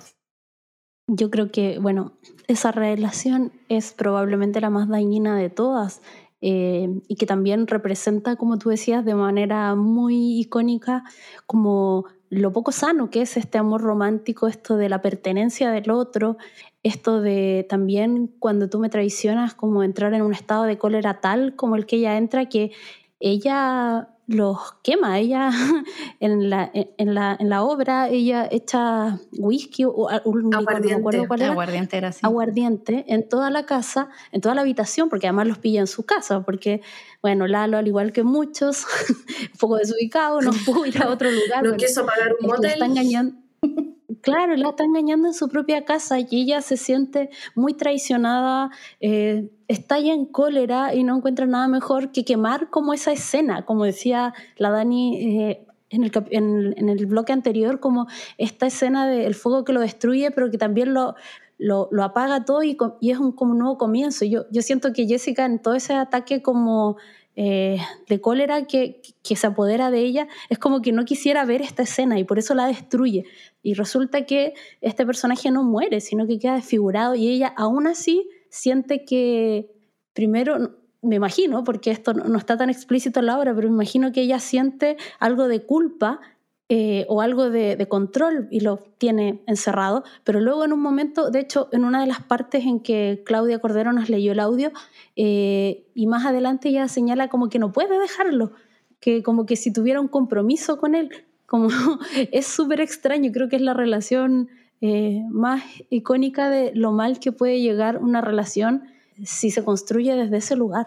Yo 1.07 1.31
creo 1.31 1.51
que, 1.51 1.79
bueno, 1.79 2.13
esa 2.47 2.71
relación 2.71 3.53
es 3.69 3.93
probablemente 3.93 4.61
la 4.61 4.71
más 4.71 4.89
dañina 4.89 5.37
de 5.37 5.51
todas 5.51 6.03
eh, 6.41 6.89
y 7.09 7.17
que 7.17 7.27
también 7.27 7.67
representa, 7.67 8.37
como 8.37 8.59
tú 8.59 8.71
decías, 8.71 9.05
de 9.05 9.15
manera 9.15 9.75
muy 9.75 10.41
icónica, 10.41 11.05
como 11.47 12.07
lo 12.31 12.53
poco 12.53 12.70
sano 12.70 13.11
que 13.11 13.22
es 13.22 13.37
este 13.37 13.59
amor 13.59 13.83
romántico, 13.83 14.47
esto 14.47 14.76
de 14.76 14.89
la 14.89 15.03
pertenencia 15.03 15.70
del 15.72 15.91
otro, 15.91 16.39
esto 16.85 17.20
de 17.20 17.66
también 17.68 18.28
cuando 18.39 18.70
tú 18.70 18.78
me 18.78 18.89
traicionas, 18.89 19.55
como 19.55 19.83
entrar 19.83 20.14
en 20.14 20.22
un 20.22 20.33
estado 20.33 20.62
de 20.62 20.78
cólera 20.78 21.20
tal 21.20 21.57
como 21.57 21.76
el 21.76 21.87
que 21.87 21.97
ella 21.97 22.16
entra, 22.16 22.49
que 22.49 22.70
ella 23.18 24.09
los 24.31 24.59
quema. 24.83 25.18
Ella 25.18 25.51
en 26.20 26.51
la, 26.51 26.70
en 26.72 27.14
la, 27.14 27.37
en 27.39 27.49
la 27.49 27.62
obra, 27.62 28.09
ella 28.09 28.49
echa 28.51 29.18
whisky 29.33 29.85
o 29.85 30.09
un 30.24 30.55
aguardiente, 30.55 31.26
cuál 31.26 31.43
era. 31.43 31.53
Aguardiente 31.53 31.97
era 31.97 32.09
así. 32.09 32.20
Aguardiente 32.22 33.05
en 33.09 33.28
toda 33.28 33.51
la 33.51 33.66
casa, 33.66 34.09
en 34.33 34.41
toda 34.41 34.55
la 34.55 34.61
habitación, 34.61 35.09
porque 35.09 35.26
además 35.26 35.49
los 35.49 35.59
pilla 35.59 35.81
en 35.81 35.87
su 35.87 36.05
casa, 36.05 36.43
porque, 36.43 36.81
bueno, 37.22 37.47
Lalo, 37.47 37.78
al 37.78 37.87
igual 37.87 38.12
que 38.12 38.22
muchos, 38.22 38.87
un 39.09 39.59
poco 39.59 39.76
desubicado, 39.76 40.41
no 40.41 40.53
pudo 40.64 40.87
ir 40.87 41.03
a 41.03 41.11
otro 41.11 41.31
lugar. 41.31 41.64
No 41.64 41.76
quiso 41.76 42.07
pagar 42.07 42.37
un 42.41 42.47
motel. 42.47 42.72
Está 42.72 42.87
engañando. 42.87 43.37
Claro, 44.23 44.57
la 44.57 44.71
está 44.71 44.85
engañando 44.85 45.29
en 45.29 45.35
su 45.35 45.49
propia 45.49 45.85
casa 45.85 46.19
y 46.19 46.27
ella 46.31 46.63
se 46.63 46.77
siente 46.77 47.31
muy 47.55 47.75
traicionada, 47.75 48.71
eh, 49.01 49.51
está 49.69 50.01
ya 50.01 50.13
en 50.13 50.27
cólera 50.27 50.95
y 50.95 51.05
no 51.05 51.17
encuentra 51.17 51.47
nada 51.47 51.69
mejor 51.69 52.11
que 52.11 52.25
quemar 52.25 52.71
como 52.71 52.93
esa 52.93 53.13
escena, 53.13 53.65
como 53.67 53.85
decía 53.85 54.35
la 54.57 54.71
Dani 54.71 55.17
eh, 55.17 55.67
en, 55.91 56.89
el, 56.89 57.07
bloque 57.07 57.33
anterior, 57.33 57.79
como 57.79 58.07
esta 58.39 58.67
escena 58.67 59.07
del 59.07 59.35
fuego 59.35 59.65
que 59.65 59.73
lo 59.73 59.81
destruye, 59.81 60.31
pero 60.31 60.51
que 60.51 60.59
también 60.59 60.95
lo, 60.95 61.15
apaga 62.03 62.45
todo 62.45 62.63
y, 62.63 62.77
y 63.01 63.11
es 63.11 63.19
un, 63.19 63.33
como 63.33 63.53
un 63.53 63.59
nuevo 63.59 63.79
comienzo. 63.79 64.25
Yo, 64.25 64.47
yo 64.51 64.63
siento 64.63 64.93
que 64.93 65.07
Jessica 65.07 65.45
en 65.45 65.61
todo 65.61 65.75
ese 65.75 65.95
ataque 65.95 66.43
como 66.43 66.97
eh, 67.37 67.78
de 68.09 68.20
cólera 68.20 68.66
que, 68.66 69.01
que, 69.22 69.37
se 69.37 69.47
apodera 69.47 69.91
de 69.91 70.01
ella, 70.01 70.28
es 70.49 70.59
como 70.59 70.83
que 70.83 70.93
no 70.93 71.05
quisiera 71.05 71.45
ver 71.45 71.62
esta 71.62 71.83
escena 71.85 72.18
y 72.18 72.24
por 72.24 72.39
eso 72.39 72.55
la 72.55 72.66
destruye. 72.66 73.24
Y 73.62 73.74
resulta 73.74 74.26
que 74.26 74.55
este 74.81 75.07
personaje 75.07 75.51
no 75.51 75.62
muere, 75.62 76.01
sino 76.01 76.26
que 76.26 76.39
queda 76.39 76.57
desfigurado 76.57 77.14
y 77.14 77.28
ella 77.28 77.55
aún 77.57 77.87
así 77.87 78.28
siente 78.51 79.05
que, 79.05 79.70
primero, 80.12 80.76
me 81.03 81.16
imagino, 81.16 81.64
porque 81.64 81.91
esto 81.91 82.12
no 82.12 82.37
está 82.37 82.57
tan 82.57 82.68
explícito 82.68 83.20
en 83.20 83.26
la 83.26 83.39
obra, 83.39 83.55
pero 83.55 83.68
me 83.68 83.74
imagino 83.74 84.12
que 84.12 84.22
ella 84.22 84.39
siente 84.39 84.97
algo 85.18 85.49
de 85.49 85.64
culpa 85.64 86.20
eh, 86.73 87.05
o 87.09 87.21
algo 87.21 87.51
de, 87.51 87.85
control 87.89 88.47
y 88.49 88.61
lo 88.61 88.77
tiene 88.97 89.43
encerrado, 89.49 90.05
pero 90.23 90.39
luego 90.39 90.64
en 90.64 90.73
un 90.73 90.79
momento, 90.79 91.29
de 91.29 91.41
hecho, 91.41 91.68
en 91.73 91.85
una 91.85 92.01
de 92.01 92.07
las 92.07 92.23
partes 92.23 92.64
en 92.64 92.79
que 92.79 93.25
Claudia 93.27 93.59
Cordero 93.59 93.93
nos 93.93 94.09
leyó 94.09 94.31
el 94.31 94.39
audio, 94.39 94.71
eh, 95.16 95.85
y 95.97 96.07
más 96.07 96.25
adelante 96.25 96.68
ella 96.68 96.87
señala 96.87 97.27
como 97.27 97.49
que 97.49 97.59
no 97.59 97.73
puede 97.73 97.99
dejarlo, 97.99 98.53
que 99.01 99.25
como 99.25 99.47
que 99.47 99.57
si 99.57 99.73
tuviera 99.73 100.01
un 100.01 100.07
compromiso 100.07 100.79
con 100.79 100.95
él, 100.95 101.11
como 101.45 101.71
es 102.31 102.47
súper 102.47 102.81
extraño, 102.81 103.33
creo 103.33 103.49
que 103.49 103.57
es 103.57 103.62
la 103.62 103.75
relación 103.75 104.49
eh, 104.81 105.25
más 105.29 105.64
icónica 105.91 106.51
de 106.51 106.71
lo 106.77 106.93
mal 106.93 107.18
que 107.18 107.33
puede 107.33 107.61
llegar 107.61 107.99
una 107.99 108.21
relación 108.21 108.85
si 109.25 109.51
se 109.51 109.64
construye 109.64 110.14
desde 110.14 110.37
ese 110.37 110.55
lugar. 110.55 110.87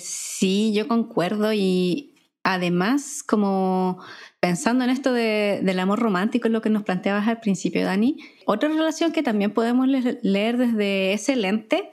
sí, 0.00 0.72
yo 0.72 0.88
concuerdo 0.88 1.52
y 1.52 2.14
además 2.42 3.22
como 3.22 3.98
pensando 4.40 4.84
en 4.84 4.90
esto 4.90 5.12
del 5.12 5.78
amor 5.78 6.00
romántico, 6.00 6.48
es 6.48 6.52
lo 6.52 6.62
que 6.62 6.70
nos 6.70 6.82
planteabas 6.82 7.28
al 7.28 7.40
principio, 7.40 7.84
Dani, 7.84 8.16
otra 8.46 8.68
relación 8.68 9.12
que 9.12 9.22
también 9.22 9.52
podemos 9.52 9.86
leer 9.86 10.56
desde 10.56 11.12
ese 11.12 11.36
lente 11.36 11.92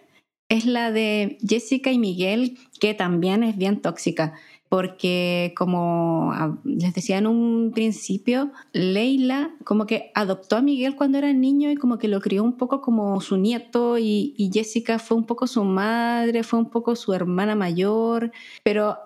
es 0.50 0.66
la 0.66 0.91
de 0.91 1.38
Jessica 1.45 1.91
y 1.91 2.00
Miguel, 2.00 2.58
que 2.80 2.93
también 2.93 3.43
es 3.43 3.58
bien 3.58 3.82
tóxica 3.82 4.34
porque 4.70 5.54
como 5.56 6.34
les 6.64 6.93
decía 6.93 7.18
en 7.18 7.28
un 7.28 7.72
principio, 7.74 8.52
Leila 8.74 9.52
como 9.64 9.86
que 9.86 10.12
adoptó 10.14 10.58
a 10.58 10.62
Miguel 10.62 10.95
cuando 10.95 11.18
era 11.18 11.32
niño 11.32 11.72
y 11.72 11.76
como 11.76 11.98
que 11.98 12.08
lo 12.08 12.20
crió 12.20 12.43
un 12.43 12.58
poco 12.58 12.82
como 12.82 13.22
su 13.22 13.38
nieto 13.38 13.98
y, 13.98 14.34
Jessica 14.54 15.00
fue 15.00 15.18
un 15.18 15.26
poco 15.26 15.48
su 15.48 15.64
madre, 15.64 16.43
fue 16.43 16.60
un 16.60 16.70
poco 16.70 16.95
su 16.95 17.14
hermana 17.14 17.56
mayor, 17.56 18.32
pero 18.64 18.98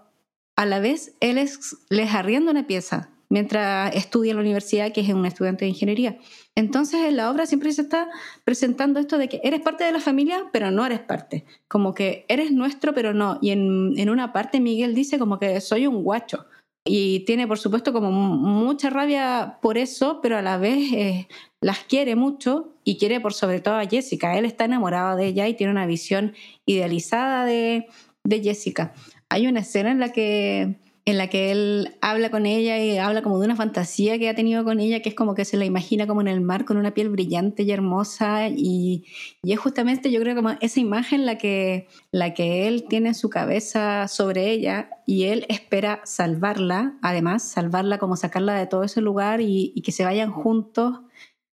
a 0.55 0.65
la 0.65 0.79
vez 0.79 1.15
él 1.19 1.37
es, 1.37 1.77
les 1.89 2.13
arrienda 2.13 2.51
una 2.51 2.67
pieza 2.67 3.09
mientras 3.31 3.95
estudia 3.95 4.31
en 4.31 4.37
la 4.37 4.43
universidad, 4.43 4.91
que 4.91 5.01
es 5.01 5.09
un 5.09 5.25
estudiante 5.25 5.65
de 5.65 5.69
ingeniería. 5.69 6.19
Entonces 6.53 6.99
en 7.07 7.15
la 7.15 7.31
obra 7.31 7.45
siempre 7.45 7.71
se 7.71 7.81
está 7.81 8.09
presentando 8.43 8.99
esto 8.99 9.17
de 9.17 9.29
que 9.29 9.39
eres 9.43 9.61
parte 9.61 9.85
de 9.85 9.93
la 9.93 10.01
familia, 10.01 10.49
pero 10.51 10.69
no 10.69 10.85
eres 10.85 10.99
parte. 10.99 11.45
Como 11.69 11.93
que 11.93 12.25
eres 12.27 12.51
nuestro, 12.51 12.93
pero 12.93 13.13
no. 13.13 13.39
Y 13.41 13.51
en, 13.51 14.09
una 14.09 14.33
parte 14.33 14.59
Miguel 14.59 14.93
dice 14.93 15.17
como 15.17 15.39
que 15.39 15.61
soy 15.61 15.87
un 15.87 16.03
guacho. 16.03 16.45
Y 16.83 17.21
tiene, 17.21 17.47
por 17.47 17.57
supuesto, 17.57 17.93
como 17.93 18.11
mucha 18.11 18.89
rabia 18.89 19.59
por 19.61 19.77
eso, 19.77 20.19
pero 20.21 20.37
a 20.37 20.41
la 20.41 20.57
vez 20.57 20.91
eh, 20.91 21.27
las 21.61 21.79
quiere 21.79 22.15
mucho 22.15 22.73
y 22.83 22.97
quiere 22.97 23.21
por 23.21 23.33
sobre 23.33 23.61
todo 23.61 23.75
a 23.75 23.85
Jessica. 23.85 24.37
Él 24.37 24.45
está 24.45 24.65
enamorado 24.65 25.15
de 25.15 25.27
ella 25.27 25.47
y 25.47 25.53
tiene 25.53 25.71
una 25.71 25.85
visión 25.85 26.33
idealizada 26.65 27.45
de, 27.45 27.87
de 28.25 28.41
Jessica. 28.41 28.93
Hay 29.29 29.47
una 29.47 29.61
escena 29.61 29.91
en 29.91 29.99
la 29.99 30.11
que 30.11 30.75
en 31.11 31.17
la 31.17 31.27
que 31.27 31.51
él 31.51 31.97
habla 32.01 32.31
con 32.31 32.45
ella 32.45 32.79
y 32.79 32.97
habla 32.97 33.21
como 33.21 33.39
de 33.39 33.45
una 33.45 33.55
fantasía 33.55 34.17
que 34.17 34.29
ha 34.29 34.35
tenido 34.35 34.63
con 34.63 34.79
ella, 34.79 35.01
que 35.01 35.09
es 35.09 35.15
como 35.15 35.35
que 35.35 35.45
se 35.45 35.57
la 35.57 35.65
imagina 35.65 36.07
como 36.07 36.21
en 36.21 36.27
el 36.27 36.41
mar 36.41 36.65
con 36.65 36.77
una 36.77 36.93
piel 36.93 37.09
brillante 37.09 37.63
y 37.63 37.71
hermosa. 37.71 38.47
Y, 38.49 39.05
y 39.43 39.53
es 39.53 39.59
justamente 39.59 40.11
yo 40.11 40.19
creo 40.19 40.35
como 40.35 40.51
esa 40.61 40.79
imagen 40.79 41.25
la 41.25 41.37
que, 41.37 41.87
la 42.11 42.33
que 42.33 42.67
él 42.67 42.85
tiene 42.87 43.09
en 43.09 43.15
su 43.15 43.29
cabeza 43.29 44.07
sobre 44.07 44.49
ella 44.49 44.89
y 45.05 45.25
él 45.25 45.45
espera 45.49 46.01
salvarla, 46.05 46.97
además 47.01 47.43
salvarla 47.43 47.99
como 47.99 48.15
sacarla 48.15 48.55
de 48.55 48.67
todo 48.67 48.83
ese 48.83 49.01
lugar 49.01 49.41
y, 49.41 49.73
y 49.75 49.81
que 49.81 49.91
se 49.91 50.05
vayan 50.05 50.31
juntos. 50.31 51.01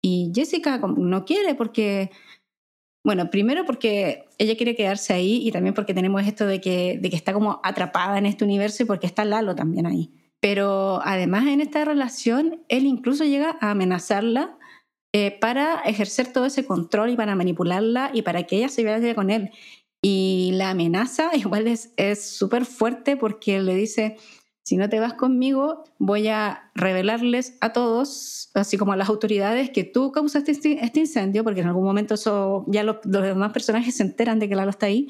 Y 0.01 0.31
Jessica 0.35 0.77
no 0.77 1.25
quiere 1.25 1.55
porque 1.55 2.11
bueno, 3.05 3.29
primero 3.29 3.65
porque 3.65 4.22
ella 4.37 4.55
quiere 4.55 4.75
quedarse 4.75 5.13
ahí 5.13 5.47
y 5.47 5.51
también 5.51 5.73
porque 5.73 5.93
tenemos 5.93 6.25
esto 6.25 6.45
de 6.45 6.61
que, 6.61 6.99
de 7.01 7.09
que 7.09 7.15
está 7.15 7.33
como 7.33 7.59
atrapada 7.63 8.17
en 8.17 8.25
este 8.25 8.43
universo 8.43 8.83
y 8.83 8.85
porque 8.85 9.07
está 9.07 9.25
Lalo 9.25 9.55
también 9.55 9.85
ahí. 9.85 10.11
Pero 10.39 11.01
además 11.03 11.47
en 11.47 11.61
esta 11.61 11.85
relación, 11.85 12.63
él 12.67 12.85
incluso 12.85 13.23
llega 13.23 13.57
a 13.61 13.71
amenazarla 13.71 14.57
eh, 15.13 15.37
para 15.39 15.81
ejercer 15.81 16.33
todo 16.33 16.45
ese 16.45 16.65
control 16.65 17.11
y 17.11 17.15
para 17.15 17.35
manipularla 17.35 18.11
y 18.13 18.23
para 18.23 18.43
que 18.43 18.57
ella 18.57 18.69
se 18.69 18.83
vaya 18.83 19.15
con 19.15 19.29
él. 19.29 19.51
Y 20.01 20.51
la 20.55 20.71
amenaza 20.71 21.31
igual 21.35 21.67
es 21.67 22.35
súper 22.37 22.65
fuerte 22.65 23.15
porque 23.15 23.61
le 23.61 23.75
dice, 23.75 24.17
si 24.63 24.77
no 24.77 24.89
te 24.89 24.99
vas 24.99 25.13
conmigo, 25.13 25.83
voy 25.99 26.29
a 26.29 26.71
revelarles 26.73 27.57
a 27.59 27.73
todos, 27.73 28.49
así 28.53 28.77
como 28.77 28.93
a 28.93 28.95
las 28.95 29.09
autoridades, 29.09 29.69
que 29.69 29.83
tú 29.83 30.13
causaste 30.13 30.51
este, 30.51 30.83
este 30.83 31.01
incendio, 31.01 31.43
porque 31.43 31.59
en 31.59 31.67
algún 31.67 31.83
momento 31.83 32.13
eso, 32.13 32.63
ya 32.67 32.83
los, 32.83 32.97
demás 33.03 33.51
personajes 33.51 33.95
se 33.95 34.03
enteran 34.03 34.39
de 34.39 34.47
que 34.47 34.55
Lalo 34.55 34.69
está 34.69 34.85
ahí, 34.85 35.09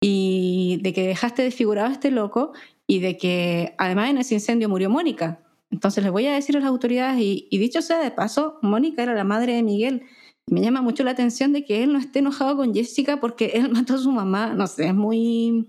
y 0.00 0.80
de 0.82 0.94
que 0.94 1.06
dejaste 1.06 1.42
desfigurado 1.42 1.88
a 1.88 1.92
este 1.92 2.10
loco, 2.10 2.52
y 2.86 3.00
de 3.00 3.18
que 3.18 3.74
además 3.76 4.08
en 4.08 4.18
ese 4.18 4.34
incendio 4.34 4.70
murió 4.70 4.88
Mónica. 4.88 5.40
Entonces 5.70 6.02
les 6.02 6.12
voy 6.12 6.26
a 6.26 6.32
decir 6.32 6.56
a 6.56 6.60
las 6.60 6.68
autoridades, 6.68 7.20
y, 7.20 7.48
y 7.50 7.58
dicho 7.58 7.82
sea 7.82 7.98
de 7.98 8.10
paso, 8.10 8.58
Mónica 8.62 9.02
era 9.02 9.14
la 9.14 9.24
madre 9.24 9.52
de 9.54 9.62
Miguel. 9.62 10.04
Me 10.46 10.62
llama 10.62 10.80
mucho 10.80 11.04
la 11.04 11.10
atención 11.10 11.52
de 11.52 11.64
que 11.64 11.82
él 11.82 11.92
no 11.92 11.98
esté 11.98 12.20
enojado 12.20 12.56
con 12.56 12.74
Jessica 12.74 13.20
porque 13.20 13.52
él 13.54 13.68
mató 13.70 13.94
a 13.94 13.98
su 13.98 14.10
mamá. 14.10 14.54
No 14.54 14.66
sé, 14.66 14.86
es 14.86 14.94
muy 14.94 15.68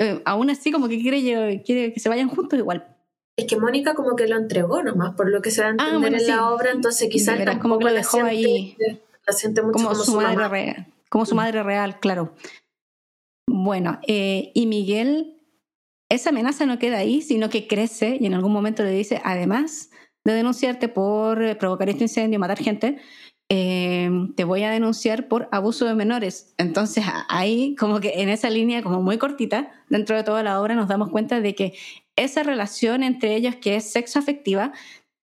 eh, 0.00 0.22
aún 0.24 0.48
así 0.48 0.72
como 0.72 0.88
que 0.88 0.98
quiere, 0.98 1.62
quiere 1.62 1.92
que 1.92 2.00
se 2.00 2.08
vayan 2.08 2.30
juntos 2.30 2.58
igual. 2.58 2.96
Es 3.36 3.46
que 3.46 3.58
Mónica 3.58 3.94
como 3.94 4.16
que 4.16 4.26
lo 4.26 4.36
entregó 4.36 4.82
nomás, 4.82 5.14
por 5.14 5.30
lo 5.30 5.42
que 5.42 5.50
se 5.50 5.60
va 5.60 5.68
a 5.68 5.70
ah, 5.78 5.88
entender 5.94 6.14
en 6.14 6.26
la 6.26 6.50
obra, 6.50 6.70
entonces 6.70 7.10
quizás 7.10 7.38
como 7.58 7.78
que 7.78 7.84
lo 7.84 7.92
dejó 7.92 8.22
ahí 8.22 8.78
como, 9.72 9.94
su, 9.94 10.16
madre 10.16 10.48
real, 10.48 10.86
como 11.10 11.26
su 11.26 11.34
madre 11.34 11.62
real, 11.62 12.00
claro. 12.00 12.34
Bueno, 13.46 14.00
eh, 14.06 14.52
y 14.54 14.66
Miguel, 14.66 15.38
esa 16.08 16.30
amenaza 16.30 16.64
no 16.64 16.78
queda 16.78 16.96
ahí, 16.96 17.20
sino 17.20 17.50
que 17.50 17.66
crece 17.66 18.16
y 18.18 18.24
en 18.24 18.32
algún 18.32 18.52
momento 18.52 18.82
le 18.82 18.92
dice, 18.92 19.20
además 19.22 19.90
de 20.24 20.32
denunciarte 20.32 20.88
por 20.88 21.58
provocar 21.58 21.90
este 21.90 22.04
incendio, 22.04 22.38
matar 22.38 22.58
gente, 22.58 22.98
Em, 23.52 24.32
te 24.34 24.44
voy 24.44 24.62
a 24.62 24.70
denunciar 24.70 25.26
por 25.26 25.48
abuso 25.50 25.84
de 25.84 25.96
menores. 25.96 26.54
Entonces 26.56 27.04
ahí 27.28 27.74
como 27.74 27.98
que 27.98 28.22
en 28.22 28.28
esa 28.28 28.48
línea 28.48 28.80
como 28.80 29.02
muy 29.02 29.18
cortita, 29.18 29.72
dentro 29.88 30.16
de 30.16 30.22
toda 30.22 30.44
la 30.44 30.60
obra 30.60 30.76
nos 30.76 30.86
damos 30.86 31.10
cuenta 31.10 31.40
de 31.40 31.56
que 31.56 31.74
esa 32.14 32.44
relación 32.44 33.02
entre 33.02 33.34
ellos 33.34 33.56
que 33.56 33.74
es 33.74 33.90
sexo 33.90 34.20
afectiva 34.20 34.72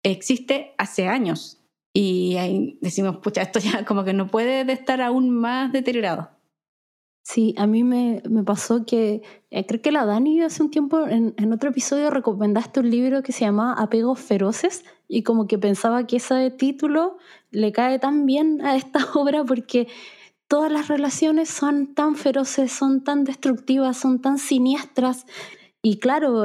existe 0.02 0.74
hace 0.78 1.08
años. 1.08 1.62
Y 1.92 2.36
ahí 2.38 2.78
decimos, 2.80 3.18
pucha, 3.18 3.42
esto 3.42 3.58
ya 3.58 3.84
como 3.84 4.02
que 4.02 4.14
no 4.14 4.28
puede 4.28 4.70
estar 4.72 5.02
aún 5.02 5.28
más 5.28 5.70
deteriorado. 5.70 6.30
Sí, 7.22 7.54
a 7.58 7.66
mí 7.66 7.82
me, 7.84 8.22
me 8.30 8.44
pasó 8.44 8.86
que 8.86 9.20
eh, 9.50 9.66
creo 9.66 9.82
que 9.82 9.90
la 9.90 10.06
Dani 10.06 10.42
hace 10.42 10.62
un 10.62 10.70
tiempo 10.70 11.08
en, 11.08 11.34
en, 11.36 11.52
otro 11.52 11.70
episodio 11.70 12.08
recomendaste 12.08 12.78
un 12.78 12.88
libro 12.88 13.24
que 13.24 13.32
se 13.32 13.44
llama 13.44 13.74
Apegos 13.74 14.20
Feroces 14.20 14.84
y 15.08 15.24
como 15.24 15.48
que 15.48 15.58
pensaba 15.58 16.06
que 16.06 16.18
ese 16.18 16.52
título 16.52 17.18
le 17.56 17.72
cae 17.72 17.98
tan 17.98 18.26
bien 18.26 18.60
a 18.62 18.76
esta 18.76 18.98
obra 19.14 19.42
porque 19.44 19.88
todas 20.46 20.70
las 20.70 20.88
relaciones 20.88 21.48
son 21.48 21.94
tan 21.94 22.14
feroces, 22.14 22.70
son 22.70 23.02
tan 23.02 23.24
destructivas, 23.24 23.96
son 23.96 24.20
tan 24.20 24.38
siniestras 24.38 25.24
y 25.80 25.98
claro, 25.98 26.44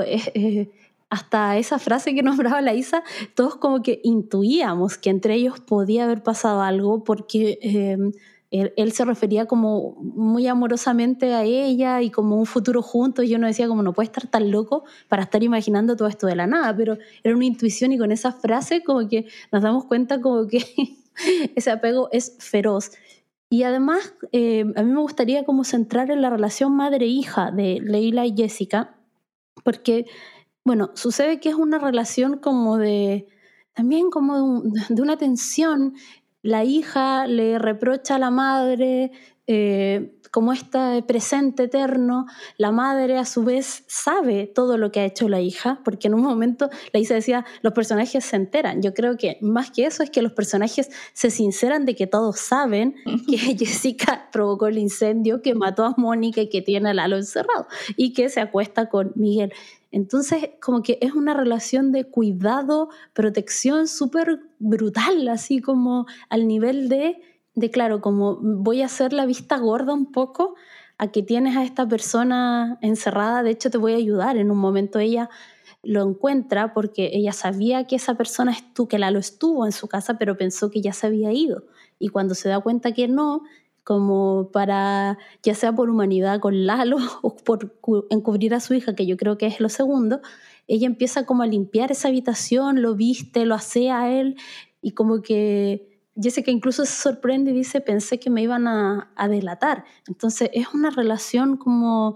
hasta 1.09 1.57
esa 1.57 1.79
frase 1.79 2.15
que 2.15 2.23
nombraba 2.29 2.61
la 2.61 2.73
Isa, 2.73 3.03
todos 3.35 3.57
como 3.57 3.81
que 3.83 3.99
intuíamos 4.03 4.97
que 4.97 5.09
entre 5.09 5.35
ellos 5.35 5.59
podía 5.59 6.05
haber 6.05 6.23
pasado 6.23 6.61
algo 6.61 7.03
porque... 7.03 7.59
Eh, 7.61 7.97
él, 8.51 8.91
se 8.91 9.05
refería 9.05 9.45
como 9.45 9.95
muy 9.95 10.45
amorosamente 10.47 11.33
a 11.33 11.43
ella 11.43 12.01
y 12.01 12.11
como 12.11 12.35
un 12.35 12.45
futuro 12.45 12.81
juntos. 12.81 13.29
Yo 13.29 13.39
no 13.39 13.47
decía 13.47 13.67
como 13.69 13.81
no 13.81 13.93
puede 13.93 14.07
estar 14.07 14.27
tan 14.27 14.51
loco 14.51 14.83
para 15.07 15.23
estar 15.23 15.41
imaginando 15.41 15.95
todo 15.95 16.09
esto 16.09 16.27
de 16.27 16.35
la 16.35 16.47
nada, 16.47 16.75
pero 16.75 16.97
era 17.23 17.33
una 17.33 17.45
intuición 17.45 17.93
y 17.93 17.97
con 17.97 18.11
esa 18.11 18.33
frase 18.33 18.83
como 18.83 19.07
que 19.07 19.25
nos 19.53 19.63
damos 19.63 19.85
cuenta 19.85 20.19
como 20.19 20.47
que 20.47 20.65
ese 21.55 21.71
apego 21.71 22.09
es 22.11 22.35
feroz. 22.39 22.91
Y 23.49 23.63
además, 23.63 24.13
eh, 24.31 24.65
a 24.75 24.83
mí 24.83 24.91
me 24.91 25.01
gustaría 25.01 25.43
como 25.43 25.63
centrar 25.63 26.09
en 26.09 26.21
la 26.21 26.29
relación 26.29 26.75
madre-hija 26.75 27.51
de 27.51 27.79
Leila 27.81 28.25
y 28.25 28.35
Jessica, 28.35 28.95
porque, 29.63 30.05
bueno, 30.63 30.91
sucede 30.93 31.39
que 31.39 31.49
es 31.49 31.55
una 31.55 31.77
relación 31.77 32.37
como 32.37 32.77
de, 32.77 33.27
también 33.73 34.09
como 34.09 34.61
de 34.61 35.01
una 35.01 35.17
tensión 35.17 35.95
la 36.43 36.63
hija 36.63 37.27
le 37.27 37.59
reprocha 37.59 38.15
a 38.15 38.19
la 38.19 38.31
madre 38.31 39.11
eh, 39.47 40.17
como 40.31 40.53
este 40.53 41.03
presente 41.05 41.63
eterno, 41.63 42.25
la 42.57 42.71
madre 42.71 43.17
a 43.17 43.25
su 43.25 43.43
vez 43.43 43.83
sabe 43.87 44.47
todo 44.47 44.77
lo 44.77 44.91
que 44.91 45.01
ha 45.01 45.05
hecho 45.05 45.27
la 45.27 45.41
hija, 45.41 45.81
porque 45.83 46.07
en 46.07 46.13
un 46.13 46.21
momento 46.21 46.69
la 46.93 47.01
hija 47.01 47.15
decía, 47.15 47.45
los 47.61 47.73
personajes 47.73 48.23
se 48.23 48.37
enteran. 48.37 48.81
Yo 48.81 48.93
creo 48.93 49.17
que 49.17 49.37
más 49.41 49.71
que 49.71 49.85
eso 49.85 50.03
es 50.03 50.09
que 50.09 50.21
los 50.21 50.31
personajes 50.31 50.89
se 51.13 51.29
sinceran 51.31 51.85
de 51.85 51.95
que 51.95 52.07
todos 52.07 52.39
saben 52.39 52.95
que 53.27 53.37
Jessica 53.59 54.29
provocó 54.31 54.67
el 54.67 54.77
incendio, 54.77 55.41
que 55.41 55.53
mató 55.53 55.83
a 55.83 55.95
Mónica 55.97 56.39
y 56.41 56.49
que 56.49 56.61
tiene 56.61 56.91
a 56.91 56.93
Lalo 56.93 57.17
encerrado 57.17 57.67
y 57.97 58.13
que 58.13 58.29
se 58.29 58.39
acuesta 58.39 58.87
con 58.87 59.11
Miguel. 59.15 59.51
Entonces, 59.91 60.51
como 60.61 60.81
que 60.81 60.97
es 61.01 61.13
una 61.13 61.33
relación 61.33 61.91
de 61.91 62.05
cuidado, 62.05 62.89
protección 63.13 63.89
súper 63.89 64.39
brutal, 64.59 65.27
así 65.27 65.59
como 65.59 66.05
al 66.29 66.47
nivel 66.47 66.87
de, 66.87 67.21
de, 67.55 67.69
claro, 67.71 68.01
como 68.01 68.37
voy 68.41 68.81
a 68.81 68.85
hacer 68.85 69.13
la 69.13 69.25
vista 69.25 69.57
gorda 69.57 69.93
un 69.93 70.11
poco 70.11 70.55
a 70.97 71.11
que 71.11 71.23
tienes 71.23 71.57
a 71.57 71.63
esta 71.63 71.87
persona 71.87 72.77
encerrada, 72.81 73.43
de 73.43 73.51
hecho 73.51 73.69
te 73.69 73.77
voy 73.77 73.93
a 73.93 73.97
ayudar. 73.97 74.37
En 74.37 74.51
un 74.51 74.57
momento 74.57 74.99
ella 74.99 75.29
lo 75.83 76.07
encuentra 76.07 76.73
porque 76.73 77.09
ella 77.13 77.33
sabía 77.33 77.85
que 77.85 77.95
esa 77.95 78.15
persona 78.15 78.51
estuvo, 78.51 78.87
que 78.87 78.99
lo 78.99 79.19
estuvo 79.19 79.65
en 79.65 79.71
su 79.71 79.87
casa, 79.87 80.17
pero 80.17 80.37
pensó 80.37 80.69
que 80.69 80.81
ya 80.81 80.93
se 80.93 81.07
había 81.07 81.31
ido. 81.33 81.65
Y 81.99 82.09
cuando 82.09 82.35
se 82.35 82.49
da 82.49 82.59
cuenta 82.59 82.93
que 82.93 83.07
no, 83.07 83.41
como 83.83 84.49
para, 84.53 85.17
ya 85.43 85.55
sea 85.55 85.73
por 85.73 85.89
humanidad 85.89 86.39
con 86.39 86.65
Lalo 86.65 86.97
o 87.21 87.35
por 87.35 87.75
encubrir 88.09 88.53
a 88.53 88.59
su 88.59 88.73
hija, 88.73 88.95
que 88.95 89.05
yo 89.05 89.17
creo 89.17 89.37
que 89.37 89.47
es 89.47 89.59
lo 89.59 89.69
segundo, 89.69 90.21
ella 90.67 90.85
empieza 90.87 91.25
como 91.25 91.43
a 91.43 91.47
limpiar 91.47 91.91
esa 91.91 92.07
habitación, 92.09 92.81
lo 92.81 92.95
viste, 92.95 93.45
lo 93.45 93.55
hace 93.55 93.89
a 93.89 94.11
él 94.11 94.37
y 94.81 94.91
como 94.91 95.21
que 95.21 95.90
que 96.15 96.51
incluso 96.51 96.85
se 96.85 96.93
sorprende 96.93 97.51
y 97.51 97.53
dice, 97.53 97.81
pensé 97.81 98.19
que 98.19 98.29
me 98.29 98.41
iban 98.41 98.67
a, 98.67 99.11
delatar. 99.29 99.85
Entonces 100.07 100.49
es 100.53 100.73
una 100.73 100.89
relación 100.89 101.57
como 101.57 102.15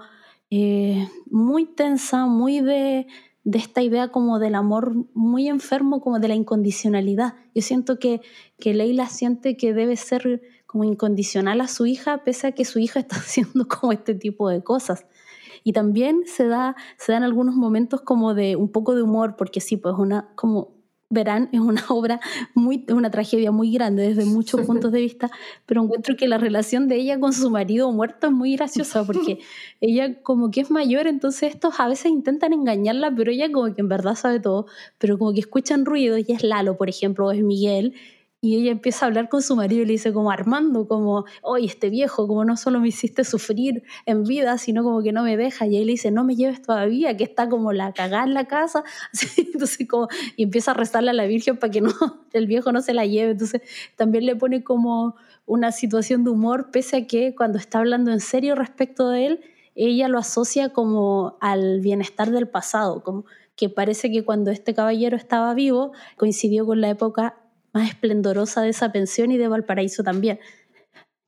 eh, 0.49 1.07
muy 1.29 1.65
tensa, 1.65 2.25
muy 2.25 2.61
de, 2.61 3.07
de 3.45 3.59
esta 3.59 3.81
idea 3.81 4.09
como 4.09 4.39
del 4.39 4.55
amor 4.55 4.93
muy 5.13 5.47
enfermo, 5.47 6.01
como 6.01 6.19
de 6.19 6.27
la 6.27 6.35
incondicionalidad. 6.35 7.35
Yo 7.53 7.61
siento 7.61 7.99
que, 7.99 8.21
que 8.59 8.73
Leila 8.73 9.07
siente 9.07 9.55
que 9.55 9.73
debe 9.73 9.95
ser 9.95 10.41
como 10.65 10.83
incondicional 10.83 11.61
a 11.61 11.67
su 11.67 11.85
hija, 11.85 12.23
pese 12.23 12.47
a 12.47 12.51
que 12.51 12.65
su 12.65 12.79
hija 12.79 12.99
está 13.01 13.17
haciendo 13.17 13.67
como 13.67 13.93
este 13.93 14.15
tipo 14.15 14.49
de 14.49 14.63
cosas. 14.63 15.05
Y 15.63 15.73
también 15.73 16.23
se, 16.25 16.47
da, 16.47 16.75
se 16.97 17.11
dan 17.11 17.23
algunos 17.23 17.55
momentos 17.55 18.01
como 18.01 18.33
de 18.33 18.55
un 18.55 18.71
poco 18.71 18.93
de 18.93 19.01
humor, 19.01 19.35
porque 19.35 19.61
sí, 19.61 19.77
pues 19.77 19.95
una, 19.97 20.29
como 20.35 20.74
verán, 21.10 21.49
es 21.51 21.60
una 21.60 21.84
obra 21.89 22.20
muy, 22.53 22.86
una 22.89 23.12
tragedia 23.12 23.51
muy 23.51 23.72
grande 23.72 24.03
desde 24.10 24.26
muchos 24.26 24.62
puntos 24.62 24.91
de 24.91 25.01
vista, 25.01 25.32
pero 25.66 25.84
encuentro 25.84 26.16
que 26.16 26.28
la 26.28 26.38
relación 26.38 26.88
de 26.88 26.95
ella 26.95 27.20
con 27.20 27.34
su 27.34 27.49
marido 27.49 27.91
muerto 27.91 28.28
es 28.28 28.34
muy 28.34 28.56
graciosa 28.56 29.03
porque 29.06 29.39
ella 29.82 30.22
como 30.22 30.51
que 30.51 30.62
es 30.62 30.72
mayor, 30.72 31.08
entonces 31.08 31.53
estos 31.53 31.80
a 31.80 31.88
veces 31.88 32.12
intentan 32.12 32.53
engañarla, 32.53 33.14
pero 33.16 33.32
ella 33.32 33.51
como 33.51 33.74
que 33.74 33.82
en 33.82 33.89
verdad 33.89 34.16
sabe 34.16 34.39
todo, 34.39 34.66
pero 34.97 35.18
como 35.18 35.34
que 35.34 35.39
escuchan 35.39 35.86
ruido 35.86 36.18
y 36.18 36.26
es 36.28 36.43
Lalo, 36.43 36.78
por 36.78 36.89
ejemplo, 36.89 37.28
o 37.28 37.32
es 37.32 37.43
Miguel, 37.43 37.93
y 38.45 38.55
ella 38.55 38.71
empieza 38.71 39.05
a 39.05 39.07
hablar 39.07 39.27
con 39.27 39.41
su 39.41 39.55
marido 39.55 39.81
y 39.81 39.85
le 39.85 39.93
dice 39.93 40.13
como 40.13 40.29
Armando, 40.29 40.87
como, 40.87 41.25
oye, 41.41 41.65
este 41.65 41.89
viejo, 41.89 42.27
como 42.27 42.45
no 42.45 42.57
solo 42.57 42.79
me 42.79 42.89
hiciste 42.89 43.23
sufrir 43.23 43.81
en 44.05 44.23
vida, 44.23 44.59
sino 44.59 44.83
como 44.83 45.01
que 45.01 45.11
no 45.11 45.23
me 45.23 45.35
deja. 45.35 45.65
Y 45.65 45.77
él 45.77 45.87
le 45.87 45.93
dice, 45.93 46.11
no 46.11 46.23
me 46.23 46.35
lleves 46.35 46.61
todavía, 46.61 47.17
que 47.17 47.23
está 47.23 47.49
como 47.49 47.73
la 47.73 47.91
cagada 47.91 48.23
en 48.23 48.35
la 48.35 48.45
casa. 48.45 48.83
entonces 49.37 49.87
como, 49.89 50.09
y 50.35 50.43
empieza 50.43 50.71
a 50.71 50.73
rezarle 50.75 51.09
a 51.09 51.13
la 51.13 51.25
Virgen 51.25 51.57
para 51.57 51.71
que 51.71 51.81
no, 51.81 51.91
el 52.33 52.45
viejo 52.45 52.71
no 52.71 52.81
se 52.81 52.93
la 52.93 53.07
lleve. 53.07 53.31
Entonces 53.31 53.61
también 53.95 54.27
le 54.27 54.35
pone 54.35 54.63
como 54.63 55.15
una 55.47 55.71
situación 55.71 56.23
de 56.23 56.29
humor, 56.29 56.69
pese 56.71 56.97
a 56.97 57.07
que 57.07 57.33
cuando 57.33 57.57
está 57.57 57.79
hablando 57.79 58.11
en 58.11 58.19
serio 58.19 58.53
respecto 58.53 59.09
de 59.09 59.25
él, 59.25 59.39
ella 59.73 60.07
lo 60.07 60.19
asocia 60.19 60.69
como 60.69 61.35
al 61.41 61.81
bienestar 61.81 62.29
del 62.29 62.47
pasado, 62.47 63.01
como 63.03 63.25
que 63.55 63.69
parece 63.69 64.11
que 64.11 64.23
cuando 64.23 64.51
este 64.51 64.73
caballero 64.73 65.17
estaba 65.17 65.53
vivo 65.53 65.93
coincidió 66.17 66.65
con 66.65 66.81
la 66.81 66.89
época 66.89 67.37
más 67.76 67.89
esplendorosa 67.89 68.61
de 68.61 68.69
esa 68.69 68.91
pensión 68.91 69.32
y 69.32 69.38
de 69.38 69.47
Valparaíso 69.47 70.01
también. 70.01 70.39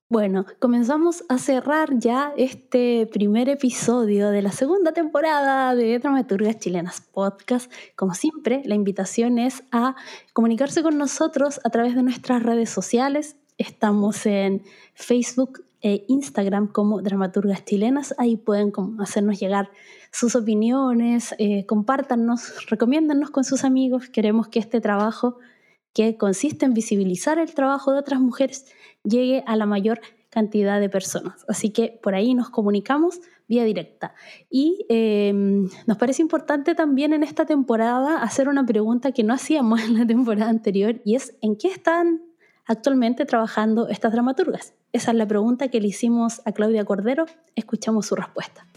Bueno, 0.10 0.46
comenzamos 0.60 1.26
a 1.28 1.38
cerrar 1.38 2.00
ya 2.00 2.32
este 2.38 3.10
primer 3.12 3.50
episodio 3.50 4.30
de 4.30 4.42
la 4.42 4.54
segunda 4.54 4.94
temporada 4.94 5.76
de 5.76 6.00
Dramaturgas 6.00 6.60
Chilenas 6.60 7.02
Podcast. 7.02 7.70
Como 7.98 8.14
siempre, 8.14 8.62
la 8.64 8.76
invitación 8.76 9.38
es 9.38 9.64
a 9.74 9.98
comunicarse 10.32 10.82
con 10.82 10.98
nosotros 10.98 11.60
a 11.66 11.70
través 11.72 11.94
de 11.94 12.04
nuestras 12.04 12.42
redes 12.42 12.70
sociales. 12.70 13.36
Estamos 13.58 14.26
en 14.26 14.64
Facebook 14.94 15.66
e 15.82 16.06
Instagram 16.08 16.68
como 16.68 17.02
Dramaturgas 17.02 17.66
Chilenas. 17.66 18.16
Ahí 18.18 18.38
pueden 18.38 18.72
hacernos 19.00 19.42
llegar 19.42 19.70
sus 20.12 20.38
opiniones, 20.38 21.36
eh, 21.38 21.66
compártanos, 21.66 22.66
recomiéndanos 22.70 23.30
con 23.30 23.44
sus 23.44 23.66
amigos. 23.66 24.08
Queremos 24.08 24.48
que 24.48 24.60
este 24.60 24.80
trabajo 24.80 25.38
que 25.98 26.16
consiste 26.16 26.64
en 26.64 26.76
visibilizar 26.76 27.40
el 27.40 27.56
trabajo 27.56 27.92
de 27.92 27.98
otras 27.98 28.20
mujeres, 28.20 28.68
llegue 29.04 29.44
a 29.48 29.56
la 29.56 29.66
mayor 29.66 30.00
cantidad 30.30 30.80
de 30.80 30.90
personas. 30.90 31.44
Así 31.48 31.72
que 31.72 32.00
por 32.04 32.14
ahí 32.14 32.36
nos 32.36 32.52
comunicamos 32.52 33.20
vía 33.48 33.64
directa. 33.64 34.14
Y 34.48 34.86
em, 34.90 35.68
nos 35.88 35.98
parece 35.98 36.22
importante 36.22 36.76
también 36.76 37.14
en 37.14 37.24
esta 37.24 37.48
temporada 37.48 38.22
hacer 38.22 38.48
una 38.48 38.64
pregunta 38.64 39.12
que 39.12 39.24
no 39.24 39.34
hacíamos 39.34 39.82
en 39.86 39.98
la 39.98 40.06
temporada 40.06 40.52
anterior 40.52 41.02
y 41.04 41.16
es 41.16 41.36
¿en 41.42 41.56
qué 41.56 41.70
están 41.70 42.22
actualmente 42.68 43.26
trabajando 43.26 43.88
estas 43.88 44.12
dramaturgas? 44.12 44.76
Esa 44.94 45.10
es 45.10 45.18
la 45.18 45.28
pregunta 45.28 45.70
que 45.70 45.82
le 45.82 45.88
hicimos 45.88 46.44
a 46.46 46.52
Claudia 46.52 46.86
Cordero. 46.86 47.26
Escuchamos 47.56 48.06
su 48.06 48.16
respuesta. 48.16 48.68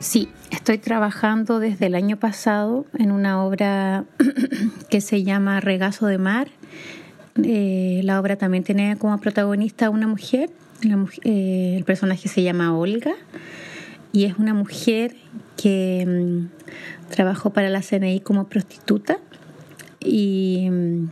Sí, 0.00 0.28
estoy 0.52 0.78
trabajando 0.78 1.58
desde 1.58 1.86
el 1.86 1.96
año 1.96 2.18
pasado 2.18 2.86
en 2.96 3.10
una 3.10 3.42
obra 3.44 4.04
que 4.90 5.00
se 5.00 5.24
llama 5.24 5.58
Regazo 5.58 6.06
de 6.06 6.18
Mar. 6.18 6.48
Eh, 7.42 8.00
la 8.04 8.20
obra 8.20 8.36
también 8.36 8.62
tiene 8.62 8.96
como 8.96 9.18
protagonista 9.18 9.90
una 9.90 10.06
mujer. 10.06 10.50
Eh, 11.24 11.74
el 11.76 11.84
personaje 11.84 12.28
se 12.28 12.44
llama 12.44 12.78
Olga 12.78 13.14
y 14.12 14.24
es 14.24 14.38
una 14.38 14.54
mujer 14.54 15.16
que 15.56 16.04
mm, 16.06 17.10
trabajó 17.10 17.50
para 17.50 17.68
la 17.68 17.82
CNI 17.82 18.20
como 18.20 18.46
prostituta 18.46 19.18
y 19.98 20.68
mm, 20.70 21.10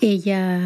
ella 0.00 0.60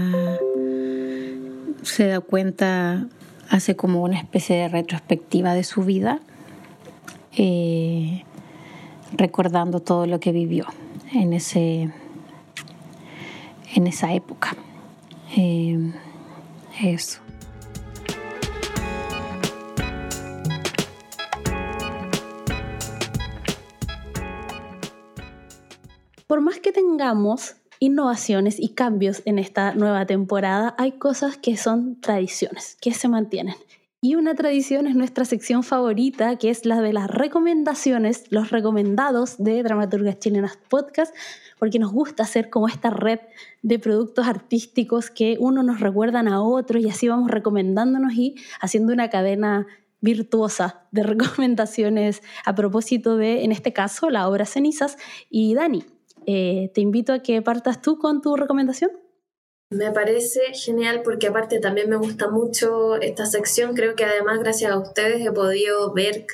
se 1.83 2.07
da 2.07 2.21
cuenta 2.21 3.07
hace 3.49 3.77
como 3.77 4.03
una 4.03 4.19
especie 4.19 4.57
de 4.57 4.69
retrospectiva 4.69 5.55
de 5.55 5.65
su 5.65 5.83
vida, 5.83 6.21
eh, 7.37 8.25
recordando 9.13 9.81
todo 9.81 10.07
lo 10.07 10.21
que 10.21 10.33
vivió 10.33 10.67
en, 11.13 11.33
ese, 11.33 11.91
en 13.75 13.87
esa 13.87 14.13
época. 14.13 14.57
Eh, 15.37 15.93
eso. 16.83 17.21
Por 26.27 26.43
más 26.43 26.61
que 26.61 26.73
tengamos 26.73 27.58
innovaciones 27.81 28.59
y 28.59 28.71
cambios 28.71 29.23
en 29.25 29.39
esta 29.39 29.75
nueva 29.75 30.07
temporada, 30.07 30.75
hay 30.79 30.93
cosas 30.93 31.37
que 31.37 31.57
son 31.57 32.01
tradiciones, 32.01 32.77
que 32.81 32.93
se 32.93 33.09
mantienen. 33.09 33.55
Y 34.01 34.15
una 34.15 34.37
tradición 34.37 34.87
es 34.87 34.95
nuestra 34.95 35.25
sección 35.25 35.65
favorita, 35.65 36.37
que 36.37 36.51
es 36.51 36.65
la 36.65 36.81
de 36.81 36.93
las 36.93 37.09
recomendaciones, 37.11 38.27
los 38.31 38.51
recomendados 38.51 39.39
de 39.39 39.61
Dramaturgas 39.65 40.21
Chilenas 40.21 40.57
Podcast, 40.69 41.13
porque 41.59 41.81
nos 41.81 41.93
gusta 41.93 42.23
hacer 42.23 42.49
como 42.49 42.69
esta 42.69 42.91
red 42.91 43.19
de 43.63 43.81
productos 43.81 44.29
artísticos 44.29 45.11
que 45.11 45.37
uno 45.41 45.65
nos 45.65 45.81
recuerdan 45.81 46.29
a 46.29 46.41
otro 46.43 46.79
y 46.79 46.89
así 46.89 47.09
vamos 47.09 47.29
recomendándonos 47.29 48.13
y 48.15 48.37
haciendo 48.61 48.93
una 48.93 49.11
cadena 49.11 49.67
virtuosa 50.01 50.87
de 50.93 51.03
recomendaciones 51.15 52.23
a 52.45 52.55
propósito 52.55 53.17
de, 53.17 53.43
en 53.43 53.51
este 53.51 53.73
caso, 53.73 54.11
la 54.11 54.29
obra 54.29 54.45
Cenizas. 54.45 54.97
Y 55.29 55.55
Dani, 55.55 55.85
eh, 56.31 56.71
te 56.75 56.83
invito 56.83 57.15
a 57.15 57.23
que 57.23 57.41
partas 57.41 57.81
tú 57.81 57.97
con 57.97 58.21
tu 58.21 58.37
recomendación. 58.37 58.91
Me 59.71 59.91
parece 59.93 60.41
genial 60.53 61.01
porque 61.03 61.29
aparte 61.29 61.59
también 61.59 61.89
me 61.89 61.97
gusta 61.97 62.29
mucho 62.29 62.97
esta 62.97 63.25
sección. 63.25 63.75
Creo 63.75 63.97
que 63.97 64.05
además 64.05 64.39
gracias 64.41 64.71
a 64.71 64.79
ustedes 64.79 65.27
he 65.27 65.33
podido 65.33 65.95
ver, 65.95 66.27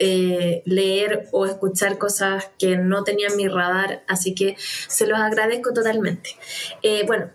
eh, 0.00 0.64
leer 0.66 1.28
o 1.30 1.46
escuchar 1.46 1.96
cosas 1.96 2.50
que 2.58 2.76
no 2.76 3.04
tenía 3.04 3.28
en 3.28 3.36
mi 3.36 3.46
radar, 3.46 4.02
así 4.08 4.34
que 4.34 4.56
se 4.58 5.06
los 5.06 5.20
agradezco 5.20 5.72
totalmente. 5.72 6.30
Eh, 6.82 7.04
bueno, 7.06 7.30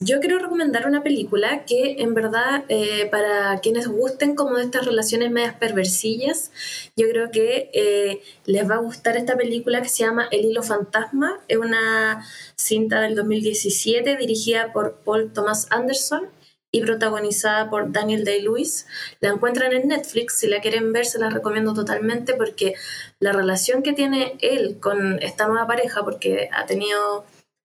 yo 0.00 0.20
quiero 0.20 0.38
recomendar 0.38 0.86
una 0.86 1.02
película 1.02 1.64
que 1.64 1.96
en 1.98 2.14
verdad 2.14 2.64
eh, 2.68 3.08
para 3.10 3.58
quienes 3.60 3.88
gusten 3.88 4.36
como 4.36 4.56
de 4.56 4.64
estas 4.64 4.86
relaciones 4.86 5.32
medias 5.32 5.56
perversillas, 5.56 6.52
yo 6.96 7.08
creo 7.08 7.32
que 7.32 7.70
eh, 7.74 8.22
les 8.46 8.70
va 8.70 8.76
a 8.76 8.78
gustar 8.78 9.16
esta 9.16 9.36
película 9.36 9.82
que 9.82 9.88
se 9.88 10.04
llama 10.04 10.28
El 10.30 10.44
hilo 10.44 10.62
fantasma. 10.62 11.40
Es 11.48 11.58
una 11.58 12.24
cinta 12.54 13.00
del 13.00 13.16
2017 13.16 14.16
dirigida 14.16 14.72
por 14.72 14.98
Paul 15.04 15.32
Thomas 15.32 15.66
Anderson 15.70 16.28
y 16.70 16.82
protagonizada 16.82 17.68
por 17.68 17.90
Daniel 17.90 18.24
Day-Lewis. 18.24 18.86
La 19.20 19.30
encuentran 19.30 19.72
en 19.72 19.88
Netflix, 19.88 20.38
si 20.38 20.46
la 20.46 20.60
quieren 20.60 20.92
ver 20.92 21.06
se 21.06 21.18
la 21.18 21.28
recomiendo 21.28 21.74
totalmente 21.74 22.34
porque 22.34 22.74
la 23.18 23.32
relación 23.32 23.82
que 23.82 23.94
tiene 23.94 24.36
él 24.42 24.78
con 24.78 25.20
esta 25.22 25.48
nueva 25.48 25.66
pareja, 25.66 26.04
porque 26.04 26.48
ha 26.52 26.66
tenido 26.66 27.24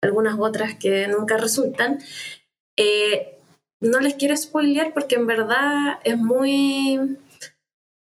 algunas 0.06 0.38
otras 0.38 0.74
que 0.74 1.06
nunca 1.08 1.36
resultan. 1.36 1.98
Eh, 2.76 3.38
no 3.80 4.00
les 4.00 4.14
quiero 4.14 4.36
spoilear 4.36 4.92
porque 4.92 5.16
en 5.16 5.26
verdad 5.26 5.98
es 6.04 6.16
muy... 6.16 7.18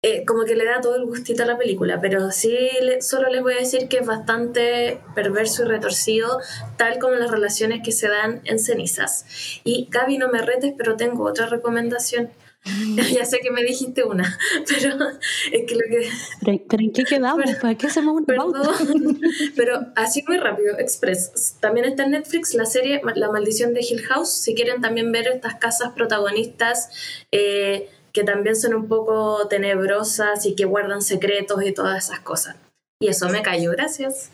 Eh, 0.05 0.25
como 0.25 0.45
que 0.45 0.55
le 0.55 0.65
da 0.65 0.81
todo 0.81 0.95
el 0.95 1.07
gustito 1.07 1.43
a 1.43 1.47
la 1.47 1.59
película, 1.59 2.01
pero 2.01 2.31
sí 2.31 2.57
solo 3.01 3.29
les 3.31 3.43
voy 3.43 3.55
a 3.55 3.59
decir 3.59 3.89
que 3.89 3.97
es 3.97 4.07
bastante 4.07 5.01
perverso 5.17 5.65
y 5.65 5.67
retorcido, 5.67 6.39
tal 6.77 7.01
como 7.01 7.15
las 7.15 7.33
relaciones 7.33 7.81
que 7.83 7.91
se 7.91 8.07
dan 8.07 8.41
en 8.45 8.61
cenizas. 8.61 9.25
Y 9.65 9.89
Gaby, 9.91 10.19
no 10.19 10.29
me 10.29 10.41
retes, 10.41 10.73
pero 10.79 10.95
tengo 10.95 11.25
otra 11.25 11.47
recomendación 11.47 12.31
ya 13.15 13.25
sé 13.25 13.39
que 13.41 13.51
me 13.51 13.63
dijiste 13.63 14.05
una, 14.05 14.39
pero 14.69 15.11
es 15.53 15.67
que 15.67 15.75
lo 15.75 15.81
que... 15.89 16.11
¿Pero, 16.41 16.83
en 16.83 16.93
qué 16.93 17.05
quedamos? 17.05 17.45
¿Para 17.61 17.75
qué 17.75 17.87
hacemos 17.87 18.15
una 18.17 18.27
perdón, 18.27 19.21
Pero 19.57 19.87
así 19.97 20.25
muy 20.27 20.39
rápido, 20.39 20.79
Express. 20.79 21.57
También 21.61 21.87
está 21.87 22.05
en 22.05 22.13
Netflix 22.13 22.55
la 22.55 22.67
serie 22.67 23.01
La 23.15 23.31
maldición 23.31 23.75
de 23.75 23.81
Hill 23.81 24.03
House, 24.03 24.31
si 24.31 24.55
quieren 24.55 24.81
también 24.81 25.13
ver 25.13 25.29
estas 25.29 25.57
casas 25.57 25.93
protagonistas 25.93 26.91
eh, 27.33 27.89
que 28.13 28.25
también 28.25 28.57
son 28.57 28.75
un 28.75 28.89
poco 28.89 29.47
tenebrosas 29.49 30.47
y 30.47 30.55
que 30.55 30.65
guardan 30.65 31.03
secretos 31.03 31.63
y 31.65 31.73
todas 31.73 32.05
esas 32.05 32.21
cosas. 32.21 32.57
Y 33.01 33.09
eso 33.09 33.29
me 33.29 33.43
cayó, 33.43 33.71
gracias. 33.71 34.31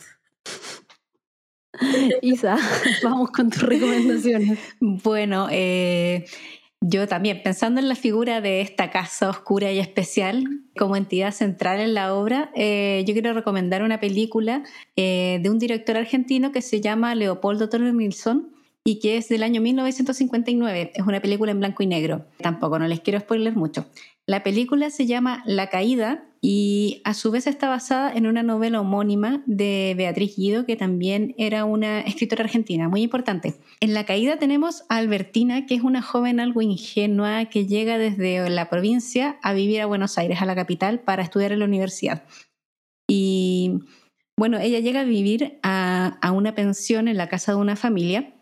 Isa, 2.23 2.57
vamos 3.03 3.31
con 3.31 3.51
tus 3.51 3.63
recomendaciones. 3.63 4.59
Bueno, 4.81 5.49
eh, 5.51 6.25
yo 6.87 7.09
también, 7.09 7.43
pensando 7.43 7.81
en 7.81 7.89
la 7.89 7.95
figura 7.95 8.43
de 8.43 8.61
esta 8.61 8.91
casa 8.91 9.31
oscura 9.31 9.73
y 9.73 9.79
especial 9.79 10.45
como 10.77 10.97
entidad 10.97 11.33
central 11.33 11.81
en 11.81 11.95
la 11.95 12.15
obra, 12.15 12.51
eh, 12.55 13.03
yo 13.07 13.15
quiero 13.15 13.33
recomendar 13.33 13.83
una 13.83 14.01
película 14.01 14.65
eh, 14.95 15.41
de 15.43 15.49
un 15.49 15.59
director 15.59 15.97
argentino 15.97 16.53
que 16.53 16.61
se 16.61 16.83
llama 16.83 17.15
Leopoldo 17.15 17.71
Torres 17.71 17.95
y 18.85 18.99
que 18.99 19.17
es 19.17 19.31
del 19.31 19.45
año 19.45 19.63
1959. 19.63 20.93
Es 20.95 21.07
una 21.07 21.23
película 21.23 21.53
en 21.53 21.61
blanco 21.61 21.83
y 21.83 21.87
negro. 21.87 22.27
Tampoco, 22.37 22.79
no 22.79 22.87
les 22.87 23.01
quiero 23.01 23.19
spoiler 23.19 23.57
mucho. 23.57 23.87
La 24.27 24.43
película 24.43 24.89
se 24.91 25.07
llama 25.07 25.43
La 25.45 25.69
Caída 25.69 26.25
y 26.41 27.03
a 27.05 27.15
su 27.15 27.31
vez 27.31 27.47
está 27.47 27.69
basada 27.69 28.13
en 28.13 28.27
una 28.27 28.43
novela 28.43 28.81
homónima 28.81 29.43
de 29.47 29.95
Beatriz 29.97 30.37
Guido, 30.37 30.67
que 30.67 30.77
también 30.77 31.35
era 31.39 31.65
una 31.65 32.01
escritora 32.01 32.45
argentina, 32.45 32.89
muy 32.89 33.03
importante. 33.03 33.55
En 33.81 33.95
La 33.95 34.05
Caída 34.05 34.39
tenemos 34.39 34.85
a 34.89 34.97
Albertina, 34.97 35.67
que 35.67 35.75
es 35.75 35.83
una 35.83 36.03
joven 36.03 36.41
algo 36.41 36.63
ingenua 36.63 37.47
que 37.47 37.67
llega 37.67 37.99
desde 37.99 38.49
la 38.51 38.69
provincia 38.69 39.39
a 39.43 39.53
vivir 39.53 39.81
a 39.81 39.87
Buenos 39.87 40.17
Aires, 40.19 40.41
a 40.41 40.47
la 40.47 40.55
capital, 40.55 41.01
para 41.01 41.23
estudiar 41.23 41.53
en 41.53 41.61
la 41.61 41.65
universidad. 41.67 42.25
Y 43.09 43.81
bueno, 44.37 44.59
ella 44.59 44.81
llega 44.81 45.01
a 45.01 45.05
vivir 45.05 45.59
a, 45.63 46.19
una 46.35 46.55
pensión 46.55 47.09
en 47.09 47.17
la 47.17 47.29
casa 47.29 47.53
de 47.53 47.59
una 47.59 47.77
familia. 47.77 48.34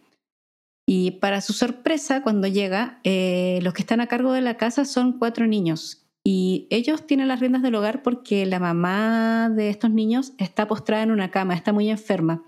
Y 0.86 1.12
para 1.12 1.40
su 1.40 1.52
sorpresa, 1.52 2.22
cuando 2.22 2.48
llega, 2.48 3.00
eh, 3.04 3.60
los 3.62 3.72
que 3.74 3.82
están 3.82 4.00
a 4.00 4.08
cargo 4.08 4.32
de 4.32 4.40
la 4.40 4.56
casa 4.56 4.84
son 4.84 5.18
cuatro 5.18 5.46
niños 5.46 6.02
y 6.24 6.68
ellos 6.70 7.06
tienen 7.06 7.28
las 7.28 7.40
riendas 7.40 7.62
del 7.62 7.74
hogar 7.74 8.02
porque 8.02 8.46
la 8.46 8.60
mamá 8.60 9.50
de 9.50 9.70
estos 9.70 9.90
niños 9.90 10.32
está 10.38 10.68
postrada 10.68 11.02
en 11.02 11.10
una 11.10 11.30
cama, 11.30 11.54
está 11.54 11.72
muy 11.72 11.90
enferma. 11.90 12.44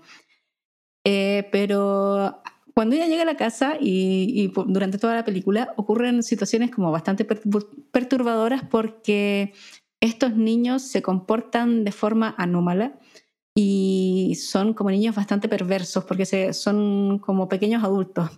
Eh, 1.05 1.49
pero 1.51 2.41
cuando 2.73 2.95
ella 2.95 3.07
llega 3.07 3.23
a 3.23 3.25
la 3.25 3.37
casa 3.37 3.77
y, 3.79 4.51
durante 4.67 4.97
toda 4.97 5.15
la 5.15 5.25
película 5.25 5.73
ocurren 5.75 6.23
situaciones 6.23 6.71
como 6.71 6.91
bastante 6.91 7.25
perturbadoras 7.25 8.63
porque 8.63 9.53
estos 10.01 10.35
niños 10.35 10.81
se 10.81 11.01
comportan 11.01 11.83
de 11.83 11.91
forma 11.91 12.33
anómala 12.37 12.97
y 13.57 14.35
son 14.35 14.73
como 14.73 14.91
niños 14.91 15.15
bastante 15.15 15.47
perversos 15.47 16.03
porque 16.03 16.25
son 16.53 17.19
como 17.19 17.47
pequeños 17.47 17.83
adultos 17.83 18.29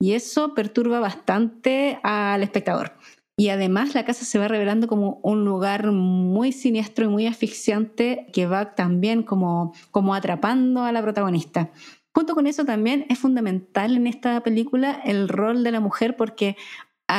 y 0.00 0.12
eso 0.12 0.54
perturba 0.54 0.98
bastante 0.98 2.00
al 2.02 2.42
espectador. 2.42 2.92
Y 3.36 3.48
además 3.48 3.94
la 3.94 4.04
casa 4.04 4.24
se 4.24 4.38
va 4.38 4.48
revelando 4.48 4.88
como 4.88 5.20
un 5.22 5.44
lugar 5.44 5.90
muy 5.90 6.52
siniestro 6.52 7.04
y 7.04 7.08
muy 7.08 7.26
asfixiante 7.26 8.26
que 8.32 8.46
va 8.46 8.74
también 8.74 9.22
como, 9.22 9.74
como 9.90 10.14
atrapando 10.14 10.84
a 10.84 10.92
la 10.92 11.02
protagonista. 11.02 11.70
Junto 12.14 12.34
con 12.34 12.46
eso 12.46 12.64
también 12.64 13.06
es 13.08 13.18
fundamental 13.18 13.96
en 13.96 14.06
esta 14.06 14.42
película 14.42 15.00
el 15.04 15.28
rol 15.28 15.64
de 15.64 15.70
la 15.70 15.80
mujer 15.80 16.16
porque 16.16 16.56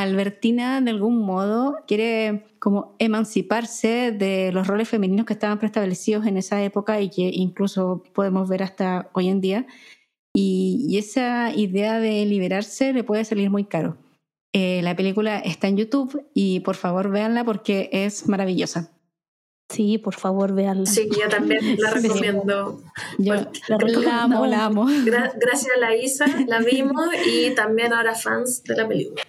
Albertina 0.02 0.82
de 0.82 0.91
algún 0.91 1.20
modo 1.26 1.78
quiere 1.88 2.46
como 2.60 2.96
emanciparse 3.00 4.12
de 4.12 4.52
los 4.52 4.68
roles 4.68 4.89
femeninos 4.89 5.26
que 5.26 5.34
estaban 5.34 5.60
preestablecidos 5.60 6.26
en 6.26 6.38
esa 6.38 6.64
época 6.64 7.02
y 7.02 7.10
que 7.10 7.30
incluso 7.34 8.04
podemos 8.14 8.50
ver 8.50 8.64
hasta 8.64 9.10
hoy 9.14 9.30
en 9.30 9.41
día. 9.41 9.66
y 10.36 10.98
esa 10.98 11.54
idea 11.56 12.00
de 12.00 12.26
liberarse 12.26 12.91
le 12.91 13.04
puede 13.04 13.24
salir 13.24 13.52
muy 13.52 13.66
caro. 13.66 13.98
Eh, 14.56 14.82
la 14.84 14.96
película 14.96 15.39
está 15.39 15.68
en 15.68 15.78
YouTube 15.78 16.28
y 16.36 16.60
por 16.60 16.76
favor 16.76 17.10
véanla 17.10 17.44
porque 17.44 17.89
es 17.91 18.28
maravillosa. 18.28 18.91
Sí, 19.70 19.98
por 19.98 20.14
favor, 20.14 20.54
véanla. 20.54 20.86
Sí, 20.86 21.10
yo 21.10 21.28
también 21.28 21.78
la 21.80 21.89
recomiendo. 21.94 22.80
Yo 23.18 23.34
la, 23.34 24.24
amo, 24.24 24.46
la 24.46 24.66
amo. 24.66 24.86
gracias 24.86 25.72
a 25.76 25.80
la 25.80 25.96
Isa, 25.96 26.26
la 26.48 26.60
vimos 26.60 27.08
y 27.26 27.56
también 27.56 27.94
ahora 27.94 28.14
fans 28.14 28.64
de 28.64 28.76
la 28.76 28.88
película. 28.88 29.24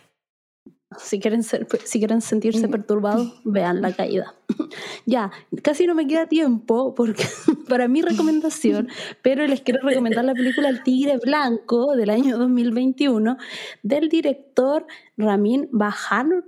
Si 0.99 1.21
quieren, 1.21 1.43
ser, 1.43 1.67
si 1.85 1.99
quieren 1.99 2.21
sentirse 2.21 2.69
perturbados, 2.69 3.41
vean 3.45 3.83
la 3.83 3.93
caída. 3.93 4.35
ya, 5.07 5.31
casi 5.63 5.87
no 5.87 5.95
me 5.95 6.07
queda 6.07 6.27
tiempo 6.27 6.95
porque, 6.95 7.25
para 7.69 7.89
mi 7.89 8.03
recomendación, 8.03 8.89
pero 9.23 9.47
les 9.47 9.61
quiero 9.61 9.87
recomendar 9.87 10.25
la 10.25 10.35
película 10.35 10.69
El 10.69 10.83
Tigre 10.83 11.19
Blanco 11.19 11.95
del 11.97 12.11
año 12.11 12.39
2021 12.39 13.37
del 13.83 14.09
director 14.09 14.87
Ramin 15.17 15.69
Bahrani. 15.73 16.41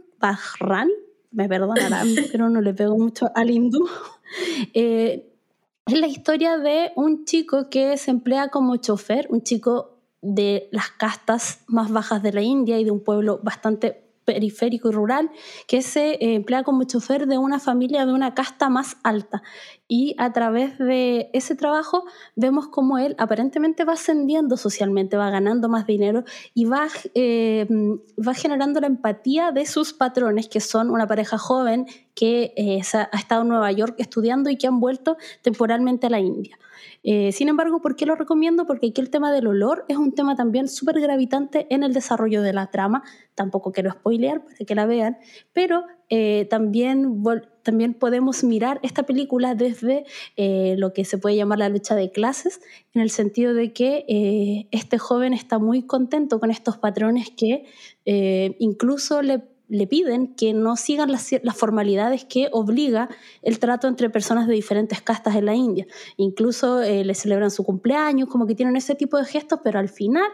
Me 1.33 1.49
perdonarán, 1.49 2.09
pero 2.33 2.49
no 2.49 2.61
le 2.63 2.73
pego 2.73 2.97
mucho 2.97 3.31
al 3.35 3.51
hindú. 3.51 3.87
Eh, 4.73 5.33
es 5.87 6.01
la 6.01 6.07
historia 6.07 6.59
de 6.59 6.93
un 6.97 7.25
chico 7.25 7.69
que 7.69 7.97
se 7.97 8.11
emplea 8.11 8.49
como 8.49 8.77
chofer, 8.77 9.27
un 9.31 9.43
chico 9.43 9.97
de 10.21 10.69
las 10.73 10.91
castas 10.91 11.61
más 11.69 11.93
bajas 11.93 12.23
de 12.23 12.33
la 12.33 12.43
India 12.43 12.79
y 12.81 12.85
de 12.85 12.91
un 12.91 13.05
pueblo 13.05 13.39
bastante 13.43 14.06
periférico 14.27 14.91
y 14.91 14.93
rural 14.93 15.31
que 15.67 15.81
se 15.81 16.11
eh, 16.11 16.35
emplea 16.35 16.63
como 16.63 16.85
chofer 16.85 17.27
de 17.27 17.39
una 17.39 17.59
familia 17.59 18.05
de 18.05 18.13
una 18.13 18.35
casta 18.35 18.69
más 18.69 18.99
alta. 19.03 19.43
Y 19.89 20.15
a 20.19 20.33
través 20.33 20.77
de 20.79 21.31
ese 21.33 21.55
trabajo 21.55 22.05
vemos 22.35 22.67
cómo 22.69 22.99
él 22.99 23.15
aparentemente 23.19 23.85
va 23.85 23.95
ascendiendo 23.95 24.57
socialmente, 24.57 25.17
va 25.17 25.31
ganando 25.31 25.69
más 25.69 25.87
dinero 25.87 26.25
y 26.55 26.65
va, 26.65 26.89
eh, 27.15 27.67
va 28.19 28.35
generando 28.35 28.81
la 28.81 28.89
empatía 28.89 29.53
de 29.53 29.65
sus 29.65 29.95
patrones, 29.95 30.49
que 30.49 30.61
son 30.61 30.91
una 30.91 31.07
pareja 31.07 31.39
joven 31.39 31.87
que 32.15 32.53
eh, 32.57 32.81
ha 32.93 33.17
estado 33.17 33.43
en 33.43 33.49
Nueva 33.49 33.71
York 33.71 33.95
estudiando 33.99 34.51
y 34.51 34.57
que 34.57 34.67
han 34.67 34.81
vuelto 34.81 35.17
temporalmente 35.43 36.09
a 36.09 36.11
la 36.11 36.19
India. 36.21 36.59
Eh, 37.09 37.31
sin 37.31 37.49
embargo, 37.49 37.81
¿por 37.81 37.95
qué 37.95 38.05
lo 38.05 38.17
recomiendo? 38.17 38.67
Porque 38.67 38.89
aquí 38.89 39.01
el 39.01 39.11
tema 39.11 39.31
del 39.31 39.47
olor 39.47 39.85
es 39.89 39.97
un 39.97 40.13
tema 40.13 40.35
también 40.35 40.67
súper 40.67 41.01
gravitante 41.01 41.69
en 41.73 41.85
el 41.85 41.95
desarrollo 41.95 42.43
de 42.43 42.53
la 42.53 42.67
trama. 42.73 43.05
Tampoco 43.37 43.71
quiero 43.71 43.93
spoilear 43.93 44.43
para 44.43 44.57
que 44.57 44.75
la 44.75 44.87
vean, 44.87 45.17
pero 45.53 45.85
eh, 46.09 46.49
también, 46.51 47.23
también 47.63 47.95
podemos 47.95 48.43
mirar 48.43 48.81
esta 48.83 49.05
película 49.05 49.55
desde 49.55 50.05
eh, 50.37 50.75
lo 50.79 50.93
que 50.93 51.05
se 51.05 51.17
puede 51.17 51.37
llamar 51.37 51.61
la 51.61 51.69
lucha 51.69 51.95
de 51.95 52.11
clases, 52.11 52.61
en 52.93 53.01
el 53.01 53.11
sentido 53.11 53.55
de 53.55 53.73
que 53.73 54.67
este 54.73 54.99
joven 54.99 55.33
está 55.33 55.61
muy 55.61 55.83
contento 55.87 56.41
con 56.41 56.51
estos 56.51 56.77
patrones 56.77 57.31
que 57.31 57.67
incluso 58.59 59.23
le 59.23 59.56
le 59.69 59.87
piden 59.87 60.35
que 60.35 60.53
no 60.53 60.77
sigan 60.77 61.11
las, 61.11 61.33
formalidades 61.55 62.25
que 62.25 62.49
obliga 62.53 63.09
el 63.43 63.59
trato 63.59 63.89
entre 63.89 64.11
personas 64.11 64.47
de 64.47 64.55
diferentes 64.55 65.01
castas 65.03 65.35
en 65.35 65.47
la 65.47 65.55
India. 65.55 65.87
Incluso 66.17 66.83
eh, 66.83 67.05
le 67.05 67.15
celebran 67.15 67.51
su 67.51 67.65
cumpleaños, 67.65 68.29
como 68.29 68.47
que 68.47 68.55
tienen 68.55 68.77
ese 68.77 68.95
tipo 68.95 69.19
de 69.19 69.25
gestos, 69.25 69.61
pero 69.65 69.79
al 69.79 69.89
final 69.89 70.31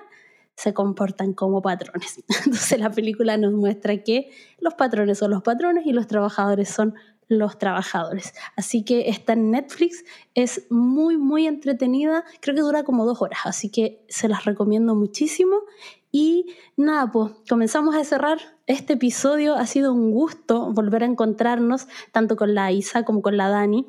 se 0.55 0.75
comportan 0.75 1.33
como 1.33 1.63
patrones. 1.63 2.23
Entonces 2.45 2.79
la 2.79 2.91
película 2.91 3.37
nos 3.37 3.53
muestra 3.53 3.97
que 3.99 4.31
los 4.61 4.75
patrones 4.75 5.19
son 5.19 5.31
los 5.31 5.43
patrones 5.43 5.87
y 5.87 5.93
los 5.93 6.07
trabajadores 6.07 6.69
son 6.69 6.95
los 7.29 7.59
trabajadores. 7.59 8.35
Así 8.57 8.85
que 8.85 9.09
está 9.09 9.33
en 9.33 9.51
Netflix, 9.51 10.05
es 10.35 10.67
muy, 10.71 11.17
muy 11.17 11.47
entretenida, 11.47 12.25
creo 12.41 12.55
que 12.55 12.63
dura 12.63 12.83
como 12.83 13.07
dos 13.07 13.23
horas, 13.23 13.41
así 13.45 13.71
que 13.71 14.05
se 14.09 14.29
las 14.29 14.45
recomiendo 14.45 14.95
muchísimo 14.95 15.57
y 16.13 16.55
nada, 16.77 17.11
pues 17.11 17.33
comenzamos 17.49 17.97
a 17.97 18.05
cerrar 18.05 18.39
este 18.67 18.93
episodio. 18.93 19.55
Ha 19.55 19.67
sido 19.67 19.95
un 19.95 20.13
gusto 20.13 20.71
volver 20.73 21.03
a 21.03 21.07
encontrarnos 21.07 21.89
tanto 22.13 22.37
con 22.37 22.55
la 22.55 22.71
Isa 22.71 23.05
como 23.05 23.23
con 23.23 23.39
la 23.39 23.49
Dani. 23.49 23.87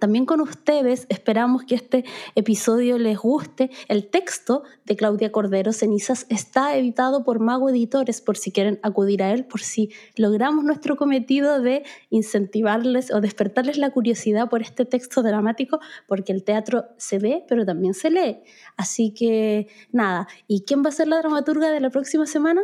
También 0.00 0.26
con 0.26 0.40
ustedes 0.40 1.06
esperamos 1.08 1.64
que 1.64 1.74
este 1.74 2.04
episodio 2.34 2.98
les 2.98 3.18
guste. 3.18 3.70
El 3.88 4.08
texto 4.08 4.62
de 4.84 4.96
Claudia 4.96 5.32
Cordero 5.32 5.72
Cenizas 5.72 6.26
está 6.28 6.76
editado 6.76 7.24
por 7.24 7.40
Mago 7.40 7.70
Editores 7.70 8.20
por 8.20 8.36
si 8.36 8.52
quieren 8.52 8.78
acudir 8.82 9.22
a 9.22 9.32
él, 9.32 9.44
por 9.44 9.60
si 9.60 9.90
logramos 10.16 10.64
nuestro 10.64 10.96
cometido 10.96 11.60
de 11.60 11.84
incentivarles 12.10 13.12
o 13.12 13.20
despertarles 13.20 13.78
la 13.78 13.90
curiosidad 13.90 14.48
por 14.48 14.62
este 14.62 14.84
texto 14.84 15.22
dramático, 15.22 15.80
porque 16.06 16.32
el 16.32 16.44
teatro 16.44 16.86
se 16.96 17.18
ve, 17.18 17.44
pero 17.48 17.64
también 17.64 17.94
se 17.94 18.10
lee. 18.10 18.40
Así 18.76 19.12
que 19.12 19.68
nada, 19.92 20.28
¿y 20.46 20.64
quién 20.64 20.84
va 20.84 20.88
a 20.90 20.92
ser 20.92 21.08
la 21.08 21.18
dramaturga 21.18 21.70
de 21.70 21.80
la 21.80 21.90
próxima 21.90 22.26
semana? 22.26 22.62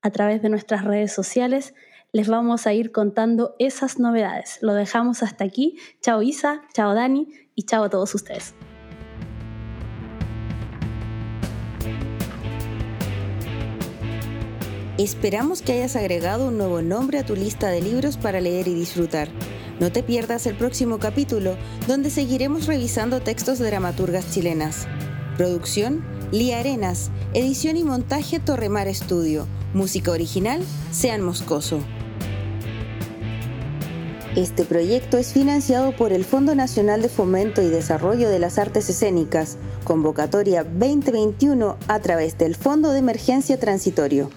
A 0.00 0.10
través 0.10 0.42
de 0.42 0.48
nuestras 0.48 0.84
redes 0.84 1.12
sociales 1.12 1.74
les 2.12 2.28
vamos 2.28 2.66
a 2.66 2.72
ir 2.72 2.90
contando 2.92 3.54
esas 3.58 3.98
novedades. 3.98 4.58
Lo 4.62 4.74
dejamos 4.74 5.22
hasta 5.22 5.44
aquí. 5.44 5.76
Chao 6.00 6.22
Isa, 6.22 6.62
chao 6.72 6.94
Dani 6.94 7.28
y 7.54 7.64
chao 7.64 7.84
a 7.84 7.90
todos 7.90 8.14
ustedes. 8.14 8.54
Esperamos 14.96 15.62
que 15.62 15.72
hayas 15.72 15.94
agregado 15.94 16.48
un 16.48 16.58
nuevo 16.58 16.82
nombre 16.82 17.18
a 17.18 17.24
tu 17.24 17.36
lista 17.36 17.68
de 17.68 17.80
libros 17.80 18.16
para 18.16 18.40
leer 18.40 18.66
y 18.66 18.74
disfrutar. 18.74 19.28
No 19.78 19.92
te 19.92 20.02
pierdas 20.02 20.46
el 20.46 20.56
próximo 20.56 20.98
capítulo, 20.98 21.56
donde 21.86 22.10
seguiremos 22.10 22.66
revisando 22.66 23.20
textos 23.20 23.60
de 23.60 23.66
dramaturgas 23.66 24.34
chilenas. 24.34 24.88
Producción, 25.36 26.04
Lía 26.32 26.58
Arenas. 26.58 27.12
Edición 27.32 27.76
y 27.76 27.84
montaje 27.84 28.40
Torremar 28.40 28.88
Estudio. 28.88 29.46
Música 29.72 30.10
original, 30.10 30.64
Sean 30.90 31.22
Moscoso. 31.22 31.80
Este 34.38 34.64
proyecto 34.64 35.18
es 35.18 35.32
financiado 35.32 35.96
por 35.96 36.12
el 36.12 36.24
Fondo 36.24 36.54
Nacional 36.54 37.02
de 37.02 37.08
Fomento 37.08 37.60
y 37.60 37.66
Desarrollo 37.66 38.30
de 38.30 38.38
las 38.38 38.56
Artes 38.56 38.88
Escénicas, 38.88 39.56
convocatoria 39.82 40.62
2021 40.62 41.76
a 41.88 41.98
través 41.98 42.38
del 42.38 42.54
Fondo 42.54 42.92
de 42.92 43.00
Emergencia 43.00 43.58
Transitorio. 43.58 44.30